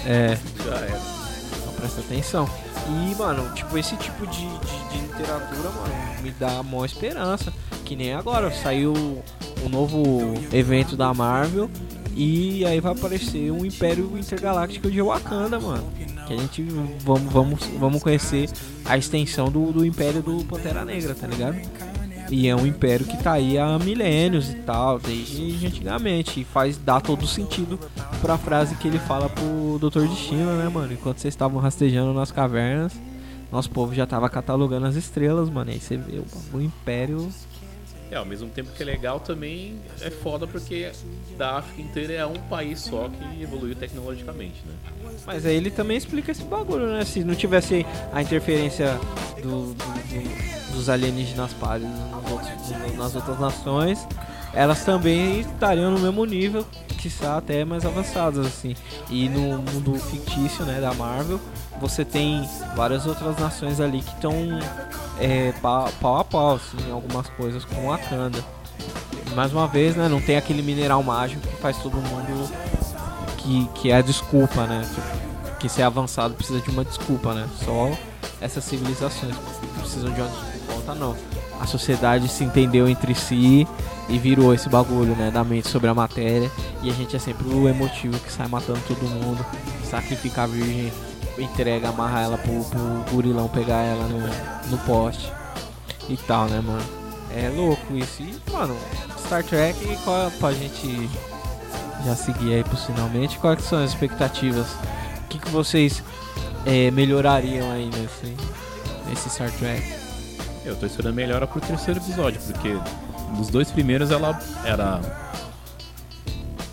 É. 0.06 0.38
Já 0.64 0.76
era. 0.76 1.00
Então 1.60 1.72
presta 1.74 2.00
atenção. 2.00 2.48
E, 2.88 3.14
mano, 3.16 3.52
tipo, 3.54 3.76
esse 3.76 3.96
tipo 3.96 4.26
de, 4.26 4.46
de, 4.46 4.88
de 4.88 4.98
literatura, 5.06 5.70
mano, 5.70 6.22
me 6.22 6.30
dá 6.30 6.62
maior 6.62 6.84
esperança. 6.84 7.52
Que 7.84 7.96
nem 7.96 8.14
agora, 8.14 8.50
saiu 8.50 8.94
um 9.64 9.68
novo 9.68 10.34
evento 10.52 10.96
da 10.96 11.12
Marvel 11.12 11.70
e 12.14 12.64
aí 12.64 12.80
vai 12.80 12.92
aparecer 12.92 13.50
um 13.50 13.64
Império 13.64 14.18
Intergaláctico 14.18 14.90
de 14.90 15.00
Wakanda, 15.00 15.58
mano. 15.60 15.84
Que 16.26 16.34
a 16.34 16.36
gente 16.36 16.62
vamos, 17.00 17.32
vamos, 17.32 17.64
vamos 17.78 18.02
conhecer 18.02 18.50
a 18.84 18.98
extensão 18.98 19.50
do, 19.50 19.72
do 19.72 19.84
Império 19.84 20.22
do 20.22 20.44
Pantera 20.44 20.84
Negra, 20.84 21.14
tá 21.14 21.26
ligado? 21.26 21.56
E 22.30 22.46
é 22.46 22.54
um 22.54 22.66
império 22.66 23.06
que 23.06 23.16
tá 23.22 23.32
aí 23.32 23.58
há 23.58 23.78
milênios 23.78 24.50
e 24.50 24.56
tal, 24.56 24.98
desde 24.98 25.66
antigamente. 25.66 26.40
E 26.40 26.44
faz 26.44 26.76
dar 26.76 27.00
todo 27.00 27.26
sentido 27.26 27.78
pra 28.20 28.36
frase 28.36 28.74
que 28.74 28.86
ele 28.86 28.98
fala 28.98 29.30
pro 29.30 29.78
Doutor 29.80 30.06
Destino, 30.06 30.56
né, 30.56 30.68
mano? 30.68 30.92
Enquanto 30.92 31.18
vocês 31.18 31.32
estavam 31.32 31.58
rastejando 31.58 32.12
nas 32.12 32.30
cavernas, 32.30 32.92
nosso 33.50 33.70
povo 33.70 33.94
já 33.94 34.06
tava 34.06 34.28
catalogando 34.28 34.86
as 34.86 34.94
estrelas, 34.94 35.48
mano. 35.48 35.70
E 35.70 35.74
aí 35.74 35.80
você 35.80 35.96
vê 35.96 36.18
o, 36.18 36.26
o 36.56 36.60
império 36.60 37.30
é, 38.10 38.16
ao 38.16 38.24
mesmo 38.24 38.48
tempo 38.48 38.70
que 38.72 38.82
é 38.82 38.86
legal 38.86 39.20
também 39.20 39.78
é 40.00 40.10
foda 40.10 40.46
porque 40.46 40.90
da 41.36 41.58
África 41.58 41.82
inteira 41.82 42.12
é 42.14 42.26
um 42.26 42.38
país 42.48 42.80
só 42.80 43.08
que 43.08 43.42
evoluiu 43.42 43.74
tecnologicamente, 43.74 44.62
né? 44.66 44.74
Mas 45.26 45.44
aí 45.44 45.56
ele 45.56 45.70
também 45.70 45.96
explica 45.96 46.32
esse 46.32 46.42
bagulho, 46.42 46.86
né? 46.86 47.04
Se 47.04 47.22
não 47.22 47.34
tivesse 47.34 47.84
a 48.12 48.22
interferência 48.22 48.98
do, 49.42 49.74
do, 49.74 49.74
do, 49.74 50.74
dos 50.74 50.88
alienígenas 50.88 51.52
pálidos 51.54 51.90
nas 52.96 53.14
outras 53.14 53.38
nações, 53.38 54.06
elas 54.54 54.84
também 54.84 55.40
estariam 55.40 55.90
no 55.90 55.98
mesmo 55.98 56.24
nível, 56.24 56.64
que 56.88 57.10
até 57.24 57.64
mais 57.64 57.84
avançadas, 57.84 58.44
assim. 58.44 58.74
E 59.08 59.28
no 59.28 59.58
mundo 59.58 59.94
fictício, 59.94 60.64
né, 60.64 60.80
da 60.80 60.92
Marvel, 60.94 61.40
você 61.80 62.04
tem 62.04 62.48
várias 62.76 63.06
outras 63.06 63.36
nações 63.38 63.80
ali 63.80 64.00
que 64.00 64.12
estão 64.12 64.34
é, 65.20 65.52
pau, 65.60 66.16
a 66.18 66.24
pau, 66.24 66.54
assim, 66.54 66.90
algumas 66.90 67.28
coisas 67.30 67.64
com 67.64 67.88
Wakanda. 67.88 68.38
Mais 69.34 69.52
uma 69.52 69.66
vez, 69.66 69.94
né, 69.94 70.08
não 70.08 70.20
tem 70.20 70.36
aquele 70.36 70.62
mineral 70.62 71.02
mágico 71.02 71.46
que 71.46 71.56
faz 71.56 71.76
todo 71.78 71.96
mundo 71.96 72.50
que, 73.38 73.68
que 73.74 73.90
é 73.90 73.96
a 73.96 74.02
desculpa, 74.02 74.66
né? 74.66 74.82
Tipo, 74.94 75.56
que 75.58 75.68
ser 75.68 75.82
avançado 75.82 76.34
precisa 76.34 76.60
de 76.60 76.70
uma 76.70 76.84
desculpa, 76.84 77.34
né? 77.34 77.48
Só 77.64 77.90
essas 78.40 78.64
civilizações 78.64 79.34
precisam 79.78 80.10
de 80.12 80.20
uma 80.20 80.30
desculpa, 80.30 80.94
não. 80.94 81.16
A 81.60 81.66
sociedade 81.66 82.28
se 82.28 82.44
entendeu 82.44 82.88
entre 82.88 83.14
si 83.14 83.66
e 84.08 84.18
virou 84.18 84.54
esse 84.54 84.68
bagulho, 84.68 85.14
né, 85.16 85.30
da 85.30 85.42
mente 85.42 85.68
sobre 85.68 85.88
a 85.88 85.94
matéria. 85.94 86.50
E 86.82 86.90
a 86.90 86.92
gente 86.92 87.16
é 87.16 87.18
sempre 87.18 87.48
o 87.48 87.68
emotivo 87.68 88.18
que 88.20 88.32
sai 88.32 88.46
matando 88.46 88.80
todo 88.86 89.02
mundo, 89.02 89.44
sacrifica 89.84 90.44
a 90.44 90.46
virgem 90.46 90.92
entrega, 91.40 91.88
amarra 91.88 92.22
ela 92.22 92.38
pro, 92.38 92.64
pro 92.64 93.04
gurilão 93.10 93.48
pegar 93.48 93.82
ela 93.82 94.06
no, 94.06 94.20
no 94.70 94.78
poste 94.84 95.32
e 96.08 96.16
tal, 96.16 96.46
né, 96.46 96.60
mano? 96.60 96.84
É 97.34 97.48
louco 97.54 97.94
isso. 97.94 98.22
E, 98.22 98.34
mano, 98.50 98.76
Star 99.18 99.44
Trek, 99.44 99.78
qual 100.04 100.28
é 100.28 100.30
pra 100.30 100.52
gente 100.52 101.08
já 102.04 102.14
seguir 102.16 102.54
aí 102.54 102.64
finalmente? 102.86 103.38
Quais 103.38 103.62
são 103.62 103.82
as 103.82 103.90
expectativas? 103.90 104.66
O 105.24 105.28
que, 105.28 105.38
que 105.38 105.50
vocês 105.50 106.02
é, 106.64 106.90
melhorariam 106.90 107.70
aí 107.70 107.90
nesse, 107.90 108.36
nesse 109.06 109.30
Star 109.30 109.50
Trek? 109.52 109.82
Eu 110.64 110.76
tô 110.76 110.86
esperando 110.86 111.14
melhora 111.14 111.46
pro 111.46 111.60
terceiro 111.60 112.00
episódio, 112.00 112.40
porque 112.42 112.76
nos 113.36 113.48
dois 113.48 113.70
primeiros 113.70 114.10
ela 114.10 114.38
era 114.64 115.00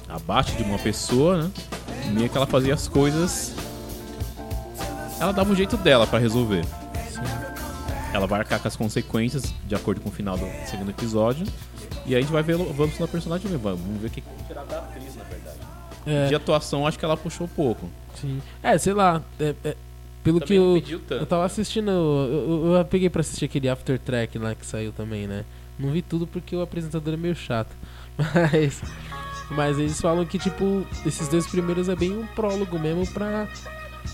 abaixo 0.07 0.55
de 0.55 0.63
uma 0.63 0.79
pessoa, 0.79 1.43
né? 1.43 1.51
E 2.05 2.09
meio 2.09 2.29
que 2.29 2.37
ela 2.37 2.47
fazia 2.47 2.73
as 2.73 2.87
coisas. 2.87 3.53
Ela 5.19 5.31
dava 5.31 5.51
um 5.51 5.55
jeito 5.55 5.77
dela 5.77 6.05
pra 6.05 6.19
resolver. 6.19 6.65
Ela 8.13 8.27
vai 8.27 8.39
arcar 8.39 8.59
com 8.59 8.67
as 8.67 8.75
consequências 8.75 9.53
de 9.67 9.75
acordo 9.75 9.99
com 10.01 10.09
o 10.09 10.11
final 10.11 10.37
do 10.37 10.45
segundo 10.69 10.89
episódio. 10.91 11.45
E 12.05 12.13
aí 12.13 12.19
a 12.19 12.21
gente 12.21 12.31
vai 12.31 12.43
ver, 12.43 12.55
vamos 12.57 12.97
na 12.99 13.07
personagem 13.07 13.49
mesmo. 13.49 13.63
Vamos 13.63 14.01
ver 14.01 14.07
o 14.07 14.09
que 14.09 14.23
tirar 14.47 14.63
da 14.65 14.79
atriz, 14.79 15.15
na 15.15 15.23
verdade. 15.23 15.57
É, 16.05 16.27
De 16.27 16.35
atuação, 16.35 16.85
acho 16.85 16.97
que 16.99 17.03
ela 17.05 17.17
puxou 17.17 17.47
pouco. 17.47 17.89
sim. 18.15 18.41
É, 18.61 18.77
sei 18.77 18.93
lá. 18.93 19.21
é- 19.39 19.55
é, 19.63 19.75
pelo 20.23 20.39
Também 20.39 20.47
que 20.47 20.53
eu, 20.63 20.73
pediu 20.81 20.99
tanto. 20.99 21.21
eu 21.21 21.25
tava 21.25 21.45
assistindo. 21.45 21.89
Eu, 21.91 22.65
eu- 22.67 22.73
eu 22.77 22.85
peguei 22.85 23.09
pra 23.09 23.21
assistir 23.21 23.45
aquele 23.45 23.67
After 23.69 23.99
Track 23.99 24.37
lá 24.37 24.55
que 24.55 24.65
saiu 24.65 24.91
também, 24.91 25.27
né? 25.27 25.43
Não 25.77 25.91
vi 25.91 26.01
tudo 26.01 26.25
porque 26.25 26.55
o 26.55 26.61
apresentador 26.61 27.13
é 27.13 27.17
meio 27.17 27.35
chato. 27.35 27.69
Mas. 28.17 28.81
Mas 29.51 29.77
eles 29.77 29.99
falam 30.01 30.25
que, 30.25 30.39
tipo, 30.39 30.85
esses 31.05 31.27
dois 31.27 31.45
primeiros 31.45 31.87
é 31.89 31.95
bem 31.95 32.11
um 32.17 32.25
prólogo 32.27 32.79
mesmo 32.79 33.05
pra. 33.13 33.47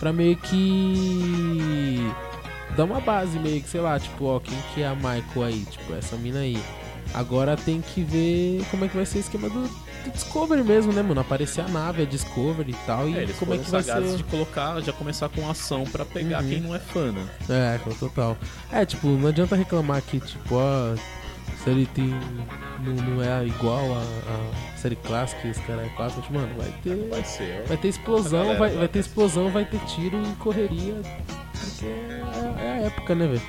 Pra 0.02 0.12
meio 0.12 0.36
que. 0.36 2.00
Dar 2.76 2.86
uma 2.86 3.00
base 3.02 3.38
meio 3.38 3.62
que, 3.62 3.70
sei 3.70 3.82
lá, 3.82 4.00
tipo, 4.00 4.26
ó, 4.26 4.40
quem 4.40 4.58
que 4.74 4.82
é 4.82 4.88
a 4.88 4.96
Michael 4.96 5.44
aí? 5.46 5.66
Tipo, 5.70 5.94
essa 5.94 6.16
mina 6.16 6.40
aí. 6.40 6.62
Agora 7.14 7.56
tem 7.58 7.82
que 7.82 8.02
ver 8.02 8.64
como 8.72 8.86
é 8.86 8.88
que 8.88 8.96
vai 8.96 9.06
ser 9.06 9.18
o 9.18 9.22
esquema 9.22 9.50
do, 9.50 9.64
do 9.68 10.12
Discovery 10.14 10.64
mesmo, 10.64 10.94
né, 10.94 11.02
mano? 11.02 11.20
Aparecer 11.20 11.62
a 11.62 11.68
nave, 11.68 12.04
a 12.04 12.06
Discovery 12.06 12.72
e 12.72 12.86
tal. 12.86 13.10
E 13.10 13.18
É, 13.18 13.24
eles 13.24 13.38
como 13.38 13.54
é 13.54 13.58
que 13.58 13.70
vai 13.70 13.84
ser. 13.84 14.16
de 14.16 14.24
colocar, 14.24 14.80
já 14.82 14.94
começar 14.94 15.28
com 15.28 15.50
ação 15.50 15.84
pra 15.84 16.06
pegar 16.06 16.42
Uhum. 16.42 16.50
quem 16.50 16.62
não 16.62 16.74
é 16.74 16.80
fã, 16.80 17.12
né? 17.12 17.28
É, 17.50 17.80
total. 18.00 18.38
É, 18.72 18.86
tipo, 18.86 19.08
não 19.08 19.28
adianta 19.28 19.56
reclamar 19.58 20.02
que, 20.02 20.20
tipo, 20.22 20.56
ó, 20.56 20.96
série 21.64 21.86
tem. 21.88 22.14
Não, 22.80 22.94
não 22.94 23.24
é 23.24 23.46
igual 23.46 23.94
a, 23.94 24.00
a 24.00 24.78
série 24.78 24.96
clássica, 24.96 25.48
esse 25.48 25.62
cara 25.62 25.86
é 25.86 25.90
clássico, 25.90 26.34
mano, 26.34 26.50
vai 26.58 26.74
ter. 26.84 27.08
Vai 27.10 27.24
ser. 27.24 27.64
Vai 27.68 27.78
ter 27.78 27.88
explosão, 27.90 28.46
vai, 28.48 28.58
vai 28.58 28.70
vai 28.72 28.88
ter 28.88 29.00
explosão, 29.00 29.50
vai 29.50 29.66
ter 29.66 29.80
tiro 29.86 30.22
e 30.22 30.36
correria. 30.36 30.96
Porque 31.54 31.86
é, 31.86 32.66
é 32.66 32.72
a 32.72 32.86
época, 32.88 33.16
né, 33.16 33.28
velho? 33.28 33.42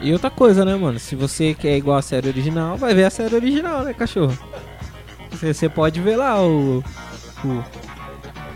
E 0.00 0.12
outra 0.12 0.30
coisa, 0.30 0.64
né, 0.64 0.74
mano? 0.74 0.98
Se 0.98 1.14
você 1.14 1.54
quer 1.54 1.76
igual 1.76 1.98
a 1.98 2.02
série 2.02 2.28
original, 2.28 2.76
vai 2.76 2.94
ver 2.94 3.04
a 3.04 3.10
série 3.10 3.34
original, 3.34 3.82
né, 3.84 3.92
cachorro? 3.92 4.36
Você, 5.30 5.54
você 5.54 5.68
pode 5.68 6.00
ver 6.00 6.16
lá 6.16 6.42
o, 6.42 6.82
o. 7.44 7.82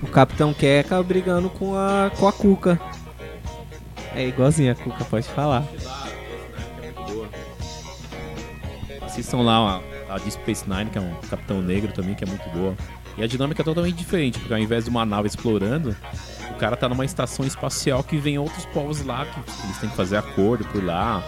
O 0.03 0.07
Capitão 0.09 0.53
Keka 0.53 1.03
brigando 1.03 1.49
com 1.49 1.75
a, 1.75 2.11
com 2.19 2.29
a 2.29 2.33
Cuca. 2.33 2.79
É 4.15 4.27
igualzinho 4.27 4.73
a 4.73 4.75
Cuca, 4.75 5.05
pode 5.07 5.27
falar. 5.29 5.65
Assistam 9.17 9.39
lá 9.39 9.81
a, 10.11 10.15
a 10.15 10.19
Deep 10.19 10.33
Space 10.33 10.69
Nine, 10.69 10.91
que 10.91 10.99
é 10.99 11.01
um 11.01 11.15
Capitão 11.31 11.63
Negro 11.63 11.91
também, 11.91 12.15
que 12.15 12.23
é 12.23 12.27
muito 12.27 12.47
boa. 12.51 12.75
E 13.17 13.23
a 13.23 13.27
dinâmica 13.27 13.63
é 13.63 13.65
totalmente 13.65 13.97
diferente, 13.97 14.39
porque 14.39 14.53
ao 14.53 14.61
invés 14.61 14.85
de 14.85 14.91
uma 14.91 15.07
nave 15.07 15.27
explorando, 15.27 15.97
o 16.51 16.55
cara 16.57 16.77
tá 16.77 16.87
numa 16.87 17.03
estação 17.03 17.47
espacial 17.47 18.05
que 18.05 18.19
vem 18.19 18.39
outros 18.39 18.67
povos 18.67 19.03
lá, 19.03 19.25
que 19.25 19.41
eles 19.65 19.79
têm 19.79 19.89
que 19.89 19.97
fazer 19.97 20.19
acordo 20.19 20.67
por 20.67 20.85
lá, 20.85 21.25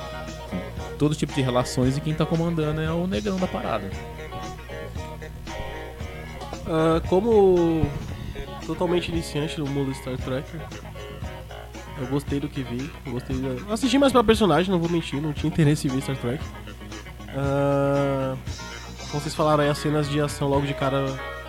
todo 0.99 1.15
tipo 1.15 1.33
de 1.33 1.41
relações, 1.41 1.97
e 1.97 2.01
quem 2.03 2.13
tá 2.13 2.27
comandando 2.27 2.79
é 2.83 2.93
o 2.93 3.07
negão 3.07 3.39
da 3.39 3.47
parada. 3.47 3.89
Ah, 6.67 7.01
como 7.09 7.87
totalmente 8.67 9.11
iniciante 9.11 9.59
no 9.59 9.67
mundo 9.67 9.95
Star 9.95 10.19
Trek, 10.19 10.47
eu 11.99 12.07
gostei 12.09 12.39
do 12.39 12.51
que 12.51 12.63
vi. 12.63 12.91
Gostei 13.07 13.37
da... 13.39 13.73
Assisti 13.73 13.99
mais 13.99 14.13
pra 14.13 14.23
personagem, 14.23 14.71
não 14.71 14.79
vou 14.79 14.91
mentir, 14.91 15.23
não 15.23 15.33
tinha 15.33 15.49
interesse 15.49 15.89
em 15.89 15.91
ver 15.91 16.03
Star 16.03 16.17
Trek. 16.19 16.45
Ah, 17.37 18.37
como 19.11 19.21
vocês 19.23 19.35
falaram 19.35 19.63
aí, 19.65 19.71
as 19.71 19.79
cenas 19.79 20.09
de 20.09 20.21
ação 20.21 20.49
logo 20.49 20.67
de 20.67 20.75
cara 20.75 21.07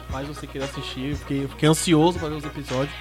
faz 0.10 0.28
você 0.28 0.48
querer 0.48 0.66
assistir. 0.66 1.12
Eu 1.12 1.18
fiquei, 1.18 1.44
eu 1.46 1.50
fiquei 1.50 1.70
ansioso 1.70 2.20
pra 2.20 2.30
ver 2.30 2.36
os 2.36 2.46
episódios. 2.46 2.96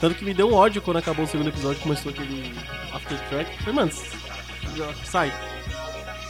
Tanto 0.00 0.14
que 0.14 0.24
me 0.24 0.32
deu 0.32 0.52
ódio 0.54 0.80
quando 0.80 0.98
acabou 0.98 1.24
o 1.24 1.28
segundo 1.28 1.48
episódio, 1.48 1.82
começou 1.82 2.12
aquele 2.12 2.54
After 2.92 3.18
Track. 3.28 3.58
Falei, 3.58 3.74
mano, 3.74 3.90
sai. 5.04 5.32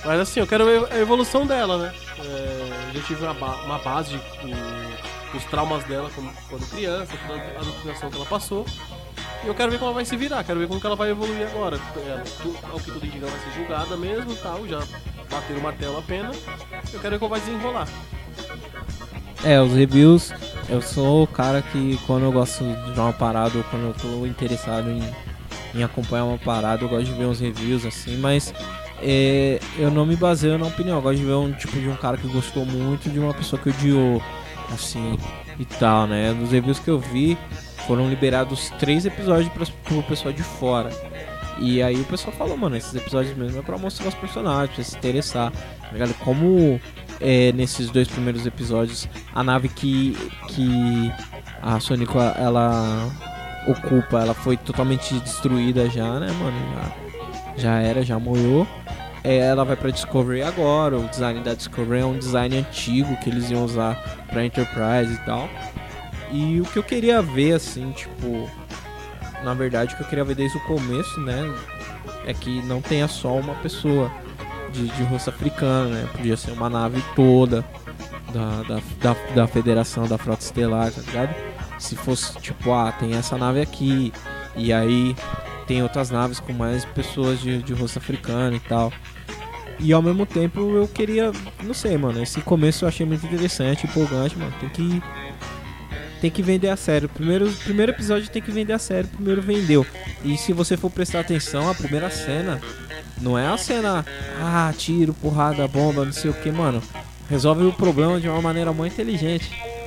Mas 0.05 0.20
assim, 0.20 0.41
eu 0.41 0.47
quero 0.47 0.64
ver 0.64 0.91
a 0.93 0.99
evolução 0.99 1.47
dela, 1.47 1.76
né? 1.76 1.95
É, 2.18 2.91
já 2.95 3.03
tive 3.03 3.24
uma, 3.24 3.35
ba- 3.35 3.61
uma 3.64 3.79
base 3.79 4.11
de, 4.12 4.16
o- 4.16 5.37
os 5.37 5.45
traumas 5.45 5.85
dela 5.85 6.09
como, 6.14 6.33
quando 6.49 6.66
criança, 6.70 7.12
toda 7.26 7.41
a 7.43 7.62
doutrinação 7.62 8.09
que 8.09 8.16
ela 8.16 8.24
passou. 8.26 8.64
E 9.45 9.47
eu 9.49 9.55
quero 9.55 9.70
ver 9.70 9.79
como 9.79 9.89
ela 9.91 9.95
vai 9.97 10.05
se 10.05 10.16
virar, 10.16 10.43
quero 10.45 10.59
ver 10.61 10.68
como 10.68 10.81
que 10.81 10.87
ela 10.87 10.97
vai 10.97 11.11
evoluir 11.11 11.47
agora. 11.49 11.76
É, 11.97 12.22
ao 12.72 12.79
que 12.81 12.91
tudo 12.91 13.05
indica, 13.05 13.26
ela 13.26 13.37
vai 13.37 13.41
ser 13.53 13.59
julgada 13.59 13.97
mesmo 13.97 14.33
e 14.33 14.37
tal, 14.37 14.66
já 14.66 14.79
bateram 15.31 15.61
o 15.61 15.62
martelo 15.62 15.99
a 15.99 16.03
pena. 16.03 16.31
Eu 16.93 17.01
quero 17.01 17.11
ver 17.11 17.18
como 17.18 17.31
vai 17.31 17.41
desenrolar. 17.41 17.89
É, 19.45 19.61
os 19.61 19.72
reviews, 19.72 20.33
eu 20.68 20.83
sou 20.83 21.22
o 21.22 21.26
cara 21.26 21.62
que 21.62 21.99
quando 22.07 22.24
eu 22.24 22.33
gosto 22.33 22.64
de 22.64 22.99
uma 22.99 23.12
parada 23.12 23.57
ou 23.57 23.64
quando 23.64 23.87
eu 23.87 23.95
tô 23.95 24.26
interessado 24.26 24.91
em, 24.91 25.03
em 25.74 25.85
acompanhar 25.85 26.24
uma 26.24 26.39
parada, 26.39 26.83
eu 26.83 26.89
gosto 26.89 27.05
de 27.05 27.12
ver 27.12 27.26
uns 27.26 27.39
reviews 27.39 27.87
assim, 27.87 28.16
mas 28.16 28.53
é, 29.01 29.61
eu 29.79 29.91
não 29.91 30.05
me 30.05 30.16
baseio 30.16 30.59
na 30.59 30.66
opinião, 30.66 30.97
eu 30.97 31.03
gosto 31.03 31.18
de 31.18 31.24
ver 31.24 31.35
um 31.35 31.53
tipo 31.53 31.79
de 31.79 31.89
um 31.89 31.97
cara 31.97 32.16
que 32.16 32.26
gostou 32.26 32.66
muito 32.66 33.09
de 33.09 33.18
uma 33.18 33.33
pessoa 33.33 33.61
que 33.62 33.68
odiou, 33.68 34.20
assim, 34.72 35.16
e 35.59 35.64
tal, 35.64 36.07
né? 36.07 36.35
Dos 36.35 36.51
reviews 36.51 36.79
que 36.81 36.89
eu 36.89 36.99
vi, 36.99 37.39
foram 37.87 38.09
liberados 38.09 38.70
três 38.79 39.07
episódios 39.07 39.49
para 39.53 39.66
pro 39.85 40.03
pessoal 40.03 40.33
de 40.33 40.43
fora. 40.43 40.91
E 41.61 41.83
aí 41.83 42.01
o 42.01 42.05
pessoal 42.05 42.33
falou, 42.37 42.57
mano, 42.57 42.77
esses 42.77 42.95
episódios 42.95 43.37
mesmo 43.37 43.59
é 43.59 43.63
pra 43.63 43.77
mostrar 43.77 44.09
os 44.09 44.15
personagens, 44.15 44.75
pra 44.75 44.85
se 44.85 44.97
interessar, 44.97 45.51
tá 45.51 45.93
ligado? 45.93 46.15
Como 46.15 46.81
é, 47.21 47.53
nesses 47.53 47.91
dois 47.91 48.07
primeiros 48.09 48.47
episódios, 48.47 49.09
a 49.35 49.43
nave 49.43 49.69
que, 49.69 50.17
que 50.49 51.13
a 51.63 51.81
Sonic 51.81 52.13
ela 52.37 53.11
ocupa, 53.67 54.21
ela 54.21 54.35
foi 54.35 54.57
totalmente 54.57 55.15
destruída 55.21 55.89
já, 55.91 56.21
né, 56.21 56.31
mano? 56.33 56.57
Já, 57.57 57.63
já 57.63 57.81
era, 57.81 58.03
já 58.03 58.19
morreu. 58.19 58.67
É, 59.25 59.39
ela 59.39 59.65
vai 59.65 59.77
pra 59.77 59.91
Discovery 59.91 60.43
agora, 60.43 60.97
o 60.97 61.09
design 61.09 61.41
da 61.41 61.55
Discovery 61.55 62.01
é 62.01 62.07
um 62.07 62.17
design 62.17 62.57
antigo 62.57 63.17
que 63.17 63.29
eles 63.29 63.51
iam 63.51 63.65
usar 63.65 63.97
pra 64.29 64.45
Enterprise 64.45 65.13
e 65.13 65.27
tal. 65.27 65.49
E 66.31 66.61
o 66.61 66.65
que 66.65 66.79
eu 66.79 66.83
queria 66.83 67.21
ver, 67.21 67.55
assim, 67.55 67.91
tipo, 67.91 68.49
na 69.45 69.55
verdade, 69.55 69.95
o 69.95 69.97
que 69.97 70.03
eu 70.03 70.09
queria 70.09 70.24
ver 70.24 70.34
desde 70.34 70.59
o 70.59 70.61
começo, 70.64 71.20
né, 71.20 71.55
é 72.26 72.34
que 72.34 72.62
não 72.62 72.80
tenha 72.80 73.09
só 73.09 73.36
uma 73.36 73.55
pessoa 73.57 74.11
de, 74.72 74.89
de 74.89 75.03
rosto 75.05 75.30
africano, 75.30 75.91
né? 75.91 76.09
Podia 76.12 76.36
ser 76.36 76.51
uma 76.53 76.68
nave 76.68 77.03
toda 77.14 77.64
da, 78.32 78.62
da, 78.62 78.80
da, 79.01 79.16
da 79.34 79.47
Federação 79.47 80.07
da 80.07 80.18
Frota 80.18 80.43
Estelar, 80.43 80.93
tá 80.93 81.01
ligado? 81.01 81.34
Se 81.78 81.97
fosse 81.97 82.39
tipo, 82.39 82.72
ah, 82.72 82.93
tem 82.93 83.14
essa 83.14 83.39
nave 83.39 83.61
aqui, 83.61 84.12
e 84.57 84.72
aí 84.72 85.16
tem 85.66 85.82
outras 85.82 86.11
naves 86.11 86.41
com 86.41 86.53
mais 86.53 86.84
pessoas 86.84 87.41
de, 87.41 87.62
de 87.62 87.72
rosto 87.72 87.99
africano 87.99 88.57
e 88.57 88.61
tal. 88.61 88.93
E 89.80 89.93
ao 89.93 90.03
mesmo 90.03 90.26
tempo 90.26 90.61
eu 90.61 90.89
queria, 90.89 91.30
não 91.62 91.72
sei, 91.72 91.97
mano, 91.97 92.20
esse 92.22 92.41
começo 92.41 92.84
eu 92.84 92.89
achei 92.89 93.07
muito 93.07 93.24
interessante, 93.24 93.86
empolgante, 93.86 94.36
mano. 94.36 94.53
Tem 94.61 94.68
que 94.68 95.03
tem 96.21 96.31
que 96.31 96.43
vender 96.43 96.69
a 96.69 96.77
sério. 96.77 97.09
Primeiro, 97.09 97.51
primeiro 97.64 97.93
episódio 97.93 98.29
tem 98.29 98.43
que 98.43 98.51
vender 98.51 98.73
a 98.73 98.79
sério, 98.79 99.09
primeiro 99.09 99.43
vendeu. 99.43 99.87
E 100.25 100.37
se 100.37 100.53
você 100.53 100.77
for 100.77 100.91
prestar 100.91 101.21
atenção, 101.21 101.69
a 101.69 101.75
primeira 101.75 102.11
cena 102.11 102.61
não 103.21 103.39
é 103.39 103.47
a 103.47 103.57
cena, 103.57 104.05
ah, 104.41 104.73
tiro, 104.77 105.12
porrada, 105.14 105.66
bomba, 105.66 106.05
não 106.05 106.12
sei 106.12 106.31
o 106.31 106.35
que, 106.35 106.51
mano. 106.51 106.83
Resolve 107.29 107.64
o 107.64 107.73
problema 107.73 108.21
de 108.21 108.29
uma 108.29 108.41
maneira 108.41 108.73
muito 108.73 108.93
inteligente. 108.93 109.51
É 109.53 109.79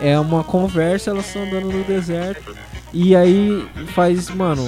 é 0.00 0.18
uma 0.18 0.44
conversa, 0.44 1.10
elas 1.10 1.26
estão 1.26 1.42
andando 1.42 1.70
no 1.70 1.84
deserto. 1.84 2.56
E 2.92 3.14
aí 3.14 3.68
faz, 3.94 4.30
mano, 4.30 4.66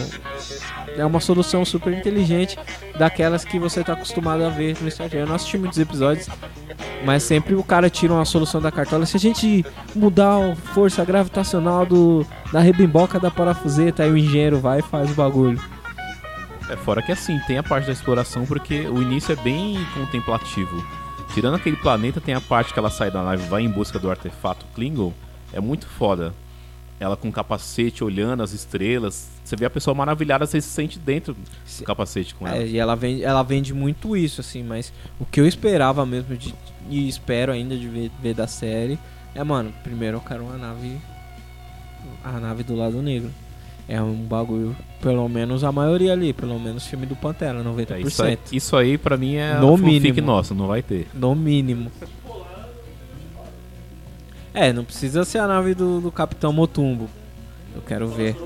é 0.96 1.04
uma 1.04 1.20
solução 1.20 1.64
super 1.64 1.92
inteligente 1.92 2.58
daquelas 3.00 3.46
que 3.46 3.58
você 3.58 3.82
tá 3.82 3.94
acostumado 3.94 4.44
a 4.44 4.50
ver 4.50 4.76
no 4.78 4.90
Star 4.90 5.08
Trek. 5.08 5.22
Eu 5.22 5.26
não 5.26 5.34
assisti 5.34 5.56
muitos 5.56 5.78
episódios, 5.78 6.28
mas 7.02 7.22
sempre 7.22 7.54
o 7.54 7.64
cara 7.64 7.88
tira 7.88 8.12
uma 8.12 8.26
solução 8.26 8.60
da 8.60 8.70
cartola. 8.70 9.06
Se 9.06 9.16
a 9.16 9.20
gente 9.20 9.64
mudar 9.96 10.36
a 10.36 10.54
força 10.54 11.02
gravitacional 11.02 11.86
do, 11.86 12.26
da 12.52 12.60
rebimboca 12.60 13.18
da 13.18 13.30
parafuseta, 13.30 14.02
aí 14.02 14.10
o 14.10 14.18
engenheiro 14.18 14.60
vai 14.60 14.80
e 14.80 14.82
faz 14.82 15.10
o 15.10 15.14
bagulho. 15.14 15.58
É 16.68 16.76
fora 16.76 17.00
que 17.00 17.10
assim, 17.10 17.40
tem 17.46 17.56
a 17.56 17.62
parte 17.62 17.86
da 17.86 17.92
exploração 17.92 18.44
porque 18.44 18.86
o 18.86 19.00
início 19.00 19.32
é 19.32 19.36
bem 19.36 19.78
contemplativo. 19.94 20.84
Tirando 21.32 21.54
aquele 21.54 21.76
planeta, 21.76 22.20
tem 22.20 22.34
a 22.34 22.40
parte 22.40 22.74
que 22.74 22.78
ela 22.78 22.90
sai 22.90 23.10
da 23.10 23.22
nave 23.22 23.48
vai 23.48 23.62
em 23.62 23.70
busca 23.70 23.98
do 23.98 24.10
artefato 24.10 24.66
Klingon. 24.74 25.14
É 25.54 25.60
muito 25.60 25.86
foda. 25.86 26.34
Ela 27.00 27.16
com 27.16 27.32
capacete 27.32 28.04
olhando 28.04 28.42
as 28.42 28.52
estrelas. 28.52 29.28
Você 29.42 29.56
vê 29.56 29.64
a 29.64 29.70
pessoa 29.70 29.94
maravilhada, 29.94 30.46
você 30.46 30.60
se 30.60 30.68
sente 30.68 30.98
dentro 30.98 31.34
do 31.34 31.84
capacete 31.84 32.34
com 32.34 32.46
ela. 32.46 32.58
É, 32.58 32.66
e 32.66 32.78
ela 32.78 32.94
vende, 32.94 33.24
ela 33.24 33.42
vende 33.42 33.74
muito 33.74 34.16
isso, 34.16 34.40
assim, 34.40 34.62
mas 34.62 34.92
o 35.18 35.24
que 35.24 35.40
eu 35.40 35.46
esperava 35.46 36.06
mesmo 36.06 36.36
de, 36.36 36.54
e 36.88 37.08
espero 37.08 37.50
ainda 37.50 37.76
de 37.76 37.88
ver, 37.88 38.10
ver 38.22 38.34
da 38.34 38.46
série 38.46 38.96
é, 39.34 39.44
mano, 39.44 39.72
primeiro 39.82 40.16
eu 40.16 40.20
quero 40.20 40.42
uma 40.44 40.56
nave. 40.56 40.98
A 42.24 42.32
nave 42.40 42.62
do 42.62 42.74
lado 42.74 43.00
negro. 43.00 43.30
É 43.88 44.00
um 44.00 44.14
bagulho, 44.14 44.76
pelo 45.00 45.28
menos 45.28 45.64
a 45.64 45.72
maioria 45.72 46.12
ali, 46.12 46.32
pelo 46.32 46.58
menos 46.60 46.86
filme 46.86 47.06
do 47.06 47.16
Pantera, 47.16 47.62
90%. 47.62 47.90
É, 47.90 48.00
isso, 48.00 48.22
aí, 48.22 48.38
isso 48.52 48.76
aí 48.76 48.98
pra 48.98 49.16
mim 49.16 49.34
é 49.34 49.58
No 49.58 49.76
mínimo. 49.76 50.20
nossa, 50.22 50.54
não 50.54 50.68
vai 50.68 50.80
ter. 50.80 51.08
No 51.12 51.34
mínimo. 51.34 51.90
É, 54.52 54.72
não 54.72 54.84
precisa 54.84 55.24
ser 55.24 55.38
a 55.38 55.46
nave 55.46 55.74
do, 55.74 56.00
do 56.00 56.10
Capitão 56.10 56.52
Motumbo. 56.52 57.08
Eu 57.74 57.82
quero 57.82 58.08
ver. 58.08 58.36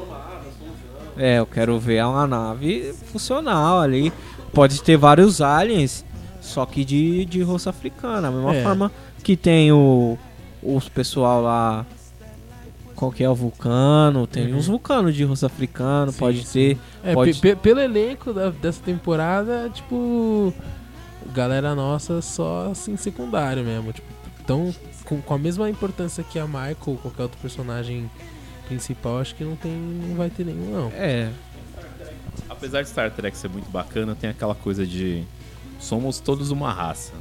É, 1.17 1.39
eu 1.39 1.47
quero 1.47 1.79
ver 1.79 2.05
uma 2.05 2.27
nave 2.27 2.93
funcional 3.07 3.81
ali. 3.81 4.13
Pode 4.53 4.83
ter 4.83 4.97
vários 4.97 5.41
aliens, 5.41 6.05
só 6.41 6.67
que 6.67 6.85
de, 6.85 7.25
de 7.25 7.43
roça 7.43 7.71
africana. 7.71 8.29
A 8.29 8.31
mesma 8.31 8.55
É. 8.55 8.63
forma 8.63 8.93
que 9.23 9.37
tem 9.37 9.73
o, 9.73 10.19
os 10.63 10.89
pessoal 10.89 11.43
lá. 11.43 11.87
Qual 12.95 13.11
que 13.11 13.25
é 13.25 13.29
o 13.29 13.35
vulcano? 13.35 14.27
Tem 14.27 14.53
Uhum. 14.53 14.59
uns 14.59 14.67
vulcanos 14.69 15.15
de 15.17 15.25
roça 15.25 15.47
africano, 15.47 16.13
Sim, 16.13 16.19
pode 16.19 16.45
sim. 16.45 16.53
ter. 16.53 16.79
É, 17.03 17.13
Pode- 17.15 17.35
pe- 17.35 17.41
pe- 17.41 17.57
pelo 17.57 17.81
elenco 17.81 18.33
da- 18.33 18.51
dessa 18.51 18.81
temporada, 18.83 19.69
tipo. 19.73 20.53
Galera 21.33 21.75
nossa 21.75 22.21
só 22.23 22.69
assim, 22.71 22.97
secundário 22.97 23.65
mesmo. 23.65 23.93
Tipo, 23.93 24.07
então, 24.43 24.73
com, 25.05 25.21
com 25.21 25.35
a 25.35 25.39
mesma 25.39 25.69
importância 25.69 26.23
que 26.25 26.39
a 26.39 26.47
Michael 26.47 26.77
ou 26.87 26.97
qualquer 26.97 27.23
outro 27.23 27.39
personagem 27.41 28.11
principal, 28.67 29.19
acho 29.19 29.35
que 29.35 29.45
não 29.45 29.57
tem. 29.57 29.73
não 29.73 30.17
vai 30.17 30.31
ter 30.31 30.45
nenhum, 30.45 30.71
não. 30.73 30.93
É, 30.95 31.31
Apesar 32.49 32.83
de 32.83 32.89
Star 32.89 33.11
Trek 33.11 33.37
ser 33.37 33.49
muito 33.49 33.71
bacana, 33.71 34.15
tem 34.15 34.31
aquela 34.31 34.55
coisa 34.55 34.87
de. 34.87 35.23
Somos 35.79 36.19
todos 36.21 36.51
uma 36.51 36.73
raça. 36.73 37.13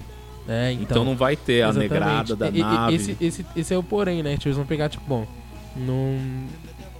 É, 0.47 0.71
Então, 0.73 0.84
então. 0.84 1.05
não 1.05 1.15
vai 1.15 1.36
ter 1.36 1.61
a 1.63 1.69
exatamente. 1.69 1.91
negrada 1.93 2.36
da 2.36 2.49
E- 2.49 2.59
nave. 2.59 2.95
Esse, 2.95 3.17
esse, 3.21 3.45
esse 3.55 3.73
é 3.73 3.77
o 3.77 3.84
porém, 3.84 4.21
né? 4.23 4.34
Tipo, 4.34 4.47
eles 4.49 4.57
vão 4.57 4.65
pegar, 4.65 4.89
tipo, 4.89 5.03
bom. 5.07 5.25
Num... 5.75 6.47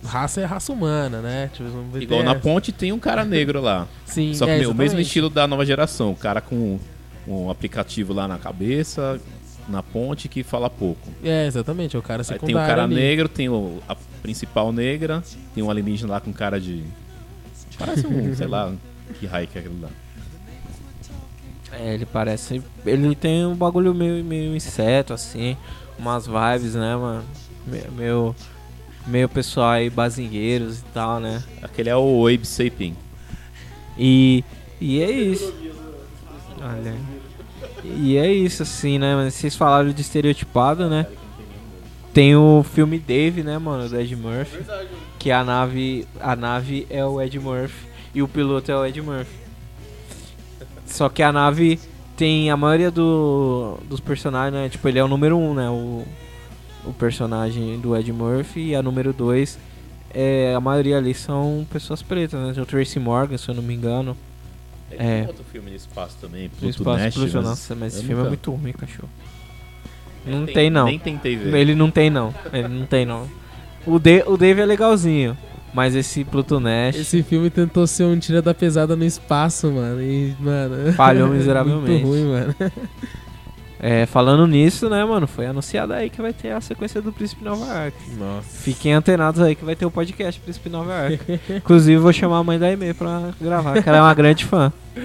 Raça 0.06 0.42
é 0.42 0.46
raça 0.46 0.72
humana, 0.74 1.22
né? 1.22 1.50
Tipo, 1.52 1.64
eles 1.64 1.74
vão 1.74 1.84
ver 1.90 2.02
Igual 2.04 2.24
na 2.24 2.36
ponte 2.36 2.72
tem 2.72 2.92
um 2.92 3.00
cara 3.00 3.24
negro 3.24 3.62
lá. 3.62 3.88
Sim, 4.06 4.34
Só 4.34 4.46
que 4.46 4.52
é, 4.52 4.68
o 4.68 4.74
mesmo 4.74 5.00
estilo 5.00 5.30
da 5.30 5.48
nova 5.48 5.66
geração. 5.66 6.12
O 6.12 6.16
cara 6.16 6.42
com 6.42 6.78
um 7.28 7.50
aplicativo 7.50 8.14
lá 8.14 8.28
na 8.28 8.38
cabeça, 8.38 9.20
na 9.68 9.82
ponte, 9.84 10.28
que 10.28 10.44
fala 10.44 10.70
pouco. 10.70 11.10
É, 11.24 11.46
exatamente, 11.48 11.96
é 11.96 12.00
o 12.00 12.02
cara 12.02 12.22
Aí 12.22 12.26
secundário. 12.26 12.56
tem 12.56 12.64
o 12.64 12.68
cara 12.68 12.84
ali. 12.84 12.96
negro, 12.96 13.30
tem 13.30 13.50
o, 13.50 13.80
a 13.88 13.96
principal 14.22 14.72
negra, 14.72 15.24
tem 15.54 15.64
um 15.64 15.70
alienígena 15.70 16.12
lá 16.14 16.20
com 16.22 16.32
cara 16.34 16.60
de. 16.60 16.84
Parece 17.78 18.06
um, 18.06 18.36
sei 18.36 18.48
lá, 18.48 18.72
que 19.20 19.26
raio 19.26 19.48
que 19.48 19.58
é 19.58 19.62
aquilo 19.62 19.80
lá. 19.82 19.90
É, 21.72 21.94
ele 21.96 22.06
parece. 22.06 22.62
Ele 22.86 23.16
tem 23.16 23.46
um 23.46 23.56
bagulho 23.56 23.94
meio, 23.96 24.24
meio 24.24 24.56
inseto, 24.56 25.14
assim. 25.14 25.58
Umas 25.98 26.28
vibes, 26.28 26.76
né, 26.76 26.96
mano? 26.96 27.24
Me- 27.66 27.84
Meio. 27.96 28.36
Meio 29.06 29.28
pessoal 29.28 29.72
aí, 29.72 29.90
bazingueiros 29.90 30.80
e 30.80 30.84
tal, 30.94 31.20
né? 31.20 31.44
Aquele 31.62 31.90
é 31.90 31.96
o 31.96 32.26
Abe 32.28 32.46
Sapien. 32.46 32.96
E. 33.98 34.44
E 34.80 35.02
é 35.02 35.12
isso. 35.12 35.54
Olha. 36.62 36.96
E 37.84 38.18
é 38.18 38.32
isso, 38.32 38.64
assim, 38.64 38.98
né? 38.98 39.30
Vocês 39.30 39.56
falaram 39.56 39.92
de 39.92 40.02
estereotipado, 40.02 40.90
né? 40.90 41.06
Tem 42.14 42.36
o 42.36 42.64
filme 42.64 43.00
Dave, 43.00 43.44
né, 43.44 43.58
mano? 43.58 43.90
Do 43.90 44.00
Ed 44.00 44.16
Murphy. 44.16 44.64
Que 45.20 45.32
a 45.32 45.44
nave. 45.44 46.08
A 46.20 46.36
nave 46.36 46.88
é 46.90 47.04
o 47.04 47.22
Ed 47.22 47.40
Murphy. 47.40 47.88
E 48.14 48.22
o 48.22 48.28
piloto 48.28 48.72
é 48.72 48.76
o 48.76 48.86
Ed 48.86 49.02
Murphy. 49.02 49.36
Só 50.86 51.10
que 51.10 51.24
a 51.24 51.32
nave 51.32 51.80
tem 52.16 52.52
a 52.52 52.56
maioria 52.56 52.92
do, 52.92 53.80
dos 53.90 54.00
personagens, 54.00 54.54
né? 54.54 54.70
Tipo, 54.70 54.88
ele 54.88 55.00
é 55.00 55.04
o 55.04 55.08
número 55.08 55.38
um, 55.38 55.54
né? 55.54 55.68
O, 55.70 56.04
o 56.86 56.94
personagem 56.94 57.80
do 57.80 57.98
Ed 57.98 58.14
Murphy. 58.14 58.70
E 58.70 58.76
a 58.76 58.84
número 58.84 59.12
dois, 59.12 59.58
é, 60.14 60.54
a 60.56 60.62
maioria 60.62 60.98
ali 60.98 61.14
são 61.16 61.66
pessoas 61.72 62.04
pretas, 62.04 62.40
né? 62.40 62.62
O 62.62 62.66
Tracy 62.66 63.00
Morgan, 63.00 63.38
se 63.38 63.50
eu 63.50 63.56
não 63.56 63.64
me 63.64 63.74
engano. 63.74 64.16
É. 65.00 65.20
Tem 65.20 65.28
outro 65.28 65.44
filme 65.52 65.70
no 65.72 65.76
espaço 65.76 66.18
também, 66.22 66.50
Pluto 66.50 66.70
espaço 66.70 67.04
Nash, 67.04 67.14
Pluto, 67.14 67.32
mas 67.36 67.44
nossa, 67.46 67.76
mas 67.76 67.94
esse 67.94 68.02
filme 68.04 68.14
é 68.14 68.18
nunca- 68.18 68.30
muito 68.30 68.52
ruim, 68.52 68.72
cachorro. 68.74 69.10
nem 70.26 70.36
Não 70.36 70.46
tem- 70.46 70.56
tem, 70.56 70.70
não. 70.70 70.86
Nem 70.86 71.00
tentei 71.00 71.36
ver. 71.36 71.54
Ele 71.56 71.76
não 71.76 71.92
tem, 71.92 72.10
não. 72.10 72.34
Ele 72.52 72.68
não 72.68 72.86
tem, 72.86 73.06
não. 73.06 73.28
O, 73.86 74.00
De 74.00 74.24
o 74.26 74.38
Dave 74.38 74.62
é 74.62 74.66
legalzinho. 74.66 75.38
Mas 75.74 75.96
esse 75.96 76.24
Pluto 76.24 76.60
Nash 76.60 76.96
Esse 76.98 77.24
filme 77.24 77.50
tentou 77.50 77.88
ser 77.88 78.04
um 78.04 78.20
tira 78.20 78.44
da 78.44 78.54
pesada 78.54 78.96
no 78.96 79.04
espaço, 79.04 79.72
mano. 79.72 80.00
E, 80.02 80.36
mano. 80.40 80.94
Falhou 80.94 81.28
miseravelmente. 81.34 82.04
Muito 82.06 82.08
ruim, 82.08 82.26
mano. 82.32 82.56
É, 83.86 84.06
falando 84.06 84.48
nisso, 84.48 84.90
né, 84.90 85.04
mano, 85.04 85.28
foi 85.28 85.46
anunciado 85.46 85.92
aí 85.92 86.10
que 86.10 86.22
vai 86.22 86.32
ter 86.32 86.52
a 86.52 86.62
sequência 86.62 87.02
do 87.02 87.12
Príncipe 87.12 87.44
Nova 87.44 87.66
York. 87.66 87.98
Nossa. 88.18 88.48
Fiquem 88.48 88.94
antenados 88.94 89.42
aí 89.42 89.56
que 89.56 89.66
vai 89.66 89.76
ter 89.76 89.86
o 89.86 89.92
podcast 89.92 90.40
Príncipe 90.40 90.70
Nova 90.70 90.94
York. 90.94 91.42
Inclusive, 91.58 91.98
vou 91.98 92.14
chamar 92.14 92.38
a 92.38 92.44
mãe 92.46 92.58
da 92.58 92.72
e 92.72 92.94
pra 92.94 93.34
gravar, 93.42 93.84
que 93.84 93.90
ela 93.90 93.98
é 93.98 94.02
uma 94.02 94.14
grande 94.14 94.46
fã. 94.46 94.72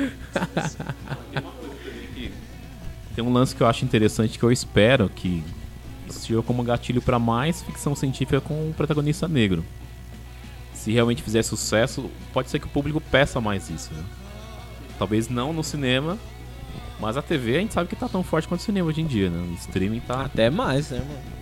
Tem 3.17 3.25
um 3.25 3.33
lance 3.33 3.53
que 3.53 3.61
eu 3.61 3.67
acho 3.67 3.85
interessante 3.85 4.39
que 4.39 4.45
eu 4.45 4.53
espero 4.53 5.09
que 5.09 5.43
sirva 6.09 6.45
como 6.45 6.63
gatilho 6.63 7.03
pra 7.03 7.19
mais 7.19 7.61
ficção 7.61 7.97
científica 7.97 8.41
com 8.41 8.69
um 8.69 8.73
protagonista 8.73 9.27
negro. 9.27 9.65
Se 10.73 10.93
realmente 10.93 11.21
fizer 11.21 11.43
sucesso, 11.43 12.09
pode 12.33 12.49
ser 12.49 12.61
que 12.61 12.67
o 12.67 12.71
público 12.71 13.01
peça 13.01 13.41
mais 13.41 13.69
isso. 13.71 13.93
né? 13.93 14.05
Talvez 15.01 15.29
não 15.29 15.53
no 15.53 15.65
cinema, 15.65 16.17
mas 17.01 17.17
a 17.17 17.23
TV 17.23 17.57
a 17.57 17.61
gente 17.61 17.75
sabe 17.75 17.89
que 17.89 17.97
tá 17.97 18.09
tão 18.09 18.23
forte 18.23 18.49
quanto 18.49 18.61
o 18.61 18.65
cinema 18.65 18.89
hoje 18.89 19.01
em 19.01 19.07
dia, 19.07 19.31
né? 19.31 19.39
O 19.51 19.55
streaming 19.55 20.01
tá. 20.01 20.23
Até 20.23 20.51
mais, 20.51 20.91
né, 20.91 20.99
mano? 20.99 21.39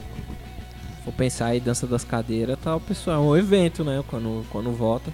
For 1.05 1.13
pensar 1.13 1.47
aí, 1.47 1.61
dança 1.61 1.87
das 1.87 2.05
cadeiras, 2.05 2.59
tá 2.59 2.75
o 2.75 2.81
pessoal, 2.81 3.23
é 3.23 3.29
um 3.29 3.37
evento, 3.37 3.85
né, 3.85 4.03
quando, 4.09 4.45
quando 4.51 4.73
volta. 4.73 5.13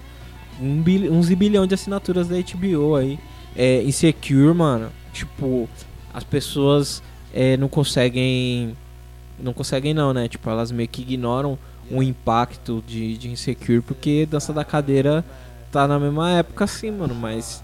Um, 0.61 0.83
bil, 0.83 1.13
um 1.13 1.23
zibilhão 1.23 1.67
de 1.67 1.75
assinaturas 1.75 2.29
da 2.29 2.37
HBO 2.37 2.97
aí. 2.97 3.19
É, 3.55 3.83
Insecure, 3.83 4.55
mano, 4.55 4.91
tipo, 5.13 5.69
as 6.13 6.25
pessoas 6.25 7.03
é, 7.33 7.57
não 7.57 7.69
conseguem. 7.69 8.77
Não 9.39 9.53
conseguem 9.53 9.93
não, 9.93 10.13
né? 10.13 10.29
Tipo, 10.29 10.49
elas 10.51 10.71
meio 10.71 10.89
que 10.89 11.03
ignoram 11.03 11.59
o 11.91 12.03
impacto 12.03 12.83
de, 12.87 13.17
de 13.19 13.31
Insecure, 13.31 13.81
porque 13.81 14.27
dança 14.27 14.53
da 14.53 14.65
cadeira 14.65 15.25
tá 15.71 15.87
na 15.89 15.99
mesma 15.99 16.31
época 16.31 16.65
assim, 16.65 16.91
mano, 16.91 17.15
mas 17.15 17.63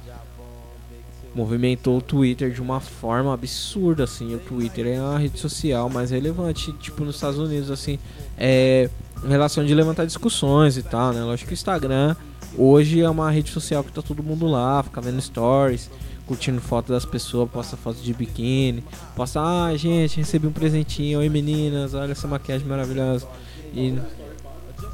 movimentou 1.38 1.98
o 1.98 2.02
Twitter 2.02 2.50
de 2.50 2.60
uma 2.60 2.80
forma 2.80 3.32
absurda, 3.32 4.04
assim. 4.04 4.34
O 4.34 4.38
Twitter 4.38 4.88
é 4.88 5.00
uma 5.00 5.18
rede 5.18 5.38
social 5.38 5.88
mais 5.88 6.10
relevante, 6.10 6.72
tipo, 6.72 7.04
nos 7.04 7.14
Estados 7.14 7.38
Unidos, 7.38 7.70
assim, 7.70 7.96
é, 8.36 8.90
em 9.24 9.28
relação 9.28 9.64
de 9.64 9.72
levantar 9.72 10.04
discussões 10.04 10.76
e 10.76 10.82
tal, 10.82 11.12
né? 11.12 11.22
Lógico 11.22 11.46
que 11.46 11.52
o 11.52 11.54
Instagram 11.54 12.16
hoje 12.56 13.00
é 13.00 13.08
uma 13.08 13.30
rede 13.30 13.50
social 13.50 13.84
que 13.84 13.92
tá 13.92 14.02
todo 14.02 14.20
mundo 14.20 14.48
lá, 14.48 14.82
fica 14.82 15.00
vendo 15.00 15.20
stories, 15.20 15.88
curtindo 16.26 16.60
foto 16.60 16.92
das 16.92 17.04
pessoas, 17.04 17.48
posta 17.48 17.76
foto 17.76 18.00
de 18.00 18.12
biquíni, 18.12 18.82
posta, 19.14 19.40
ah, 19.40 19.76
gente, 19.76 20.16
recebi 20.16 20.48
um 20.48 20.52
presentinho, 20.52 21.20
oi 21.20 21.28
meninas, 21.28 21.94
olha 21.94 22.10
essa 22.10 22.26
maquiagem 22.26 22.66
maravilhosa. 22.66 23.28
E, 23.72 23.96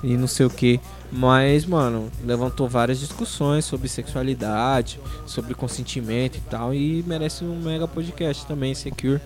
e 0.02 0.14
não 0.14 0.26
sei 0.26 0.44
o 0.44 0.50
que. 0.50 0.78
Mas, 1.16 1.64
mano, 1.64 2.10
levantou 2.24 2.68
várias 2.68 2.98
discussões 2.98 3.64
sobre 3.64 3.88
sexualidade, 3.88 4.98
sobre 5.24 5.54
consentimento 5.54 6.38
e 6.38 6.40
tal. 6.40 6.74
E 6.74 7.04
merece 7.06 7.44
um 7.44 7.54
mega 7.62 7.86
podcast 7.86 8.44
também, 8.46 8.74
Secure. 8.74 9.20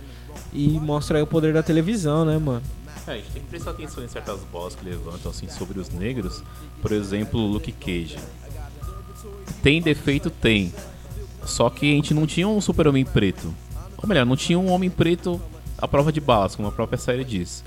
E 0.53 0.67
mostra 0.79 1.17
aí 1.17 1.23
o 1.23 1.27
poder 1.27 1.51
da 1.51 1.63
televisão, 1.63 2.23
né, 2.25 2.37
mano? 2.37 2.61
É, 3.07 3.13
a 3.13 3.15
gente 3.15 3.31
tem 3.31 3.41
que 3.41 3.49
prestar 3.49 3.71
atenção 3.71 4.03
em 4.03 4.07
certas 4.07 4.39
bolas 4.51 4.75
que 4.75 4.85
levantam 4.85 5.31
assim 5.31 5.49
sobre 5.49 5.79
os 5.79 5.89
negros. 5.89 6.43
Por 6.79 6.91
exemplo, 6.91 7.39
Luke 7.39 7.71
Cage. 7.71 8.19
Tem 9.63 9.81
defeito? 9.81 10.29
Tem. 10.29 10.71
Só 11.43 11.71
que 11.71 11.91
a 11.91 11.95
gente 11.95 12.13
não 12.13 12.27
tinha 12.27 12.47
um 12.47 12.61
super-homem 12.61 13.03
preto. 13.03 13.51
Ou 13.97 14.07
melhor, 14.07 14.27
não 14.27 14.35
tinha 14.35 14.59
um 14.59 14.69
homem 14.69 14.91
preto 14.91 15.41
à 15.75 15.87
prova 15.87 16.11
de 16.11 16.21
balas, 16.21 16.55
como 16.55 16.67
a 16.67 16.71
própria 16.71 16.99
série 16.99 17.23
diz. 17.23 17.63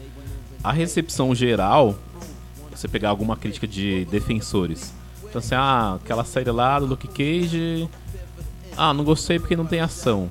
A 0.63 0.71
recepção 0.71 1.35
geral, 1.35 1.99
você 2.77 2.89
pegar 2.89 3.11
alguma 3.11 3.37
crítica 3.37 3.67
de 3.67 4.05
defensores. 4.07 4.93
Então 5.25 5.39
assim, 5.39 5.55
ah, 5.55 5.99
aquela 6.03 6.25
série 6.25 6.51
lá 6.51 6.79
do 6.79 6.87
Luke 6.87 7.09
Cage. 7.09 7.89
Ah, 8.77 8.93
não 8.93 9.05
gostei 9.05 9.39
porque 9.39 9.57
não 9.57 9.67
tem 9.67 9.81
ação. 9.81 10.31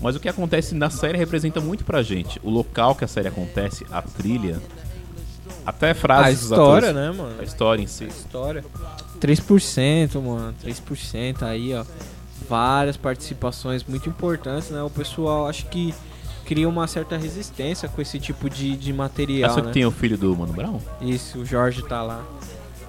Mas 0.00 0.14
o 0.14 0.20
que 0.20 0.28
acontece 0.28 0.74
na 0.74 0.90
série 0.90 1.18
representa 1.18 1.60
muito 1.60 1.84
pra 1.84 2.02
gente. 2.02 2.40
O 2.42 2.50
local 2.50 2.94
que 2.94 3.04
a 3.04 3.08
série 3.08 3.28
acontece, 3.28 3.84
a 3.90 4.00
trilha, 4.00 4.60
até 5.66 5.90
A 5.90 5.94
frases 5.94 6.40
dos 6.40 6.50
história, 6.50 6.90
atores, 6.90 6.94
né, 6.94 7.22
mano? 7.22 7.40
A 7.40 7.44
história 7.44 7.82
em 7.82 7.86
si. 7.86 8.04
História. 8.04 8.64
3%, 9.20 10.22
mano. 10.22 10.54
3% 10.64 11.42
aí, 11.42 11.74
ó. 11.74 11.84
Várias 12.48 12.96
participações 12.96 13.84
muito 13.84 14.08
importantes, 14.08 14.70
né? 14.70 14.82
O 14.82 14.88
pessoal 14.88 15.46
acho 15.46 15.66
que 15.66 15.94
cria 16.48 16.66
uma 16.66 16.86
certa 16.86 17.18
resistência 17.18 17.90
com 17.90 18.00
esse 18.00 18.18
tipo 18.18 18.48
de, 18.48 18.74
de 18.74 18.90
material, 18.90 19.50
Essa 19.50 19.60
né? 19.60 19.66
que 19.66 19.74
tem 19.74 19.84
o 19.84 19.90
filho 19.90 20.16
do 20.16 20.34
Mano 20.34 20.54
Brown? 20.54 20.80
Isso, 20.98 21.40
o 21.40 21.44
Jorge 21.44 21.82
tá 21.82 22.02
lá. 22.02 22.24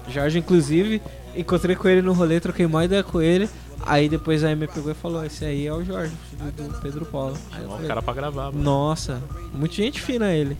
Jorge, 0.08 0.38
inclusive, 0.38 1.02
encontrei 1.36 1.76
com 1.76 1.86
ele 1.86 2.00
no 2.00 2.14
rolê, 2.14 2.40
troquei 2.40 2.64
uma 2.64 2.82
ideia 2.86 3.04
com 3.04 3.20
ele. 3.20 3.50
Aí 3.82 4.08
depois 4.08 4.42
a 4.44 4.48
Amy 4.48 4.66
pegou 4.66 4.90
e 4.90 4.94
falou: 4.94 5.22
Esse 5.26 5.44
aí 5.44 5.66
é 5.66 5.74
o 5.74 5.84
Jorge, 5.84 6.10
filho 6.30 6.70
do 6.70 6.80
Pedro 6.80 7.04
Paulo. 7.04 7.36
Aí 7.52 7.62
eu 7.62 7.68
Chamar 7.68 7.82
o 7.82 7.86
cara 7.86 8.02
pra 8.02 8.14
gravar, 8.14 8.44
mano. 8.44 8.62
Nossa, 8.62 9.22
muita 9.52 9.74
gente 9.74 10.00
fina 10.00 10.32
ele. 10.32 10.56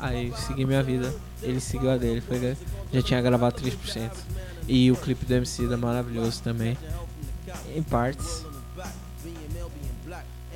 Aí 0.00 0.32
segui 0.46 0.64
minha 0.64 0.82
vida. 0.82 1.14
Ele 1.42 1.60
seguiu 1.60 1.90
a 1.90 1.98
dele. 1.98 2.22
Foi, 2.22 2.56
já 2.90 3.02
tinha 3.02 3.20
gravado 3.20 3.60
3%. 3.60 4.10
E 4.66 4.90
o 4.90 4.96
clipe 4.96 5.26
do 5.26 5.34
MC 5.34 5.66
da 5.66 5.76
maravilhoso 5.76 6.42
também. 6.42 6.76
Em 7.76 7.82
partes. 7.82 8.46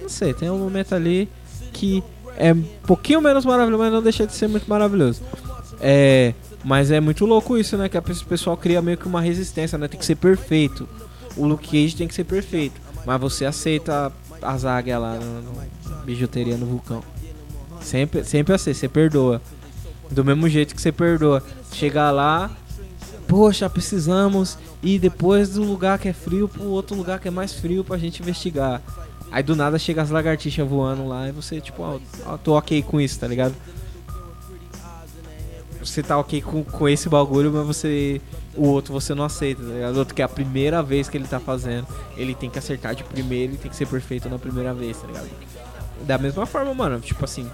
Não 0.00 0.08
sei, 0.08 0.32
tem 0.34 0.50
um 0.50 0.58
momento 0.58 0.94
ali 0.94 1.28
que 1.82 2.00
é 2.36 2.52
um 2.52 2.62
pouquinho 2.86 3.20
menos 3.20 3.44
maravilhoso, 3.44 3.82
mas 3.82 3.92
não 3.92 4.00
deixa 4.00 4.24
de 4.24 4.32
ser 4.32 4.46
muito 4.46 4.68
maravilhoso. 4.68 5.20
É. 5.80 6.32
Mas 6.64 6.92
é 6.92 7.00
muito 7.00 7.26
louco 7.26 7.58
isso, 7.58 7.76
né? 7.76 7.88
Que 7.88 7.96
a 7.96 8.00
o 8.00 8.24
pessoal 8.24 8.56
cria 8.56 8.80
meio 8.80 8.96
que 8.96 9.08
uma 9.08 9.20
resistência, 9.20 9.76
né? 9.76 9.88
Tem 9.88 9.98
que 9.98 10.06
ser 10.06 10.14
perfeito. 10.14 10.88
O 11.36 11.44
Luke 11.44 11.66
Cage 11.66 11.96
tem 11.96 12.06
que 12.06 12.14
ser 12.14 12.22
perfeito. 12.22 12.80
Mas 13.04 13.20
você 13.20 13.44
aceita 13.44 14.12
as 14.40 14.64
águias 14.64 15.00
lá 15.00 15.16
no 15.16 16.04
bijuteria 16.04 16.56
no 16.56 16.66
vulcão. 16.66 17.02
Sempre, 17.80 18.22
sempre 18.22 18.54
assim, 18.54 18.72
você 18.72 18.88
perdoa. 18.88 19.42
Do 20.08 20.24
mesmo 20.24 20.48
jeito 20.48 20.76
que 20.76 20.80
você 20.80 20.92
perdoa. 20.92 21.42
Chegar 21.72 22.12
lá, 22.12 22.48
poxa, 23.26 23.68
precisamos 23.68 24.56
ir 24.84 25.00
depois 25.00 25.48
do 25.48 25.64
lugar 25.64 25.98
que 25.98 26.08
é 26.08 26.12
frio 26.12 26.46
pro 26.46 26.62
outro 26.68 26.94
lugar 26.96 27.18
que 27.18 27.26
é 27.26 27.30
mais 27.30 27.52
frio 27.52 27.82
pra 27.82 27.98
gente 27.98 28.22
investigar. 28.22 28.80
Aí 29.32 29.42
do 29.42 29.56
nada 29.56 29.78
chega 29.78 30.02
as 30.02 30.10
lagartixas 30.10 30.68
voando 30.68 31.08
lá 31.08 31.26
e 31.26 31.32
você, 31.32 31.58
tipo, 31.58 31.82
ó, 31.82 31.98
ó, 32.26 32.36
tô 32.36 32.52
ok 32.52 32.82
com 32.82 33.00
isso, 33.00 33.18
tá 33.18 33.26
ligado? 33.26 33.54
Você 35.80 36.02
tá 36.02 36.18
ok 36.18 36.42
com, 36.42 36.62
com 36.62 36.88
esse 36.88 37.08
bagulho, 37.08 37.50
mas 37.50 37.66
você. 37.66 38.20
O 38.54 38.68
outro 38.68 38.92
você 38.92 39.14
não 39.14 39.24
aceita, 39.24 39.62
tá 39.62 39.68
ligado? 39.72 39.96
O 39.96 39.98
outro 40.00 40.14
que 40.14 40.20
é 40.20 40.24
a 40.24 40.28
primeira 40.28 40.82
vez 40.82 41.08
que 41.08 41.16
ele 41.16 41.26
tá 41.26 41.40
fazendo. 41.40 41.86
Ele 42.14 42.34
tem 42.34 42.50
que 42.50 42.58
acertar 42.58 42.94
de 42.94 43.02
primeiro 43.02 43.54
e 43.54 43.56
tem 43.56 43.70
que 43.70 43.76
ser 43.76 43.88
perfeito 43.88 44.28
na 44.28 44.38
primeira 44.38 44.74
vez, 44.74 44.98
tá 44.98 45.06
ligado? 45.06 45.30
Da 46.02 46.18
mesma 46.18 46.44
forma, 46.44 46.74
mano, 46.74 47.00
tipo 47.00 47.24
assim. 47.24 47.50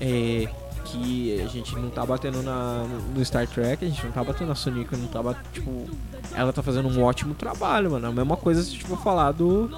É, 0.00 0.48
que 0.84 1.40
a 1.40 1.46
gente 1.46 1.76
não 1.76 1.88
tá 1.88 2.04
batendo 2.04 2.42
na, 2.42 2.84
no 3.14 3.24
Star 3.24 3.46
Trek, 3.46 3.84
a 3.84 3.88
gente 3.88 4.04
não 4.04 4.12
tá 4.12 4.24
batendo 4.24 4.48
na 4.48 4.54
Sonic, 4.56 4.96
não 4.96 5.06
tá 5.06 5.22
batendo, 5.22 5.44
tipo, 5.52 5.88
ela 6.34 6.52
tá 6.52 6.62
fazendo 6.62 6.88
um 6.88 7.02
ótimo 7.02 7.34
trabalho, 7.34 7.92
mano. 7.92 8.08
A 8.08 8.12
mesma 8.12 8.36
coisa 8.36 8.62
se 8.62 8.72
tipo 8.72 8.96
falar 8.96 9.32
do, 9.32 9.70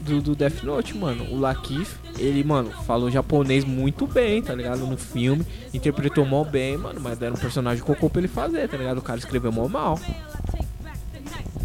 do 0.00 0.20
do 0.20 0.34
Death 0.34 0.62
Note, 0.62 0.96
mano. 0.96 1.24
O 1.30 1.38
Lakif, 1.38 1.96
ele, 2.18 2.42
mano, 2.42 2.70
falou 2.86 3.10
japonês 3.10 3.64
muito 3.64 4.06
bem, 4.06 4.42
tá 4.42 4.54
ligado? 4.54 4.80
No 4.80 4.96
filme, 4.96 5.46
interpretou 5.72 6.24
mó 6.24 6.44
bem, 6.44 6.76
mano, 6.76 7.00
mas 7.00 7.20
era 7.20 7.32
um 7.32 7.38
personagem 7.38 7.82
cocô 7.82 8.08
pra 8.08 8.20
ele 8.20 8.28
fazer, 8.28 8.68
tá 8.68 8.76
ligado? 8.76 8.98
O 8.98 9.02
cara 9.02 9.18
escreveu 9.18 9.52
mó 9.52 9.68
mal. 9.68 9.98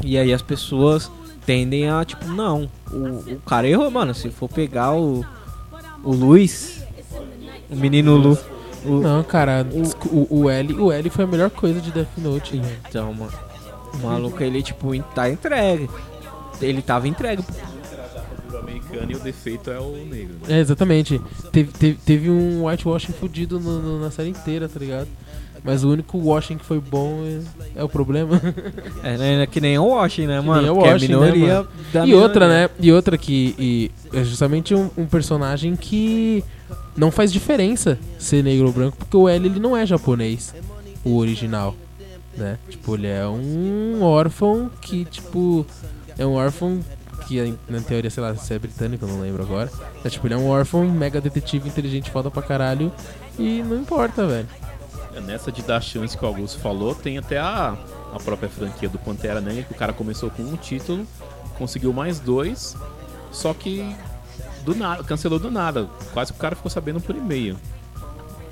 E 0.03 0.17
aí 0.17 0.31
as 0.33 0.41
pessoas 0.41 1.11
tendem 1.45 1.89
a, 1.89 2.03
tipo, 2.03 2.27
não, 2.27 2.69
o, 2.91 3.33
o 3.33 3.41
cara 3.45 3.67
errou, 3.67 3.89
mano. 3.89 4.13
Se 4.13 4.29
for 4.29 4.49
pegar 4.49 4.93
o, 4.93 5.25
o 6.03 6.11
Luiz, 6.11 6.83
o 7.69 7.75
menino 7.75 8.15
Lu. 8.15 8.37
O, 8.85 8.99
Não, 8.99 9.23
cara, 9.23 9.65
o, 10.11 10.41
o, 10.41 10.49
L, 10.49 10.73
o 10.75 10.91
L 10.91 11.09
foi 11.09 11.23
a 11.23 11.27
melhor 11.27 11.49
coisa 11.49 11.81
de 11.81 11.91
Death 11.91 12.17
Note. 12.17 12.61
Então, 12.87 13.11
mano. 13.13 13.33
O 13.93 13.97
maluco, 13.97 14.43
ele, 14.43 14.61
tipo, 14.61 14.91
tá 15.15 15.27
entregue. 15.29 15.89
Ele 16.61 16.81
tava 16.81 17.07
entregue. 17.07 17.41
O 17.41 17.64
americano 18.97 19.11
e 19.11 19.15
o 19.15 19.19
defeito 19.19 19.69
é 19.71 19.79
o 19.79 19.91
negro. 20.05 20.35
É, 20.47 20.59
exatamente. 20.59 21.21
Teve, 21.51 21.71
teve, 21.71 21.97
teve 22.05 22.29
um 22.29 22.65
whitewashing 22.65 23.13
fudido 23.13 23.59
no- 23.59 23.79
no- 23.81 23.99
na 23.99 24.11
série 24.11 24.29
inteira, 24.29 24.67
tá 24.69 24.79
ligado? 24.79 25.07
Mas 25.63 25.83
o 25.83 25.89
único 25.89 26.19
washing 26.19 26.57
que 26.59 26.65
foi 26.65 26.79
bom 26.79 27.23
é, 27.75 27.79
é 27.79 27.83
o 27.83 27.89
problema. 27.89 28.39
É, 29.03 29.17
né, 29.17 29.47
que 29.47 29.59
nem 29.59 29.79
o 29.79 29.85
Washington, 29.85 30.27
né, 30.31 30.39
Que 30.41 30.45
mano? 30.47 30.61
nem 30.61 30.69
o 30.71 30.85
é 30.85 30.89
a 30.89 30.93
Washington, 30.93 31.19
né, 31.19 31.31
minoria 31.31 31.55
mano? 31.55 31.67
da 31.91 31.99
e 32.03 32.05
minoria. 32.05 32.23
outra, 32.23 32.47
né? 32.47 32.69
E 32.79 32.91
outra 32.91 33.17
que 33.17 33.55
e 33.57 33.91
é 34.13 34.23
justamente 34.23 34.75
um, 34.75 34.91
um 34.95 35.05
personagem 35.07 35.75
que 35.75 36.43
não 36.95 37.09
faz 37.09 37.33
diferença 37.33 37.97
ser 38.19 38.43
negro 38.43 38.67
ou 38.67 38.71
branco, 38.73 38.95
porque 38.97 39.17
o 39.17 39.27
L 39.27 39.43
ele 39.47 39.59
não 39.59 39.75
é 39.75 39.85
japonês, 39.87 40.53
o 41.03 41.17
original, 41.17 41.75
né? 42.37 42.59
Tipo, 42.69 42.93
ele 42.95 43.07
é 43.07 43.25
um 43.27 44.03
órfão 44.03 44.69
que, 44.81 45.03
tipo, 45.05 45.65
é 46.15 46.23
um 46.27 46.33
órfão 46.33 46.79
que 47.27 47.57
na 47.67 47.79
teoria, 47.81 48.09
sei 48.09 48.21
lá, 48.23 48.35
se 48.35 48.53
é 48.53 48.59
britânico, 48.59 49.05
eu 49.05 49.09
não 49.09 49.21
lembro 49.21 49.41
agora. 49.43 49.71
É, 50.03 50.09
tipo, 50.09 50.27
ele 50.27 50.33
é 50.33 50.37
um 50.37 50.47
órfão, 50.47 50.85
mega 50.89 51.19
detetive, 51.21 51.67
inteligente, 51.69 52.11
foda 52.11 52.29
pra 52.29 52.41
caralho, 52.41 52.91
e 53.39 53.63
não 53.63 53.77
importa, 53.77 54.25
velho. 54.27 54.47
É, 55.15 55.19
Nessa 55.21 55.51
de 55.51 55.61
dar 55.61 55.81
chance 55.81 56.17
que 56.17 56.23
o 56.23 56.27
Augusto 56.27 56.59
falou, 56.59 56.93
tem 56.93 57.17
até 57.17 57.37
a, 57.39 57.75
a 58.13 58.19
própria 58.19 58.49
franquia 58.49 58.89
do 58.89 58.97
Pantera 58.99 59.39
Negra, 59.41 59.63
que 59.63 59.71
o 59.73 59.77
cara 59.77 59.93
começou 59.93 60.29
com 60.29 60.43
um 60.43 60.55
título, 60.57 61.05
conseguiu 61.57 61.93
mais 61.93 62.19
dois, 62.19 62.75
só 63.31 63.53
que 63.53 63.95
do 64.63 64.75
nada, 64.75 65.03
cancelou 65.03 65.39
do 65.39 65.49
nada. 65.51 65.87
Quase 66.13 66.33
que 66.33 66.37
o 66.39 66.41
cara 66.41 66.55
ficou 66.55 66.69
sabendo 66.71 66.99
por 66.99 67.15
e-mail. 67.15 67.55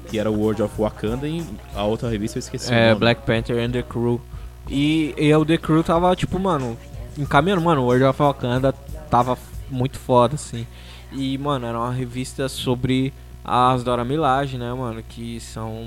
Que 0.10 0.20
era 0.20 0.30
o 0.30 0.40
World 0.40 0.62
of 0.62 0.74
Wakanda 0.80 1.28
e 1.28 1.44
a 1.74 1.84
outra 1.84 2.08
revista 2.10 2.38
eu 2.38 2.40
esqueci 2.40 2.70
o 2.70 2.74
É, 2.74 2.90
nome. 2.90 3.00
Black 3.00 3.22
Panther 3.26 3.58
and 3.64 3.72
The 3.72 3.82
Crew. 3.82 4.22
E, 4.70 5.14
e 5.18 5.34
o 5.34 5.44
The 5.44 5.58
Crew 5.58 5.84
tava, 5.84 6.16
tipo, 6.16 6.38
mano, 6.40 6.78
encaminhando, 7.18 7.62
mano, 7.62 7.82
o 7.82 7.86
World 7.86 8.04
of 8.06 8.22
Wakanda 8.22 8.74
tava 9.10 9.38
muito 9.70 10.00
foda, 10.00 10.36
assim. 10.36 10.66
E, 11.12 11.38
mano, 11.38 11.66
era 11.66 11.80
uma 11.80 11.92
revista 11.92 12.50
sobre 12.50 13.14
as 13.44 13.84
Dora 13.84 14.04
Milaje, 14.04 14.58
né, 14.58 14.74
mano, 14.74 15.04
que 15.08 15.40
são... 15.40 15.84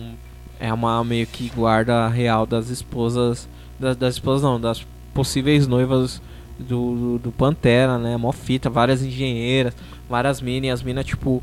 É 0.58 0.72
uma 0.72 1.04
meio 1.04 1.26
que 1.26 1.50
guarda 1.50 2.08
real 2.08 2.46
das 2.46 2.70
esposas... 2.70 3.48
Das, 3.78 3.96
das 3.96 4.14
esposas 4.14 4.42
não, 4.42 4.60
das 4.60 4.86
possíveis 5.12 5.66
noivas 5.66 6.22
do, 6.58 6.94
do, 6.94 7.18
do 7.18 7.32
Pantera, 7.32 7.98
né, 7.98 8.16
mó 8.16 8.32
fita, 8.32 8.70
várias 8.70 9.02
engenheiras, 9.02 9.74
várias 10.08 10.40
minas, 10.40 10.68
e 10.68 10.70
as 10.70 10.82
minas, 10.82 11.04
tipo... 11.04 11.42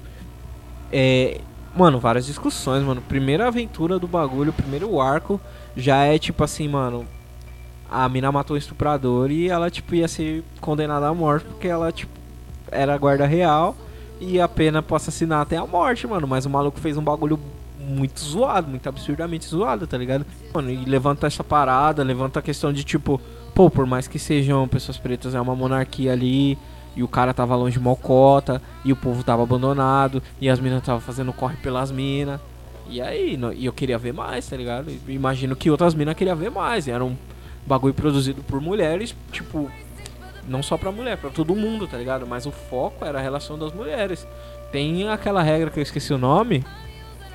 É... 0.92 1.42
Mano, 1.76 2.00
várias 2.00 2.28
discussões, 2.28 2.84
mano. 2.84 3.02
Primeira 3.02 3.48
aventura 3.48 3.98
do 3.98 4.08
bagulho, 4.08 4.54
primeiro 4.54 5.02
arco, 5.02 5.42
já 5.76 6.04
é 6.04 6.20
tipo 6.20 6.44
assim, 6.44 6.68
mano. 6.68 7.04
A 7.94 8.10
mina 8.10 8.32
matou 8.32 8.56
o 8.56 8.58
estuprador 8.58 9.30
e 9.30 9.50
ela, 9.50 9.70
tipo, 9.70 9.94
ia 9.94 10.08
ser 10.08 10.44
condenada 10.60 11.08
à 11.08 11.14
morte 11.14 11.46
porque 11.46 11.68
ela, 11.68 11.92
tipo, 11.92 12.12
era 12.72 12.98
guarda 12.98 13.28
real 13.28 13.76
e 14.20 14.42
a 14.42 14.48
pena 14.48 14.82
pro 14.82 14.96
assassinato 14.96 15.54
é 15.54 15.58
a 15.60 15.68
morte, 15.68 16.08
mano. 16.08 16.28
Mas 16.28 16.44
o 16.48 16.50
maluco 16.50 16.80
fez 16.80 16.98
um 16.98 17.04
bagulho 17.04 17.40
muito 17.80 18.20
zoado, 18.20 18.68
muito 18.68 18.90
absurdamente 18.90 19.46
zoado, 19.46 19.86
tá 19.86 19.96
ligado? 19.96 20.26
Mano, 20.52 20.72
e 20.72 20.86
levanta 20.86 21.28
essa 21.28 21.44
parada, 21.44 22.02
levanta 22.02 22.40
a 22.40 22.42
questão 22.42 22.74
de, 22.74 22.84
tipo, 22.84 23.22
pô, 23.54 23.70
por 23.70 23.86
mais 23.86 24.08
que 24.08 24.18
sejam 24.18 24.68
pessoas 24.68 24.98
pretas, 24.98 25.36
é 25.36 25.40
uma 25.40 25.56
monarquia 25.56 26.14
ali. 26.14 26.58
E 26.96 27.04
o 27.04 27.08
cara 27.08 27.32
tava 27.32 27.56
longe 27.56 27.78
de 27.78 27.84
mocota, 27.84 28.60
e 28.84 28.92
o 28.92 28.96
povo 28.96 29.24
tava 29.24 29.44
abandonado, 29.44 30.22
e 30.42 30.50
as 30.50 30.60
minas 30.60 30.84
tava 30.84 31.00
fazendo 31.00 31.32
corre 31.32 31.58
pelas 31.58 31.92
minas. 31.92 32.40
E 32.90 33.02
aí, 33.02 33.40
e 33.56 33.66
eu 33.66 33.74
queria 33.74 34.00
ver 34.00 34.14
mais, 34.14 34.48
tá 34.48 34.58
ligado? 34.58 34.92
Imagino 35.08 35.56
que 35.56 35.70
outras 35.70 35.94
minas 35.94 36.16
queriam 36.16 36.36
ver 36.36 36.50
mais. 36.50 36.88
E 36.88 36.92
era 36.92 37.04
um 37.04 37.16
bagulho 37.66 37.94
produzido 37.94 38.42
por 38.44 38.60
mulheres, 38.62 39.16
tipo, 39.32 39.70
não 40.48 40.62
só 40.62 40.78
pra 40.78 40.92
mulher, 40.92 41.18
pra 41.18 41.30
todo 41.30 41.56
mundo, 41.56 41.88
tá 41.88 41.98
ligado? 41.98 42.28
Mas 42.28 42.46
o 42.46 42.52
foco 42.52 43.06
era 43.06 43.20
a 43.20 43.22
relação 43.22 43.58
das 43.58 43.74
mulheres. 43.74 44.28
Tem 44.72 45.08
aquela 45.10 45.42
regra 45.42 45.70
que 45.70 45.80
eu 45.80 45.84
esqueci 45.84 46.14
o 46.14 46.18
nome, 46.18 46.66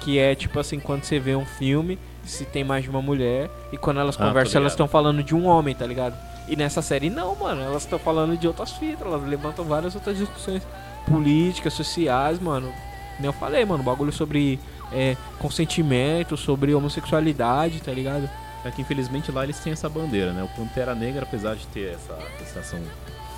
que 0.00 0.18
é 0.18 0.34
tipo 0.34 0.58
assim, 0.58 0.78
quando 0.78 1.04
você 1.04 1.18
vê 1.18 1.34
um 1.34 1.46
filme, 1.46 1.98
se 2.24 2.44
tem 2.44 2.64
mais 2.64 2.84
de 2.84 2.90
uma 2.90 3.00
mulher, 3.00 3.48
e 3.72 3.76
quando 3.78 4.00
elas 4.00 4.16
Ah, 4.20 4.26
conversam, 4.26 4.60
elas 4.60 4.72
estão 4.72 4.86
falando 4.88 5.22
de 5.22 5.34
um 5.34 5.46
homem, 5.46 5.74
tá 5.74 5.86
ligado? 5.86 6.14
E 6.48 6.56
nessa 6.56 6.80
série 6.82 7.10
não, 7.10 7.34
mano, 7.36 7.62
elas 7.62 7.82
estão 7.82 7.98
falando 7.98 8.36
de 8.36 8.46
outras 8.46 8.72
fitas, 8.72 9.06
elas 9.06 9.22
levantam 9.26 9.64
várias 9.64 9.94
outras 9.94 10.16
discussões 10.16 10.62
políticas, 11.06 11.72
sociais, 11.72 12.38
mano. 12.40 12.72
Nem 13.18 13.26
eu 13.26 13.32
falei, 13.32 13.64
mano, 13.64 13.82
bagulho 13.82 14.12
sobre 14.12 14.58
é, 14.92 15.16
consentimento, 15.38 16.36
sobre 16.36 16.74
homossexualidade, 16.74 17.80
tá 17.80 17.92
ligado? 17.92 18.28
É 18.68 18.70
que 18.70 18.82
infelizmente 18.82 19.32
lá 19.32 19.44
eles 19.44 19.58
têm 19.58 19.72
essa 19.72 19.88
bandeira, 19.88 20.30
né? 20.32 20.42
O 20.42 20.48
Pantera 20.48 20.94
Negra, 20.94 21.22
apesar 21.22 21.56
de 21.56 21.66
ter 21.68 21.94
essa 21.94 22.18
sensação 22.38 22.78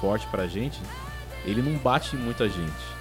forte 0.01 0.27
pra 0.27 0.49
gente, 0.49 0.81
ele 1.45 1.63
não 1.63 1.79
bate 1.79 2.17
muita 2.17 2.49
gente. 2.49 3.01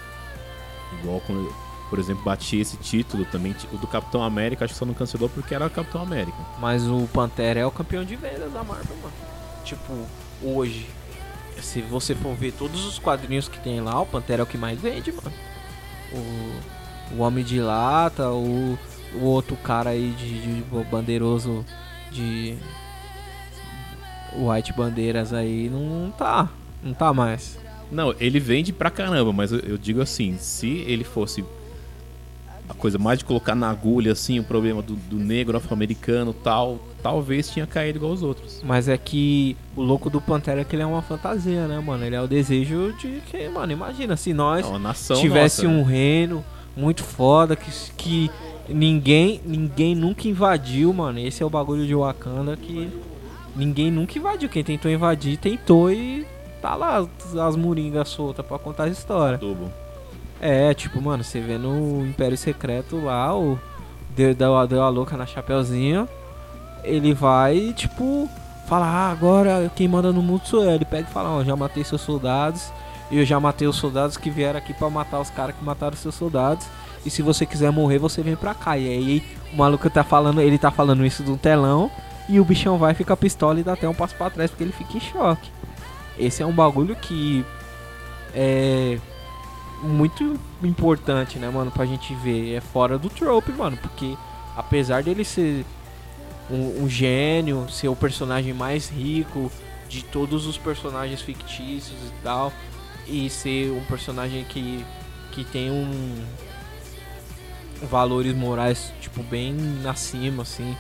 Igual 1.00 1.20
quando, 1.26 1.52
por 1.90 1.98
exemplo, 1.98 2.24
batia 2.24 2.62
esse 2.62 2.78
título 2.78 3.26
também, 3.26 3.56
o 3.74 3.78
do 3.78 3.88
Capitão 3.88 4.22
América, 4.22 4.64
acho 4.64 4.76
que 4.76 4.80
só 4.80 4.86
não 4.86 4.94
cancelou 4.94 5.28
porque 5.28 5.56
era 5.56 5.68
Capitão 5.72 6.04
América. 6.04 6.38
Mas 6.60 6.86
o 6.88 7.10
Pantera 7.12 7.60
é 7.60 7.66
o 7.66 7.72
campeão 7.72 8.06
de 8.06 8.16
vendas 8.16 8.54
da 8.54 8.64
Marvel, 8.64 8.96
mano. 8.98 9.14
Tipo, 9.66 9.94
hoje, 10.44 10.88
se 11.60 11.82
você 11.82 12.14
for 12.14 12.36
ver 12.36 12.52
todos 12.52 12.86
os 12.86 13.00
quadrinhos 13.00 13.48
que 13.48 13.60
tem 13.60 13.82
lá, 13.82 14.00
o 14.00 14.06
Pantera 14.06 14.42
é 14.42 14.44
o 14.44 14.48
que 14.48 14.58
mais 14.58 14.80
vende, 14.80 15.12
mano. 15.12 15.34
O, 16.12 17.16
o 17.16 17.22
Homem 17.22 17.44
de 17.44 17.60
Lata, 17.60 18.30
o, 18.30 18.78
o 19.16 19.24
outro 19.24 19.56
cara 19.56 19.90
aí 19.90 20.12
de, 20.12 20.62
de 20.62 20.64
bandeiroso 20.84 21.66
de 22.12 22.56
White 24.36 24.74
Bandeiras 24.74 25.34
aí 25.34 25.70
não 25.70 26.12
tá. 26.12 26.50
Não 26.84 26.94
tá 26.94 27.14
mais. 27.14 27.58
Não, 27.92 28.14
ele 28.20 28.40
vende 28.40 28.72
pra 28.72 28.90
caramba, 28.90 29.34
mas 29.34 29.52
eu, 29.52 29.60
eu 29.60 29.78
digo 29.78 30.02
assim, 30.02 30.38
se 30.38 30.68
ele 30.88 31.04
fosse 31.04 31.44
a 32.70 32.74
coisa 32.76 33.00
mais 33.00 33.18
de 33.18 33.26
colocar 33.26 33.56
na 33.56 33.68
agulha, 33.70 34.12
assim, 34.12 34.40
o 34.40 34.44
problema 34.44 34.82
do, 34.82 34.94
do 34.94 35.16
negro 35.18 35.58
afro-americano 35.58 36.32
tal, 36.34 36.80
talvez 37.02 37.50
tinha 37.50 37.66
caído 37.66 37.98
igual 37.98 38.12
os 38.14 38.22
outros. 38.22 38.62
Mas 38.64 38.88
é 38.88 38.96
que 38.96 39.58
o 39.76 39.82
louco 39.82 40.08
do 40.08 40.22
Pantera 40.22 40.62
é 40.62 40.64
que 40.64 40.76
ele 40.76 40.84
é 40.84 40.86
uma 40.86 41.02
fantasia, 41.02 41.68
né, 41.68 41.80
mano? 41.80 42.06
Ele 42.06 42.16
é 42.16 42.22
o 42.22 42.28
desejo 42.28 42.94
de 42.94 43.22
que, 43.32 43.50
mano, 43.50 43.72
imagina 43.72 44.16
se 44.16 44.34
nós 44.34 44.64
É 44.68 44.78
nação 44.78 45.20
tivesse 45.20 45.64
nossa, 45.64 45.76
um 45.76 45.84
né? 45.84 45.92
reino 45.92 46.46
muito 46.78 47.04
foda 47.04 47.56
que, 47.56 47.72
que 47.98 48.32
ninguém 48.74 49.42
ninguém 49.46 49.96
nunca 49.96 50.28
invadiu, 50.28 50.94
mano. 50.94 51.20
Esse 51.20 51.44
é 51.44 51.46
o 51.46 51.50
bagulho 51.50 51.86
de 51.86 51.96
Wakanda 51.96 52.56
que 52.56 52.90
ninguém 53.56 53.92
nunca 53.92 54.18
invadiu. 54.18 54.50
Quem 54.50 54.64
tentou 54.64 54.90
invadir, 54.92 55.38
tentou 55.38 55.92
e 55.92 56.26
tá 56.62 56.76
lá 56.76 56.98
as, 56.98 57.36
as 57.36 57.56
moringas 57.56 58.10
soltas 58.10 58.46
pra 58.46 58.60
contar 58.60 58.84
a 58.84 58.90
história. 58.90 59.36
Adubo. 59.36 59.72
É, 60.42 60.74
tipo, 60.74 61.02
mano, 61.02 61.24
você 61.24 61.40
vê 61.40 61.58
no 61.58 62.06
Império 62.06 62.38
Secreto 62.38 63.04
lá, 63.04 63.38
o 63.38 63.60
deu, 64.16 64.34
deu, 64.34 64.68
deu 64.68 64.82
a 64.82 64.90
louca 64.90 65.18
na 65.18 65.26
Chapeuzinho, 65.26 66.08
ele 66.84 67.14
vai, 67.14 67.74
tipo, 67.74 68.30
fala, 68.68 68.86
ah, 68.86 69.12
agora 69.12 69.70
quem 69.76 69.88
manda 69.88 70.14
no 70.14 70.22
mundo 70.22 70.46
sou 70.46 70.64
eu. 70.64 70.72
Ele 70.72 70.86
pega 70.86 71.10
e 71.10 71.12
fala, 71.12 71.30
ó, 71.30 71.44
já 71.44 71.56
matei 71.56 71.84
seus 71.84 72.02
soldados, 72.02 72.72
e 73.12 73.18
eu 73.18 73.26
já 73.26 73.38
matei 73.40 73.68
os 73.68 73.76
soldados 73.76 74.16
que 74.16 74.30
vieram 74.30 74.60
aqui 74.60 74.74
pra 74.74 74.90
matar 74.90 75.20
os 75.20 75.30
caras 75.30 75.56
que 75.56 75.64
mataram 75.64 75.98
seus 75.98 76.16
soldados. 76.16 76.66
E 77.06 77.10
se 77.10 77.22
você 77.22 77.46
quiser 77.46 77.72
morrer, 77.72 77.98
você 77.98 78.22
vem 78.22 78.36
pra 78.36 78.54
cá. 78.54 78.78
E 78.78 78.88
aí 78.88 79.24
o 79.54 79.58
maluco 79.58 79.90
tá 79.90 80.04
falando, 80.04 80.42
ele 80.42 80.58
tá 80.58 80.72
falando 80.72 81.06
isso 81.06 81.24
do 81.24 81.38
telão, 81.38 81.90
e 82.28 82.40
o 82.40 82.46
bichão 82.46 82.78
vai, 82.78 82.94
fica 82.94 83.18
pistola 83.18 83.60
e 83.60 83.64
dá 83.64 83.74
até 83.74 83.88
um 83.90 83.94
passo 83.94 84.16
pra 84.16 84.30
trás 84.30 84.52
porque 84.52 84.64
ele 84.64 84.72
fica 84.72 84.98
em 84.98 85.00
choque. 85.00 85.50
Esse 86.18 86.44
é 86.44 86.46
um 86.46 86.52
bagulho 86.52 86.96
que 86.96 87.44
é 88.36 89.00
muito 89.82 90.40
importante, 90.62 91.40
né, 91.40 91.50
mano, 91.50 91.72
pra 91.72 91.86
gente 91.86 92.14
ver. 92.16 92.54
É 92.54 92.62
fora 92.62 92.98
do 92.98 93.10
trope, 93.10 93.52
mano, 93.52 93.78
porque 93.78 94.16
apesar 94.56 95.02
dele 95.02 95.24
ser 95.24 95.66
um, 96.52 96.84
um 96.84 96.90
gênio, 96.90 97.68
ser 97.70 97.88
o 97.88 97.96
personagem 97.96 98.54
mais 98.54 98.90
rico 98.90 99.52
de 99.88 100.04
todos 100.04 100.46
os 100.46 100.58
personagens 100.58 101.22
fictícios 101.22 101.98
e 102.00 102.24
tal, 102.24 102.54
e 103.08 103.30
ser 103.30 103.72
um 103.72 103.84
personagem 103.86 104.44
que, 104.44 104.86
que 105.32 105.44
tem 105.44 105.72
um 105.72 106.24
valores 107.90 108.36
morais, 108.36 108.92
tipo, 109.02 109.22
bem 109.24 109.56
acima, 109.88 110.44
assim. 110.44 110.76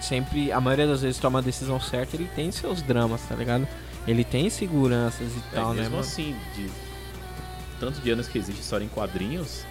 Sempre, 0.00 0.50
a 0.50 0.60
maioria 0.60 0.86
das 0.86 1.02
vezes 1.02 1.18
toma 1.18 1.38
a 1.38 1.42
decisão 1.42 1.80
certa, 1.80 2.16
ele 2.16 2.28
tem 2.34 2.50
seus 2.50 2.82
dramas, 2.82 3.20
tá 3.22 3.34
ligado? 3.36 3.66
Ele 4.06 4.24
tem 4.24 4.50
seguranças 4.50 5.28
e 5.32 5.38
É, 5.52 5.54
tal, 5.54 5.72
né, 5.74 5.82
mesmo 5.82 5.98
assim, 6.00 6.34
de 6.56 6.68
tanto 7.78 8.00
de 8.00 8.10
anos 8.10 8.26
que 8.28 8.36
existe 8.38 8.60
história 8.60 8.84
em 8.84 8.88
quadrinhos, 8.88 9.64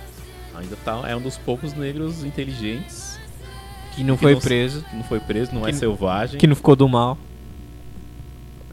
ainda 0.56 0.76
tá, 0.86 1.02
é 1.08 1.16
um 1.16 1.22
dos 1.22 1.38
poucos 1.38 1.74
negros 1.74 2.24
inteligentes 2.24 3.20
Que 3.95 4.04
não 4.04 4.16
que 4.16 4.24
foi 4.24 4.34
não 4.34 4.39
preso, 4.41 4.86
não 4.93 5.04
foi 5.04 5.20
preso, 5.20 5.54
não 5.54 5.68
é 5.68 5.74
selvagem. 5.74 6.39
que 6.39 6.47
não 6.47 6.56
ficou 6.56 6.76
do 6.78 6.88
mal. 6.88 7.18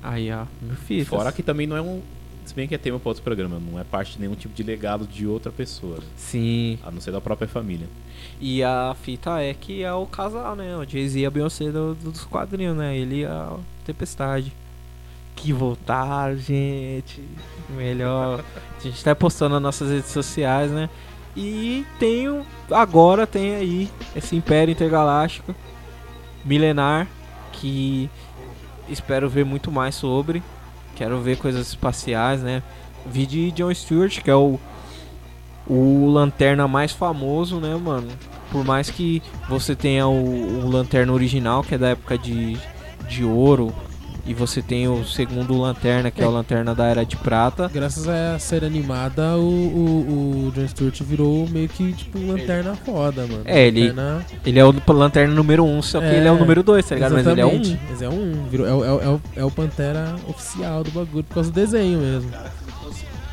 Aí, 0.03 0.31
ó, 0.33 0.45
meu 0.63 0.77
filho. 0.77 1.05
Fora 1.05 1.33
que 1.33 1.43
também 1.43 1.67
não 1.67 1.77
é 1.77 1.83
um. 1.83 2.01
Se 2.49 2.55
bem 2.55 2.67
que 2.67 2.75
é 2.75 2.79
tema 2.79 2.99
para 2.99 3.11
outro 3.11 3.23
programa, 3.23 3.59
não 3.61 3.79
é 3.79 3.85
parte 3.85 4.15
de 4.15 4.21
nenhum 4.21 4.35
tipo 4.35 4.55
de 4.55 4.63
legado 4.63 5.07
de 5.07 5.27
outra 5.27 5.53
pessoa, 5.53 5.99
Sim. 6.17 6.79
a 6.83 6.91
não 6.91 6.99
ser 6.99 7.13
da 7.13 7.21
própria 7.21 7.47
família. 7.47 7.87
E 8.41 8.63
a 8.65 8.97
fita 9.03 9.39
é 9.43 9.53
que 9.53 9.83
é 9.83 9.93
o 9.93 10.07
casal, 10.07 10.57
né? 10.57 10.75
O 10.77 10.83
Jay-Z 10.89 11.19
e 11.21 11.27
a 11.27 11.31
Beyoncé 11.31 11.71
do- 11.71 11.95
dos 11.95 12.25
quadrinhos, 12.25 12.75
né? 12.75 12.97
Ele 12.97 13.21
e 13.21 13.25
a 13.27 13.55
Tempestade. 13.85 14.51
Que 15.37 15.53
voltar, 15.53 16.35
gente. 16.37 17.23
Melhor. 17.69 18.43
A 18.79 18.83
gente 18.83 19.05
tá 19.05 19.15
postando 19.15 19.55
nas 19.57 19.63
nossas 19.63 19.91
redes 19.91 20.11
sociais, 20.11 20.71
né? 20.71 20.89
E 21.37 21.85
tem 22.01 22.29
o- 22.31 22.47
agora 22.71 23.27
tem 23.27 23.55
aí 23.57 23.91
esse 24.17 24.35
Império 24.35 24.73
Intergaláctico 24.73 25.55
milenar 26.45 27.07
que 27.53 28.09
espero 28.89 29.29
ver 29.29 29.45
muito 29.45 29.71
mais 29.71 29.95
sobre. 29.95 30.43
Quero 30.99 31.21
ver 31.21 31.39
coisas 31.39 31.69
espaciais, 31.69 32.43
né? 32.43 32.63
Vi 33.07 33.25
de 33.25 33.53
John 33.53 33.73
Stewart, 33.73 34.21
que 34.21 34.31
é 34.31 34.35
o 34.35 34.59
o 35.69 36.11
lanterna 36.11 36.67
mais 36.67 36.93
famoso, 36.93 37.61
né, 37.61 37.77
mano? 37.77 38.09
Por 38.51 38.65
mais 38.65 38.91
que 38.91 39.23
você 39.49 39.77
tenha 39.77 40.09
o, 40.09 40.65
o 40.65 40.71
lanterna 40.71 41.13
original, 41.13 41.63
que 41.63 41.75
é 41.75 41.79
da 41.79 41.89
época 41.89 42.17
de, 42.17 42.59
de 43.07 43.23
ouro, 43.23 43.73
e 44.29 44.35
você 44.35 44.61
tenha 44.63 44.91
o 44.93 45.05
segundo 45.07 45.59
lanterna, 45.59 46.11
que 46.11 46.23
é, 46.23 46.27
o 46.27 46.31
lanterna 46.31 46.75
da 46.75 46.87
era 46.87 47.05
de 47.05 47.17
prata. 47.17 47.69
Graças 47.73 48.07
a 48.07 48.39
série 48.39 48.67
animada, 48.67 49.37
o, 49.37 49.41
o, 49.41 50.47
o 50.49 50.53
John 50.55 50.69
Stewart 50.69 51.03
virou 51.03 51.49
meio 51.49 51.69
que 51.69 51.93
tipo 51.95 52.19
lanterna 52.25 52.77
foda, 52.77 53.23
mano. 53.27 53.41
É, 53.47 53.67
ele- 53.67 53.89
Lanterna- 53.89 54.27
Ele 54.45 54.59
é 54.59 54.65
o 54.65 54.75
lanterna 54.93 55.35
número 55.35 55.65
1, 55.65 55.79
um, 55.79 55.83
só 55.83 55.99
que 55.99 56.07
É, 56.07 56.19
ele 56.19 56.29
é 56.29 56.33
o 56.33 56.37
número 56.39 56.63
2, 56.63 56.87
tá 56.87 56.95
ligado? 56.95 57.13
Mas 57.15 57.27
ele 57.27 57.41
é 57.41 57.47
um. 57.47 57.63
Mas 57.89 58.03
é 58.03 58.09
um. 58.09 58.45
Virou, 58.51 58.67
é, 58.67 58.73
o- 58.75 58.85
é, 58.85 58.91
o- 58.93 59.01
é, 59.01 59.09
o, 59.09 59.21
é 59.37 59.45
o 59.47 59.51
Pantera 59.51 60.15
oficial 60.29 60.85
do 60.85 60.91
bagulho, 60.91 61.25
por 61.25 61.35
causa 61.35 61.51
do 61.51 61.55
desenho 61.55 61.99
mesmo. 61.99 62.31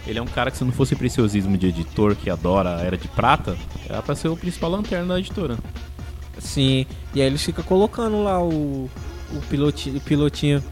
Ele 0.07 0.17
é 0.19 0.21
um 0.21 0.25
cara 0.27 0.49
que, 0.51 0.57
se 0.57 0.63
não 0.63 0.71
fosse 0.71 0.95
preciosismo 0.95 1.57
de 1.57 1.67
editor 1.67 2.15
que 2.15 2.29
adora 2.29 2.77
a 2.77 2.81
Era 2.81 2.95
de 2.97 3.07
Prata, 3.09 3.57
era 3.89 4.01
pra 4.01 4.15
ser 4.15 4.27
o 4.29 4.37
principal 4.37 4.69
lanterna 4.69 5.13
da 5.15 5.19
editora. 5.19 5.57
Sim, 6.37 6.85
e 7.13 7.21
aí 7.21 7.27
eles 7.27 7.41
ficam 7.43 7.63
colocando 7.63 8.23
lá 8.23 8.41
o, 8.41 8.89
o, 9.33 9.39
pilotinho, 9.49 9.97
o 9.97 10.01
pilotinho. 10.01 10.63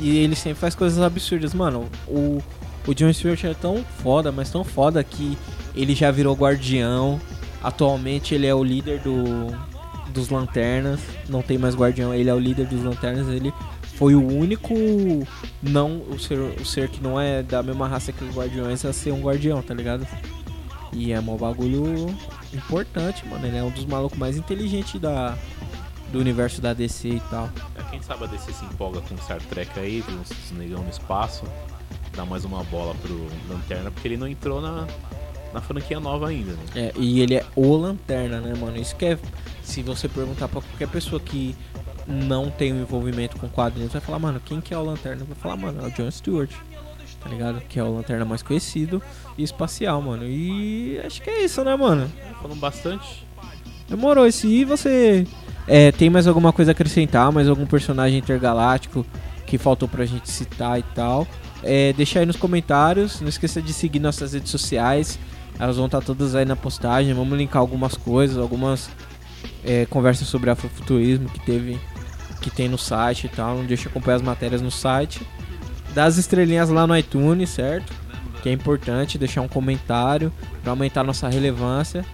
E 0.00 0.16
ele 0.18 0.34
sempre 0.34 0.58
faz 0.58 0.74
coisas 0.74 1.00
absurdas. 1.00 1.52
Mano, 1.52 1.86
o, 2.08 2.42
o 2.86 2.94
John 2.94 3.12
Stewart 3.12 3.44
é 3.44 3.54
tão 3.54 3.84
foda, 4.02 4.32
mas 4.32 4.50
tão 4.50 4.64
foda 4.64 5.04
que 5.04 5.36
ele 5.76 5.94
já 5.94 6.10
virou 6.10 6.34
guardião. 6.34 7.20
Atualmente 7.62 8.34
ele 8.34 8.46
é 8.46 8.54
o 8.54 8.64
líder 8.64 9.00
do, 9.00 9.54
dos 10.10 10.30
lanternas. 10.30 11.00
Não 11.28 11.42
tem 11.42 11.58
mais 11.58 11.74
guardião, 11.74 12.14
ele 12.14 12.30
é 12.30 12.34
o 12.34 12.38
líder 12.38 12.66
dos 12.66 12.82
lanternas. 12.82 13.28
Ele 13.28 13.52
foi 13.96 14.14
o 14.14 14.26
único 14.26 14.74
não 15.62 16.00
o 16.08 16.18
ser, 16.18 16.38
o 16.38 16.64
ser 16.64 16.88
que 16.88 17.02
não 17.02 17.20
é 17.20 17.42
da 17.42 17.62
mesma 17.62 17.86
raça 17.86 18.10
que 18.10 18.24
os 18.24 18.34
guardiões 18.34 18.82
a 18.86 18.94
ser 18.94 19.12
um 19.12 19.20
guardião, 19.20 19.60
tá 19.60 19.74
ligado? 19.74 20.06
E 20.92 21.12
é 21.12 21.20
um 21.20 21.36
bagulho 21.36 22.06
importante, 22.52 23.26
mano. 23.28 23.46
Ele 23.46 23.58
é 23.58 23.62
um 23.62 23.70
dos 23.70 23.84
malucos 23.84 24.18
mais 24.18 24.38
inteligentes 24.38 24.98
da, 24.98 25.36
do 26.12 26.18
universo 26.18 26.60
da 26.60 26.72
DC 26.72 27.08
e 27.08 27.20
tal. 27.30 27.48
É, 27.76 27.82
quem 27.90 28.02
sabe 28.02 28.24
a 28.24 28.26
DC 28.26 28.52
se 28.52 28.64
empolga 28.64 29.00
com 29.00 29.16
Star 29.18 29.40
Trek 29.42 29.78
aí, 29.78 30.00
vê 30.00 30.12
uns 30.12 30.50
negão 30.52 30.82
no 30.82 30.90
espaço, 30.90 31.44
dá 32.14 32.24
mais 32.24 32.44
uma 32.44 32.64
bola 32.64 32.94
pro 32.96 33.28
Lanterna, 33.48 33.90
porque 33.90 34.08
ele 34.08 34.16
não 34.16 34.26
entrou 34.26 34.60
na, 34.60 34.86
na 35.52 35.60
franquia 35.60 36.00
nova 36.00 36.28
ainda, 36.28 36.52
né? 36.52 36.64
É, 36.74 36.92
e 36.96 37.20
ele 37.20 37.34
é 37.36 37.44
o 37.54 37.76
Lanterna, 37.76 38.40
né, 38.40 38.54
mano? 38.58 38.76
Isso 38.76 38.96
que 38.96 39.06
é. 39.06 39.18
Se 39.62 39.82
você 39.82 40.08
perguntar 40.08 40.48
pra 40.48 40.60
qualquer 40.60 40.88
pessoa 40.88 41.20
que 41.20 41.54
não 42.06 42.50
tem 42.50 42.72
um 42.72 42.80
envolvimento 42.80 43.36
com 43.36 43.48
quadrinhos, 43.48 43.92
vai 43.92 44.00
falar, 44.00 44.18
mano, 44.18 44.40
quem 44.44 44.60
que 44.60 44.74
é 44.74 44.78
o 44.78 44.82
Lanterna? 44.82 45.24
Vai 45.24 45.36
falar, 45.36 45.56
mano, 45.56 45.84
é 45.84 45.86
o 45.86 45.90
John 45.92 46.10
Stewart. 46.10 46.50
Tá 47.20 47.28
ligado? 47.28 47.60
Que 47.68 47.78
é 47.78 47.84
o 47.84 47.94
Lanterna 47.94 48.24
mais 48.24 48.42
conhecido 48.42 49.02
e 49.36 49.42
espacial, 49.42 50.00
mano. 50.00 50.24
E 50.24 50.98
acho 51.04 51.20
que 51.20 51.28
é 51.28 51.44
isso, 51.44 51.62
né, 51.62 51.76
mano? 51.76 52.10
Falando 52.40 52.58
bastante. 52.58 53.26
Demorou. 53.88 54.26
E 54.26 54.32
se 54.32 54.64
você 54.64 55.26
é, 55.66 55.92
tem 55.92 56.10
mais 56.10 56.26
alguma 56.26 56.52
coisa 56.52 56.70
a 56.70 56.72
acrescentar, 56.72 57.30
mais 57.30 57.48
algum 57.48 57.66
personagem 57.66 58.18
intergaláctico 58.18 59.06
que 59.46 59.58
faltou 59.58 59.88
pra 59.88 60.04
gente 60.04 60.30
citar 60.30 60.78
e 60.78 60.82
tal, 60.94 61.26
é, 61.62 61.92
deixa 61.92 62.20
aí 62.20 62.26
nos 62.26 62.36
comentários. 62.36 63.20
Não 63.20 63.28
esqueça 63.28 63.60
de 63.60 63.72
seguir 63.72 64.00
nossas 64.00 64.32
redes 64.32 64.50
sociais. 64.50 65.18
Elas 65.58 65.76
vão 65.76 65.86
estar 65.86 66.00
todas 66.00 66.34
aí 66.34 66.44
na 66.44 66.56
postagem. 66.56 67.12
Vamos 67.12 67.36
linkar 67.36 67.60
algumas 67.60 67.94
coisas, 67.94 68.38
algumas 68.38 68.90
é, 69.64 69.86
conversas 69.86 70.28
sobre 70.28 70.50
afrofuturismo 70.50 71.28
que 71.28 71.40
teve, 71.40 71.78
que 72.40 72.50
tem 72.50 72.68
no 72.68 72.78
site 72.78 73.24
e 73.24 73.28
tal. 73.28 73.56
Não 73.56 73.64
deixa 73.64 73.88
acompanhar 73.88 74.16
as 74.16 74.22
matérias 74.22 74.62
no 74.62 74.70
site. 74.70 75.20
Dá 75.94 76.04
as 76.04 76.16
estrelinhas 76.16 76.70
lá 76.70 76.86
no 76.86 76.96
iTunes, 76.96 77.50
certo? 77.50 77.92
Que 78.42 78.48
é 78.48 78.52
importante 78.52 79.18
deixar 79.18 79.42
um 79.42 79.48
comentário 79.48 80.32
para 80.62 80.72
aumentar 80.72 81.04
nossa 81.04 81.28
relevância. 81.28 82.04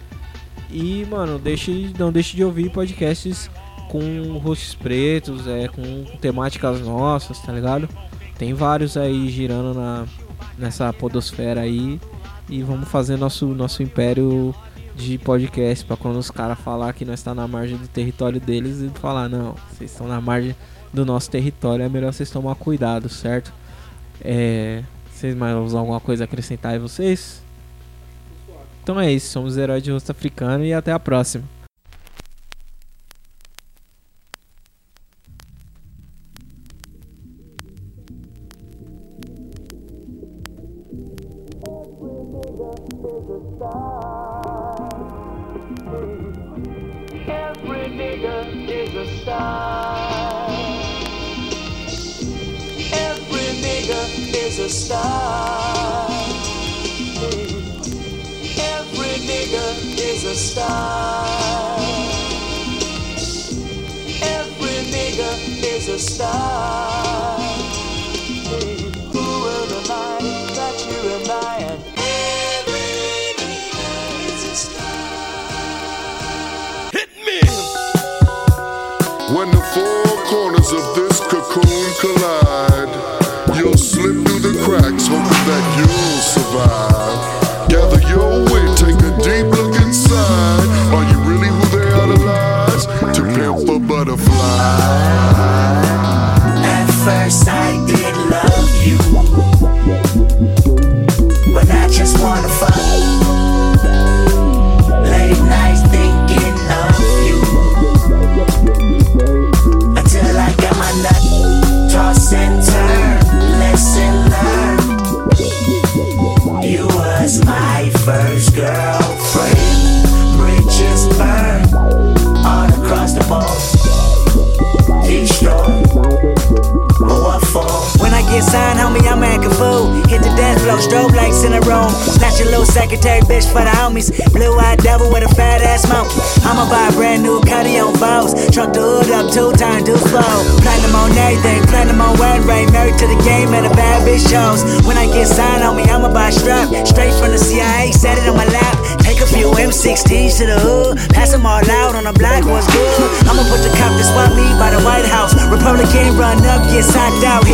E, 0.70 1.06
mano, 1.08 1.38
deixe, 1.38 1.92
não 1.98 2.10
deixe 2.10 2.36
de 2.36 2.44
ouvir 2.44 2.70
podcasts 2.70 3.50
com 3.88 4.38
rostos 4.38 4.74
pretos, 4.74 5.46
é, 5.46 5.68
com 5.68 6.04
temáticas 6.20 6.80
nossas, 6.80 7.38
tá 7.40 7.52
ligado? 7.52 7.88
Tem 8.38 8.52
vários 8.52 8.96
aí 8.96 9.28
girando 9.30 9.74
na, 9.74 10.06
nessa 10.58 10.92
podosfera 10.92 11.60
aí. 11.60 12.00
E 12.48 12.62
vamos 12.62 12.88
fazer 12.88 13.16
nosso, 13.16 13.46
nosso 13.46 13.82
império 13.82 14.54
de 14.94 15.18
podcast 15.18 15.84
para 15.84 15.96
quando 15.96 16.16
os 16.16 16.30
caras 16.30 16.58
falar 16.58 16.92
que 16.92 17.04
nós 17.04 17.20
está 17.20 17.34
na 17.34 17.46
margem 17.46 17.76
do 17.76 17.88
território 17.88 18.40
deles 18.40 18.80
e 18.80 18.88
falar, 18.98 19.28
não, 19.28 19.54
vocês 19.70 19.90
estão 19.90 20.06
na 20.06 20.20
margem 20.20 20.54
do 20.92 21.04
nosso 21.04 21.30
território, 21.30 21.84
é 21.84 21.88
melhor 21.88 22.12
vocês 22.12 22.30
tomar 22.30 22.54
cuidado, 22.54 23.08
certo? 23.08 23.52
É, 24.22 24.82
vocês 25.12 25.34
mais 25.34 25.74
alguma 25.74 26.00
coisa 26.00 26.24
a 26.24 26.26
acrescentar 26.26 26.72
aí 26.72 26.78
vocês? 26.78 27.45
Então 28.86 29.00
é 29.00 29.12
isso, 29.12 29.32
somos 29.32 29.56
heróis 29.56 29.82
de 29.82 29.90
rosto 29.90 30.12
africano 30.12 30.64
e 30.64 30.72
até 30.72 30.92
a 30.92 31.00
próxima. 31.00 31.42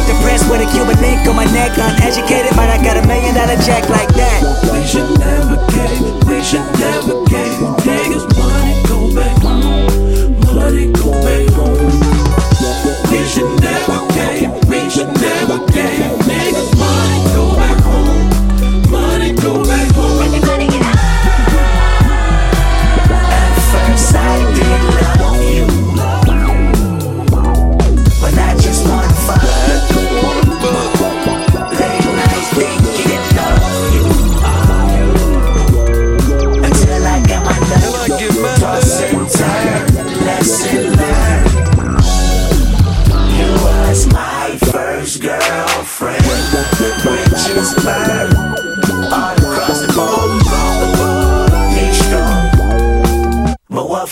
The 0.06 0.14
press 0.22 0.42
with 0.48 0.60
a 0.60 0.68
Cuban 0.70 1.00
link 1.00 1.26
on 1.28 1.36
my 1.36 1.44
neck. 1.52 1.76
Uneducated, 1.76 2.54
but 2.54 2.68
I 2.70 2.78
got 2.82 2.96
a 2.96 3.06
million 3.06 3.34
dollar 3.34 3.56
check 3.62 3.88
like 3.88 4.11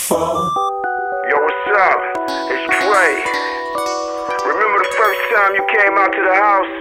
But 0.09 0.17
what? 0.17 0.53
Yo, 1.29 1.35
what's 1.37 1.67
up? 1.77 1.99
It's 2.49 2.65
Trey. 2.73 3.13
Remember 4.49 4.77
the 4.81 4.93
first 4.97 5.21
time 5.29 5.51
you 5.53 5.63
came 5.69 5.93
out 5.93 6.11
to 6.15 6.21
the 6.25 6.35
house? 6.41 6.73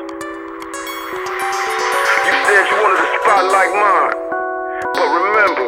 You 2.25 2.33
said 2.49 2.65
you 2.65 2.77
wanted 2.81 3.01
a 3.05 3.09
spot 3.21 3.45
like 3.53 3.73
mine. 3.77 4.17
But 4.97 5.09
remember, 5.11 5.67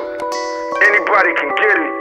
anybody 0.80 1.32
can 1.36 1.50
get 1.60 1.76
it. 1.76 1.92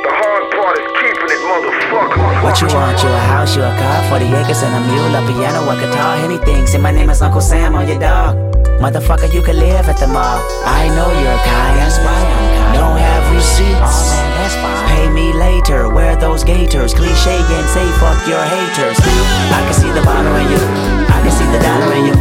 The 0.00 0.12
hard 0.16 0.44
part 0.54 0.74
is 0.80 0.88
keeping 0.96 1.28
it, 1.28 1.42
motherfucker. 1.44 2.40
What 2.40 2.56
you 2.64 2.68
want? 2.72 2.96
You 3.04 3.10
a 3.10 3.20
house, 3.36 3.56
you 3.56 3.62
a 3.62 3.72
car, 3.76 4.16
40 4.16 4.32
acres 4.32 4.62
and 4.64 4.72
a 4.72 4.80
mule, 4.88 5.12
a 5.12 5.20
piano, 5.28 5.60
a 5.68 5.76
guitar, 5.76 6.16
anything. 6.24 6.66
Say 6.66 6.78
my 6.78 6.90
name 6.90 7.10
is 7.10 7.20
Uncle 7.20 7.42
Sam 7.42 7.74
on 7.74 7.86
your 7.86 7.98
dog. 7.98 8.34
Motherfucker, 8.80 9.28
you 9.34 9.42
can 9.42 9.58
live 9.58 9.90
at 9.92 9.98
the 10.00 10.06
mall. 10.06 10.40
I 10.64 10.88
know 10.96 11.12
you're 11.20 11.40
kind. 11.44 11.76
That's 11.76 11.98
why 12.00 12.16
I'm 12.16 12.48
kind. 12.56 12.74
Don't 12.80 12.96
have 12.96 13.19
receipts. 13.40 13.80
Oh 13.80 14.04
man, 14.12 14.28
that's 14.36 14.56
fine. 14.60 14.84
Pay 14.92 15.06
me 15.08 15.32
later. 15.32 15.88
Wear 15.88 16.14
those 16.16 16.44
gaiters. 16.44 16.92
Cliche 16.92 17.40
and 17.40 17.66
say 17.72 17.86
fuck 17.96 18.20
your 18.28 18.44
haters. 18.44 19.00
I 19.00 19.60
can 19.64 19.74
see 19.74 19.90
the 19.96 20.04
bottle 20.04 20.36
in 20.36 20.46
you. 20.52 20.62
I 21.08 21.18
can 21.24 21.32
see 21.32 21.48
the 21.48 21.60
dollar 21.64 21.90
in 21.96 22.04
you. 22.12 22.16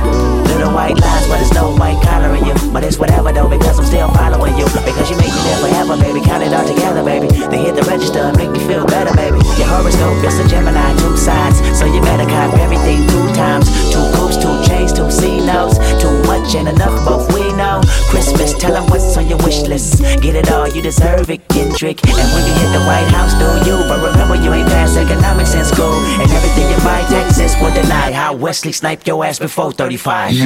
Little 0.48 0.72
white 0.72 0.96
lies, 0.96 1.28
but 1.28 1.44
it's 1.44 1.54
no 1.54 1.76
white 1.76 2.00
collar 2.08 2.32
in 2.36 2.44
you. 2.48 2.56
But 2.72 2.84
it's 2.88 2.98
whatever 2.98 3.32
though, 3.36 3.52
because 3.52 3.78
I'm 3.80 3.86
still 3.86 4.10
following 4.16 4.56
you. 4.56 4.66
Because 4.88 5.12
you 5.12 5.18
make 5.20 5.32
me 5.36 5.42
live 5.44 5.60
forever, 5.60 5.96
baby. 6.00 6.24
Count 6.24 6.44
it 6.44 6.56
all 6.56 6.66
together, 6.66 7.04
baby. 7.04 7.28
They 7.28 7.60
hit 7.68 7.76
the 7.76 7.84
register 7.84 8.24
and 8.24 8.38
make 8.40 8.52
me 8.52 8.60
feel 8.64 8.88
better, 8.88 9.12
baby. 9.16 9.44
Your 9.60 9.68
horoscope 9.68 10.24
is 10.24 10.40
a 10.40 10.48
Gemini, 10.48 10.96
two 11.04 11.16
sides. 11.20 11.60
So 11.78 11.84
you 11.86 12.00
better 12.02 12.28
cop 12.28 12.56
everything 12.64 13.04
two 13.12 13.28
times. 13.36 13.68
Two 13.92 14.04
coops, 14.16 14.40
two 14.40 14.56
chains, 14.80 14.94
two 14.94 15.10
C 15.12 15.40
notes. 15.46 15.78
Too 16.02 16.12
much 16.24 16.56
ain't 16.56 16.70
enough, 16.70 16.96
both 17.06 17.32
we 17.34 17.52
know. 17.54 17.82
Christmas, 18.10 18.54
tell 18.54 18.74
them 18.74 18.86
what's 18.90 19.18
on 19.18 19.28
your 19.28 19.38
wish 19.40 19.62
list. 19.62 20.02
Get 20.22 20.36
it 20.36 20.52
all, 20.52 20.68
you 20.68 20.82
deserve 20.82 21.30
it, 21.30 21.48
Kendrick. 21.50 22.00
And 22.08 22.30
when 22.34 22.44
you 22.48 22.54
hit 22.54 22.72
the 22.74 22.84
White 22.88 23.10
House, 23.12 23.34
do 23.34 23.48
you? 23.70 23.78
But 23.88 24.00
remember, 24.04 24.36
you 24.36 24.54
ain't 24.54 24.70
passed 24.70 24.98
economics 24.98 25.54
in 25.54 25.66
school. 25.66 25.94
And 26.22 26.32
everything 26.32 26.70
you 26.70 26.78
buy, 26.84 27.02
Texas 27.10 27.56
will 27.62 27.74
deny 27.74 28.12
how 28.12 28.34
Wesley 28.34 28.72
sniped 28.72 29.08
your 29.08 29.24
ass 29.26 29.40
before 29.40 29.72
35. 29.72 30.34
Yeah, 30.34 30.46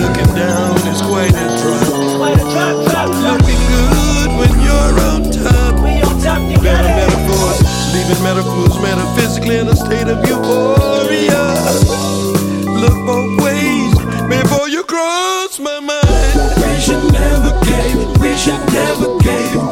Looking 0.00 0.34
down 0.34 0.76
is 0.88 1.02
quite 1.02 1.34
a 1.34 1.46
drop. 1.60 3.08
Looking 3.22 3.62
good 3.68 4.30
when 4.38 4.54
you're 4.60 5.00
on 5.10 5.30
top. 5.30 5.72
Better 6.62 6.88
metaphors, 6.88 7.58
leaving 7.92 8.22
metaphors 8.22 8.78
metaphysically 8.80 9.58
in 9.58 9.66
a 9.66 9.74
state 9.74 10.06
of 10.06 10.24
euphoria. 10.28 12.11
Ways 12.82 13.94
before 14.28 14.68
you 14.68 14.82
cross 14.82 15.60
my 15.60 15.78
mind. 15.78 16.02
Never 17.12 17.64
cave, 17.64 18.20
we 18.20 18.36
should 18.36 18.58
never 18.72 19.20
cave. 19.20 19.71